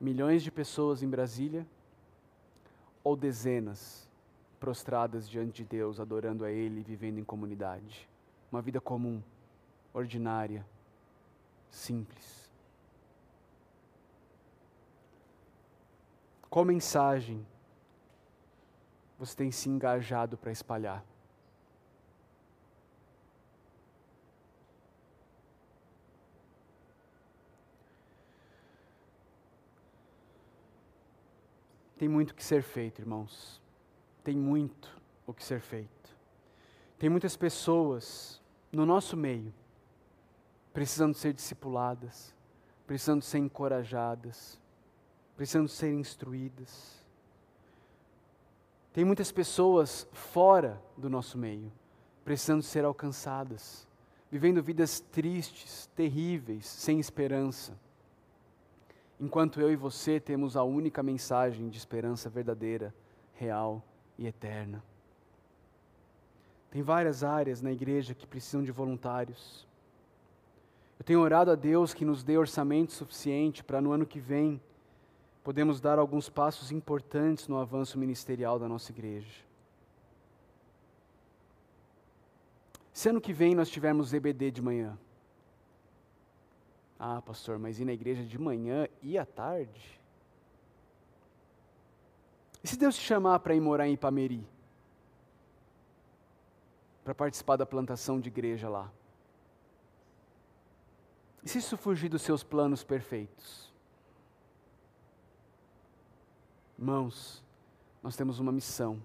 Milhões 0.00 0.42
de 0.42 0.50
pessoas 0.50 1.04
em 1.04 1.08
Brasília 1.08 1.64
ou 3.04 3.14
dezenas 3.14 4.08
prostradas 4.58 5.28
diante 5.28 5.62
de 5.62 5.64
Deus, 5.64 6.00
adorando 6.00 6.44
a 6.44 6.50
Ele, 6.50 6.82
vivendo 6.82 7.18
em 7.18 7.24
comunidade? 7.24 8.08
Uma 8.50 8.60
vida 8.60 8.80
comum, 8.80 9.22
ordinária, 9.94 10.66
simples. 11.70 12.39
Qual 16.50 16.64
mensagem 16.64 17.46
você 19.16 19.36
tem 19.36 19.52
se 19.52 19.68
engajado 19.68 20.36
para 20.36 20.50
espalhar? 20.50 21.04
Tem 31.96 32.08
muito 32.08 32.34
que 32.34 32.42
ser 32.42 32.62
feito, 32.62 33.00
irmãos. 33.00 33.62
Tem 34.24 34.36
muito 34.36 35.00
o 35.26 35.32
que 35.32 35.44
ser 35.44 35.60
feito. 35.60 36.16
Tem 36.98 37.08
muitas 37.08 37.36
pessoas 37.36 38.42
no 38.72 38.84
nosso 38.84 39.16
meio 39.16 39.54
precisando 40.72 41.14
ser 41.14 41.32
discipuladas, 41.32 42.34
precisando 42.86 43.22
ser 43.22 43.38
encorajadas, 43.38 44.59
precisando 45.40 45.68
ser 45.68 45.90
instruídas. 45.90 47.02
Tem 48.92 49.06
muitas 49.06 49.32
pessoas 49.32 50.06
fora 50.12 50.78
do 50.98 51.08
nosso 51.08 51.38
meio, 51.38 51.72
precisando 52.22 52.62
ser 52.62 52.84
alcançadas, 52.84 53.88
vivendo 54.30 54.62
vidas 54.62 55.00
tristes, 55.00 55.88
terríveis, 55.96 56.66
sem 56.66 57.00
esperança. 57.00 57.72
Enquanto 59.18 59.62
eu 59.62 59.72
e 59.72 59.76
você 59.76 60.20
temos 60.20 60.58
a 60.58 60.62
única 60.62 61.02
mensagem 61.02 61.70
de 61.70 61.78
esperança 61.78 62.28
verdadeira, 62.28 62.94
real 63.32 63.82
e 64.18 64.26
eterna. 64.26 64.84
Tem 66.70 66.82
várias 66.82 67.24
áreas 67.24 67.62
na 67.62 67.72
igreja 67.72 68.14
que 68.14 68.26
precisam 68.26 68.62
de 68.62 68.70
voluntários. 68.70 69.66
Eu 70.98 71.04
tenho 71.06 71.20
orado 71.20 71.50
a 71.50 71.54
Deus 71.54 71.94
que 71.94 72.04
nos 72.04 72.22
dê 72.22 72.36
orçamento 72.36 72.92
suficiente 72.92 73.64
para 73.64 73.80
no 73.80 73.90
ano 73.90 74.04
que 74.04 74.20
vem 74.20 74.60
podemos 75.42 75.80
dar 75.80 75.98
alguns 75.98 76.28
passos 76.28 76.70
importantes 76.70 77.48
no 77.48 77.58
avanço 77.58 77.98
ministerial 77.98 78.58
da 78.58 78.68
nossa 78.68 78.92
igreja. 78.92 79.44
Se 82.92 83.08
ano 83.08 83.20
que 83.20 83.32
vem 83.32 83.54
nós 83.54 83.70
tivermos 83.70 84.12
EBD 84.12 84.50
de 84.50 84.60
manhã. 84.60 84.98
Ah, 86.98 87.22
pastor, 87.22 87.58
mas 87.58 87.80
ir 87.80 87.86
na 87.86 87.94
igreja 87.94 88.22
de 88.22 88.38
manhã 88.38 88.86
e 89.00 89.16
à 89.16 89.24
tarde? 89.24 89.98
E 92.62 92.68
se 92.68 92.76
Deus 92.76 92.94
te 92.94 93.00
chamar 93.00 93.38
para 93.40 93.54
ir 93.54 93.60
morar 93.60 93.88
em 93.88 93.94
Ipameri? 93.94 94.46
Para 97.02 97.14
participar 97.14 97.56
da 97.56 97.64
plantação 97.64 98.20
de 98.20 98.28
igreja 98.28 98.68
lá? 98.68 98.92
E 101.42 101.48
se 101.48 101.56
isso 101.56 101.78
fugir 101.78 102.10
dos 102.10 102.20
seus 102.20 102.44
planos 102.44 102.84
perfeitos? 102.84 103.69
Irmãos, 106.80 107.44
nós 108.02 108.16
temos 108.16 108.38
uma 108.38 108.50
missão. 108.50 108.98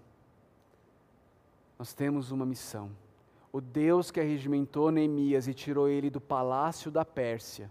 Nós 1.78 1.92
temos 1.92 2.30
uma 2.30 2.46
missão. 2.46 2.90
O 3.52 3.60
Deus 3.60 4.10
que 4.10 4.18
arregimentou 4.18 4.90
Neemias 4.90 5.46
e 5.46 5.52
tirou 5.52 5.86
ele 5.86 6.08
do 6.08 6.18
palácio 6.18 6.90
da 6.90 7.04
Pérsia, 7.04 7.70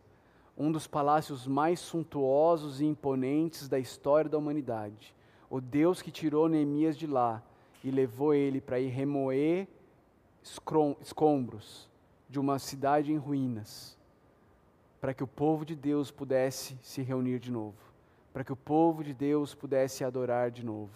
um 0.56 0.72
dos 0.72 0.86
palácios 0.86 1.48
mais 1.48 1.80
suntuosos 1.80 2.82
e 2.82 2.86
imponentes 2.86 3.68
da 3.68 3.80
história 3.80 4.30
da 4.30 4.38
humanidade. 4.38 5.16
O 5.50 5.60
Deus 5.60 6.04
que 6.04 6.12
tirou 6.12 6.48
Neemias 6.48 6.96
de 6.96 7.08
lá 7.08 7.42
e 7.84 7.90
levou 7.90 8.32
ele 8.32 8.62
para 8.62 8.80
ir 8.80 8.90
remoer 8.90 9.68
escombros 11.02 11.90
de 12.30 12.40
uma 12.40 12.60
cidade 12.60 13.12
em 13.12 13.18
ruínas 13.18 13.96
para 15.06 15.14
que 15.14 15.24
o 15.24 15.28
povo 15.28 15.64
de 15.64 15.76
Deus 15.76 16.10
pudesse 16.10 16.76
se 16.82 17.04
reunir 17.04 17.38
de 17.38 17.52
novo, 17.52 17.76
para 18.36 18.44
que 18.44 18.52
o 18.52 18.56
povo 18.58 19.02
de 19.02 19.14
Deus 19.14 19.56
pudesse 19.56 20.04
adorar 20.04 20.52
de 20.52 20.62
novo, 20.62 20.92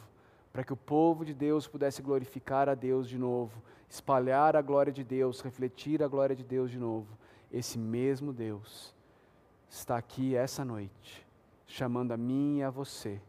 para 0.52 0.62
que 0.62 0.74
o 0.74 0.76
povo 0.76 1.24
de 1.24 1.34
Deus 1.34 1.66
pudesse 1.66 2.02
glorificar 2.02 2.68
a 2.68 2.76
Deus 2.76 3.08
de 3.08 3.18
novo, 3.18 3.64
espalhar 3.88 4.58
a 4.58 4.62
glória 4.62 4.92
de 4.92 5.06
Deus, 5.06 5.40
refletir 5.40 6.04
a 6.04 6.08
glória 6.10 6.36
de 6.36 6.44
Deus 6.44 6.70
de 6.70 6.78
novo. 6.78 7.18
Esse 7.50 7.78
mesmo 7.78 8.34
Deus 8.34 8.94
está 9.70 9.96
aqui 9.96 10.36
essa 10.36 10.66
noite, 10.66 11.26
chamando 11.66 12.12
a 12.12 12.18
mim 12.18 12.58
e 12.58 12.64
a 12.64 12.70
você 12.70 13.22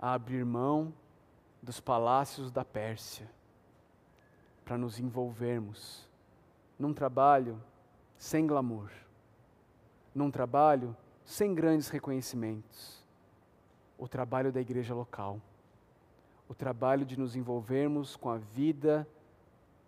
a 0.00 0.14
abrir 0.14 0.44
mão 0.44 0.92
dos 1.62 1.78
palácios 1.78 2.50
da 2.50 2.64
Pérsia, 2.64 3.30
para 4.64 4.76
nos 4.76 4.98
envolvermos 4.98 6.10
num 6.76 6.92
trabalho 6.92 7.62
sem 8.16 8.48
glamour 8.48 8.90
num 10.12 10.28
trabalho 10.28 10.96
sem 11.24 11.54
grandes 11.54 11.88
reconhecimentos. 11.88 12.97
O 13.98 14.08
trabalho 14.08 14.52
da 14.52 14.60
igreja 14.60 14.94
local. 14.94 15.40
O 16.48 16.54
trabalho 16.54 17.04
de 17.04 17.18
nos 17.18 17.36
envolvermos 17.36 18.16
com 18.16 18.30
a 18.30 18.38
vida, 18.38 19.06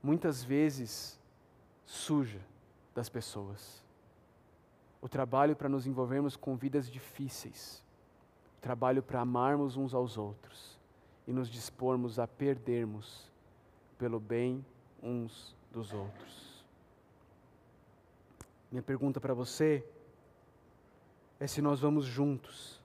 muitas 0.02 0.42
vezes 0.42 1.18
suja, 1.86 2.40
das 2.94 3.08
pessoas. 3.08 3.82
O 5.00 5.08
trabalho 5.08 5.56
para 5.56 5.68
nos 5.68 5.86
envolvermos 5.86 6.36
com 6.36 6.56
vidas 6.56 6.90
difíceis. 6.90 7.82
O 8.58 8.60
trabalho 8.60 9.02
para 9.02 9.20
amarmos 9.20 9.76
uns 9.76 9.94
aos 9.94 10.18
outros 10.18 10.78
e 11.26 11.32
nos 11.32 11.48
dispormos 11.48 12.18
a 12.18 12.26
perdermos 12.26 13.30
pelo 13.96 14.18
bem 14.18 14.64
uns 15.02 15.56
dos 15.72 15.92
outros. 15.92 16.64
Minha 18.70 18.82
pergunta 18.82 19.20
para 19.20 19.34
você 19.34 19.84
é 21.38 21.46
se 21.46 21.62
nós 21.62 21.80
vamos 21.80 22.04
juntos 22.04 22.79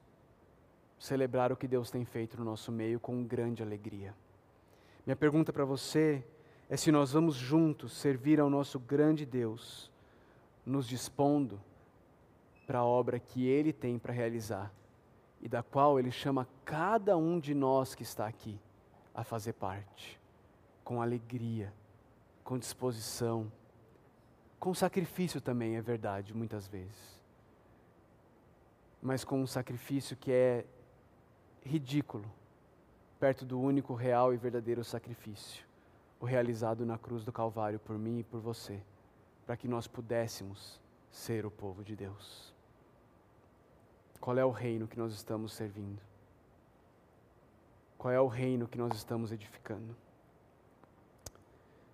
celebrar 1.06 1.52
o 1.52 1.56
que 1.56 1.68
Deus 1.68 1.92
tem 1.92 2.04
feito 2.04 2.38
no 2.38 2.44
nosso 2.44 2.72
meio 2.72 3.00
com 3.00 3.24
grande 3.24 3.62
alegria. 3.62 4.14
Minha 5.06 5.16
pergunta 5.16 5.54
para 5.54 5.64
você 5.64 6.26
é 6.70 6.76
se 6.76 6.92
nós 6.92 7.12
vamos 7.12 7.36
juntos 7.36 7.94
servir 7.94 8.40
ao 8.40 8.50
nosso 8.50 8.80
grande 8.80 9.26
Deus, 9.26 9.92
nos 10.66 10.88
dispondo 10.88 11.62
para 12.66 12.80
a 12.80 12.86
obra 12.86 13.20
que 13.20 13.46
Ele 13.46 13.72
tem 13.72 14.00
para 14.00 14.12
realizar 14.12 14.74
e 15.42 15.48
da 15.48 15.62
qual 15.62 16.00
Ele 16.00 16.12
chama 16.12 16.48
cada 16.64 17.16
um 17.16 17.40
de 17.40 17.54
nós 17.54 17.94
que 17.94 18.02
está 18.02 18.26
aqui 18.26 18.60
a 19.14 19.24
fazer 19.24 19.54
parte, 19.54 20.20
com 20.84 21.02
alegria, 21.02 21.72
com 22.44 22.58
disposição, 22.58 23.52
com 24.60 24.74
sacrifício 24.74 25.40
também, 25.40 25.76
é 25.76 25.82
verdade, 25.82 26.34
muitas 26.34 26.68
vezes 26.68 27.16
mas 29.06 29.24
com 29.24 29.40
um 29.40 29.46
sacrifício 29.46 30.18
que 30.18 30.32
é 30.32 30.66
ridículo, 31.66 32.32
perto 33.20 33.44
do 33.44 33.60
único 33.60 33.94
real 33.96 34.34
e 34.34 34.38
verdadeiro 34.38 34.84
sacrifício, 34.84 35.66
o 36.20 36.26
realizado 36.26 36.86
na 36.86 36.98
cruz 36.98 37.24
do 37.24 37.32
Calvário 37.32 37.80
por 37.80 37.98
mim 37.98 38.20
e 38.20 38.24
por 38.24 38.40
você, 38.40 38.80
para 39.46 39.58
que 39.58 39.68
nós 39.68 39.88
pudéssemos 39.88 40.80
ser 41.12 41.46
o 41.46 41.52
povo 41.52 41.84
de 41.84 41.96
Deus. 41.96 42.54
Qual 44.22 44.38
é 44.38 44.46
o 44.46 44.52
reino 44.52 44.88
que 44.88 44.98
nós 44.98 45.14
estamos 45.14 45.54
servindo? 45.54 46.02
Qual 47.98 48.14
é 48.14 48.20
o 48.20 48.28
reino 48.28 48.68
que 48.68 48.78
nós 48.78 48.96
estamos 48.96 49.32
edificando? 49.32 49.96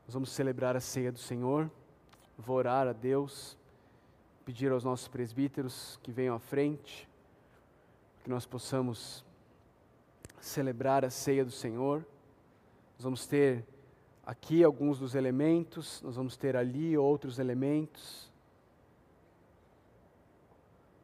Nós 0.06 0.14
vamos 0.14 0.32
celebrar 0.32 0.76
a 0.76 0.82
ceia 0.82 1.12
do 1.12 1.20
Senhor, 1.20 1.72
vou 2.38 2.58
orar 2.58 2.88
a 2.88 2.94
Deus 2.94 3.58
pedir 4.46 4.72
aos 4.72 4.84
nossos 4.84 5.08
presbíteros 5.08 5.98
que 6.04 6.12
venham 6.12 6.36
à 6.36 6.40
frente, 6.40 7.08
que 8.24 8.30
nós 8.30 8.46
possamos 8.46 9.24
celebrar 10.42 11.06
a 11.06 11.10
ceia 11.10 11.46
do 11.46 11.52
Senhor. 11.52 12.06
Nós 12.98 13.04
vamos 13.04 13.26
ter 13.26 13.66
aqui 14.26 14.64
alguns 14.64 15.00
dos 15.00 15.16
elementos, 15.16 16.02
nós 16.02 16.16
vamos 16.16 16.36
ter 16.36 16.56
ali 16.56 16.98
outros 16.98 17.39
elementos. 17.39 18.30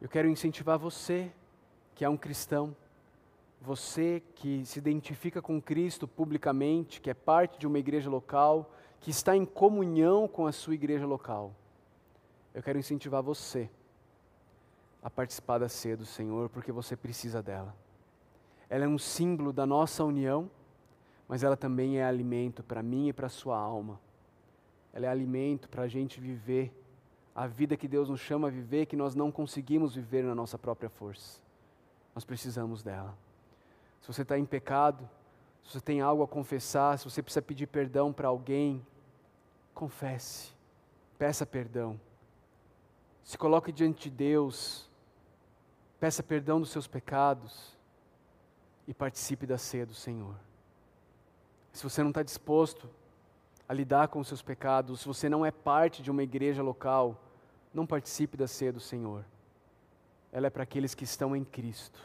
Eu 0.00 0.08
quero 0.08 0.28
incentivar 0.28 0.78
você, 0.78 1.32
que 1.94 2.04
é 2.04 2.08
um 2.08 2.16
cristão, 2.16 2.76
você 3.60 4.22
que 4.36 4.64
se 4.64 4.78
identifica 4.78 5.42
com 5.42 5.60
Cristo 5.60 6.06
publicamente, 6.06 7.00
que 7.00 7.10
é 7.10 7.14
parte 7.14 7.58
de 7.58 7.66
uma 7.66 7.78
igreja 7.78 8.08
local, 8.08 8.70
que 9.00 9.10
está 9.10 9.36
em 9.36 9.44
comunhão 9.44 10.28
com 10.28 10.46
a 10.46 10.52
sua 10.52 10.74
igreja 10.74 11.06
local 11.06 11.52
eu 12.58 12.62
quero 12.62 12.76
incentivar 12.76 13.22
você 13.22 13.70
a 15.00 15.08
participar 15.08 15.58
da 15.58 15.68
ceia 15.68 15.96
do 15.96 16.04
Senhor, 16.04 16.48
porque 16.48 16.72
você 16.72 16.96
precisa 16.96 17.40
dela. 17.40 17.72
Ela 18.68 18.84
é 18.84 18.88
um 18.88 18.98
símbolo 18.98 19.52
da 19.52 19.66
nossa 19.66 20.04
união, 20.04 20.50
mas 21.26 21.42
ela 21.42 21.56
também 21.56 21.98
é 21.98 22.04
alimento 22.04 22.62
para 22.62 22.82
mim 22.82 23.08
e 23.08 23.12
para 23.12 23.26
a 23.26 23.30
sua 23.30 23.58
alma. 23.58 24.00
Ela 24.92 25.06
é 25.06 25.08
alimento 25.08 25.68
para 25.68 25.82
a 25.82 25.88
gente 25.88 26.20
viver 26.20 26.72
a 27.34 27.46
vida 27.46 27.76
que 27.76 27.86
Deus 27.86 28.08
nos 28.08 28.20
chama 28.20 28.48
a 28.48 28.50
viver, 28.50 28.86
que 28.86 28.96
nós 28.96 29.14
não 29.14 29.30
conseguimos 29.30 29.94
viver 29.94 30.24
na 30.24 30.34
nossa 30.34 30.58
própria 30.58 30.88
força. 30.88 31.40
Nós 32.14 32.24
precisamos 32.24 32.82
dela. 32.82 33.16
Se 34.00 34.08
você 34.08 34.22
está 34.22 34.38
em 34.38 34.44
pecado, 34.44 35.08
se 35.62 35.72
você 35.72 35.80
tem 35.80 36.00
algo 36.00 36.22
a 36.22 36.28
confessar, 36.28 36.98
se 36.98 37.04
você 37.04 37.22
precisa 37.22 37.42
pedir 37.42 37.66
perdão 37.66 38.12
para 38.12 38.28
alguém, 38.28 38.84
confesse, 39.74 40.52
peça 41.18 41.46
perdão 41.46 42.00
se 43.28 43.36
coloque 43.36 43.70
diante 43.70 44.08
de 44.08 44.16
Deus, 44.16 44.88
peça 46.00 46.22
perdão 46.22 46.58
dos 46.58 46.70
seus 46.70 46.86
pecados 46.86 47.76
e 48.88 48.94
participe 48.94 49.46
da 49.46 49.58
ceia 49.58 49.84
do 49.84 49.92
Senhor. 49.92 50.34
Se 51.74 51.84
você 51.84 52.02
não 52.02 52.08
está 52.08 52.22
disposto 52.22 52.88
a 53.68 53.74
lidar 53.74 54.08
com 54.08 54.18
os 54.18 54.26
seus 54.26 54.40
pecados, 54.40 55.00
se 55.00 55.06
você 55.06 55.28
não 55.28 55.44
é 55.44 55.50
parte 55.50 56.02
de 56.02 56.10
uma 56.10 56.22
igreja 56.22 56.62
local, 56.62 57.22
não 57.72 57.86
participe 57.86 58.34
da 58.34 58.48
ceia 58.48 58.72
do 58.72 58.80
Senhor. 58.80 59.26
Ela 60.32 60.46
é 60.46 60.50
para 60.50 60.62
aqueles 60.62 60.94
que 60.94 61.04
estão 61.04 61.36
em 61.36 61.44
Cristo. 61.44 62.00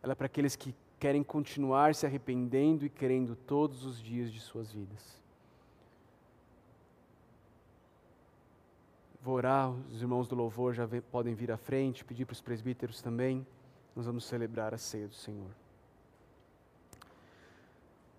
Ela 0.00 0.12
é 0.12 0.14
para 0.14 0.26
aqueles 0.26 0.54
que 0.54 0.72
querem 1.00 1.24
continuar 1.24 1.96
se 1.96 2.06
arrependendo 2.06 2.86
e 2.86 2.88
crendo 2.88 3.34
todos 3.34 3.84
os 3.84 4.00
dias 4.00 4.32
de 4.32 4.38
suas 4.38 4.70
vidas. 4.70 5.20
Vou 9.20 9.34
orar, 9.34 9.68
os 9.68 10.00
irmãos 10.00 10.28
do 10.28 10.36
louvor 10.36 10.74
já 10.74 10.88
podem 11.10 11.34
vir 11.34 11.50
à 11.50 11.56
frente, 11.56 12.04
pedir 12.04 12.24
para 12.24 12.34
os 12.34 12.40
presbíteros 12.40 13.02
também. 13.02 13.44
Nós 13.96 14.06
vamos 14.06 14.24
celebrar 14.24 14.72
a 14.72 14.78
ceia 14.78 15.08
do 15.08 15.14
Senhor. 15.14 15.50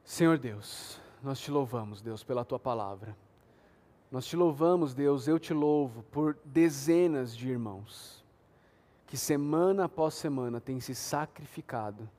Senhor 0.09 0.39
Deus, 0.39 0.99
nós 1.21 1.39
te 1.39 1.51
louvamos, 1.51 2.01
Deus, 2.01 2.23
pela 2.23 2.43
tua 2.43 2.57
palavra. 2.57 3.15
Nós 4.11 4.25
te 4.25 4.35
louvamos, 4.35 4.95
Deus, 4.95 5.27
eu 5.27 5.37
te 5.37 5.53
louvo 5.53 6.01
por 6.01 6.35
dezenas 6.43 7.37
de 7.37 7.47
irmãos 7.47 8.25
que 9.05 9.15
semana 9.15 9.85
após 9.85 10.15
semana 10.15 10.59
têm 10.59 10.79
se 10.79 10.95
sacrificado 10.95 12.09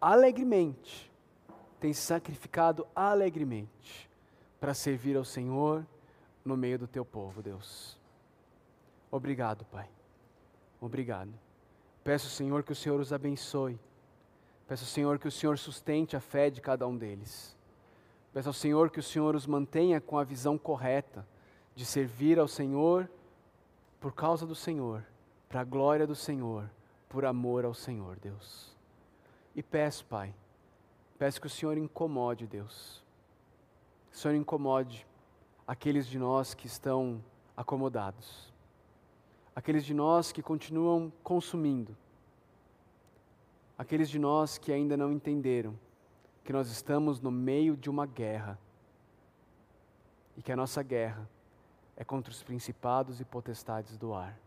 alegremente, 0.00 1.10
têm 1.80 1.92
se 1.92 2.00
sacrificado 2.00 2.86
alegremente 2.94 4.08
para 4.60 4.72
servir 4.72 5.16
ao 5.16 5.24
Senhor 5.24 5.84
no 6.44 6.56
meio 6.56 6.78
do 6.78 6.86
teu 6.86 7.04
povo, 7.04 7.42
Deus. 7.42 7.98
Obrigado, 9.10 9.64
Pai. 9.64 9.90
Obrigado. 10.80 11.34
Peço, 12.04 12.30
Senhor, 12.30 12.62
que 12.62 12.70
o 12.70 12.76
Senhor 12.76 13.00
os 13.00 13.12
abençoe. 13.12 13.80
Peço, 14.70 14.86
Senhor, 14.86 15.18
que 15.18 15.26
o 15.26 15.32
Senhor 15.32 15.58
sustente 15.58 16.16
a 16.16 16.20
fé 16.20 16.48
de 16.48 16.60
cada 16.60 16.86
um 16.86 16.96
deles. 16.96 17.56
Peço 18.32 18.50
ao 18.50 18.52
Senhor 18.52 18.88
que 18.88 19.00
o 19.00 19.02
Senhor 19.02 19.34
os 19.34 19.44
mantenha 19.44 20.00
com 20.00 20.16
a 20.16 20.22
visão 20.22 20.56
correta 20.56 21.26
de 21.74 21.84
servir 21.84 22.38
ao 22.38 22.46
Senhor 22.46 23.10
por 23.98 24.14
causa 24.14 24.46
do 24.46 24.54
Senhor, 24.54 25.04
para 25.48 25.62
a 25.62 25.64
glória 25.64 26.06
do 26.06 26.14
Senhor, 26.14 26.70
por 27.08 27.24
amor 27.24 27.64
ao 27.64 27.74
Senhor, 27.74 28.16
Deus. 28.20 28.70
E 29.56 29.60
peço, 29.60 30.04
Pai, 30.04 30.32
peço 31.18 31.40
que 31.40 31.48
o 31.48 31.50
Senhor 31.50 31.76
incomode, 31.76 32.46
Deus. 32.46 33.02
Que 34.08 34.16
o 34.16 34.20
Senhor 34.20 34.36
incomode 34.36 35.04
aqueles 35.66 36.06
de 36.06 36.16
nós 36.16 36.54
que 36.54 36.68
estão 36.68 37.20
acomodados, 37.56 38.52
aqueles 39.52 39.84
de 39.84 39.94
nós 39.94 40.30
que 40.30 40.40
continuam 40.40 41.12
consumindo, 41.24 41.96
aqueles 43.80 44.10
de 44.10 44.18
nós 44.18 44.58
que 44.58 44.70
ainda 44.70 44.94
não 44.94 45.10
entenderam 45.10 45.74
que 46.44 46.52
nós 46.52 46.70
estamos 46.70 47.18
no 47.18 47.30
meio 47.30 47.74
de 47.74 47.88
uma 47.88 48.04
guerra 48.04 48.58
e 50.36 50.42
que 50.42 50.52
a 50.52 50.56
nossa 50.56 50.82
guerra 50.82 51.26
é 51.96 52.04
contra 52.04 52.30
os 52.30 52.42
principados 52.42 53.22
e 53.22 53.24
potestades 53.24 53.96
do 53.96 54.12
ar. 54.12 54.38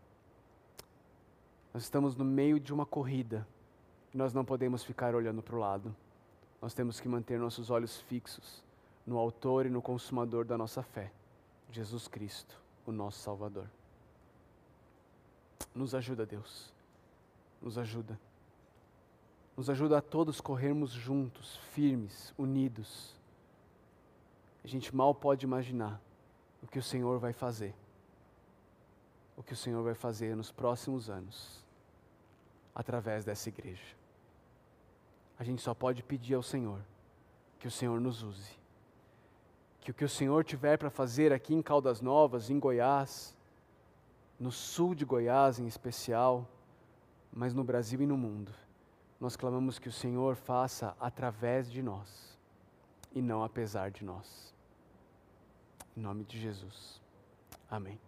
Nós 1.72 1.82
estamos 1.82 2.14
no 2.14 2.24
meio 2.24 2.60
de 2.60 2.72
uma 2.72 2.86
corrida 2.86 3.44
e 4.12 4.16
nós 4.16 4.32
não 4.32 4.44
podemos 4.44 4.84
ficar 4.84 5.16
olhando 5.16 5.42
para 5.42 5.56
o 5.56 5.58
lado. 5.58 5.96
Nós 6.62 6.72
temos 6.72 7.00
que 7.00 7.08
manter 7.08 7.36
nossos 7.36 7.70
olhos 7.70 8.00
fixos 8.02 8.62
no 9.04 9.18
Autor 9.18 9.66
e 9.66 9.68
no 9.68 9.82
Consumador 9.82 10.44
da 10.44 10.56
nossa 10.56 10.80
fé, 10.80 11.10
Jesus 11.72 12.06
Cristo, 12.06 12.56
o 12.86 12.92
nosso 12.92 13.18
Salvador. 13.18 13.68
Nos 15.74 15.92
ajuda, 15.92 16.24
Deus. 16.24 16.72
Nos 17.60 17.76
ajuda. 17.76 18.16
Nos 19.56 19.70
ajuda 19.70 19.98
a 19.98 20.02
todos 20.02 20.40
corrermos 20.40 20.90
juntos, 20.90 21.56
firmes, 21.72 22.34
unidos. 22.36 23.14
A 24.64 24.68
gente 24.68 24.94
mal 24.94 25.14
pode 25.14 25.44
imaginar 25.44 26.00
o 26.62 26.66
que 26.66 26.78
o 26.78 26.82
Senhor 26.82 27.18
vai 27.18 27.32
fazer. 27.32 27.74
O 29.36 29.42
que 29.42 29.52
o 29.52 29.56
Senhor 29.56 29.82
vai 29.82 29.94
fazer 29.94 30.36
nos 30.36 30.50
próximos 30.50 31.10
anos, 31.10 31.64
através 32.74 33.24
dessa 33.24 33.48
igreja. 33.48 33.96
A 35.38 35.44
gente 35.44 35.60
só 35.60 35.74
pode 35.74 36.02
pedir 36.02 36.34
ao 36.34 36.42
Senhor 36.42 36.80
que 37.58 37.68
o 37.68 37.70
Senhor 37.70 38.00
nos 38.00 38.22
use 38.22 38.64
que 39.84 39.90
o 39.90 39.94
que 39.94 40.04
o 40.04 40.08
Senhor 40.08 40.42
tiver 40.42 40.78
para 40.78 40.88
fazer 40.88 41.30
aqui 41.30 41.54
em 41.54 41.60
Caldas 41.60 42.00
Novas, 42.00 42.48
em 42.48 42.58
Goiás, 42.58 43.36
no 44.40 44.50
sul 44.50 44.94
de 44.94 45.04
Goiás 45.04 45.58
em 45.58 45.66
especial, 45.66 46.48
mas 47.30 47.52
no 47.52 47.62
Brasil 47.62 48.00
e 48.00 48.06
no 48.06 48.16
mundo, 48.16 48.50
nós 49.24 49.36
clamamos 49.36 49.78
que 49.78 49.88
o 49.88 49.92
Senhor 49.92 50.36
faça 50.36 50.94
através 51.00 51.72
de 51.72 51.80
nós 51.80 52.38
e 53.10 53.22
não 53.22 53.42
apesar 53.42 53.90
de 53.90 54.04
nós. 54.04 54.54
Em 55.96 56.00
nome 56.00 56.24
de 56.24 56.38
Jesus. 56.38 57.00
Amém. 57.70 57.98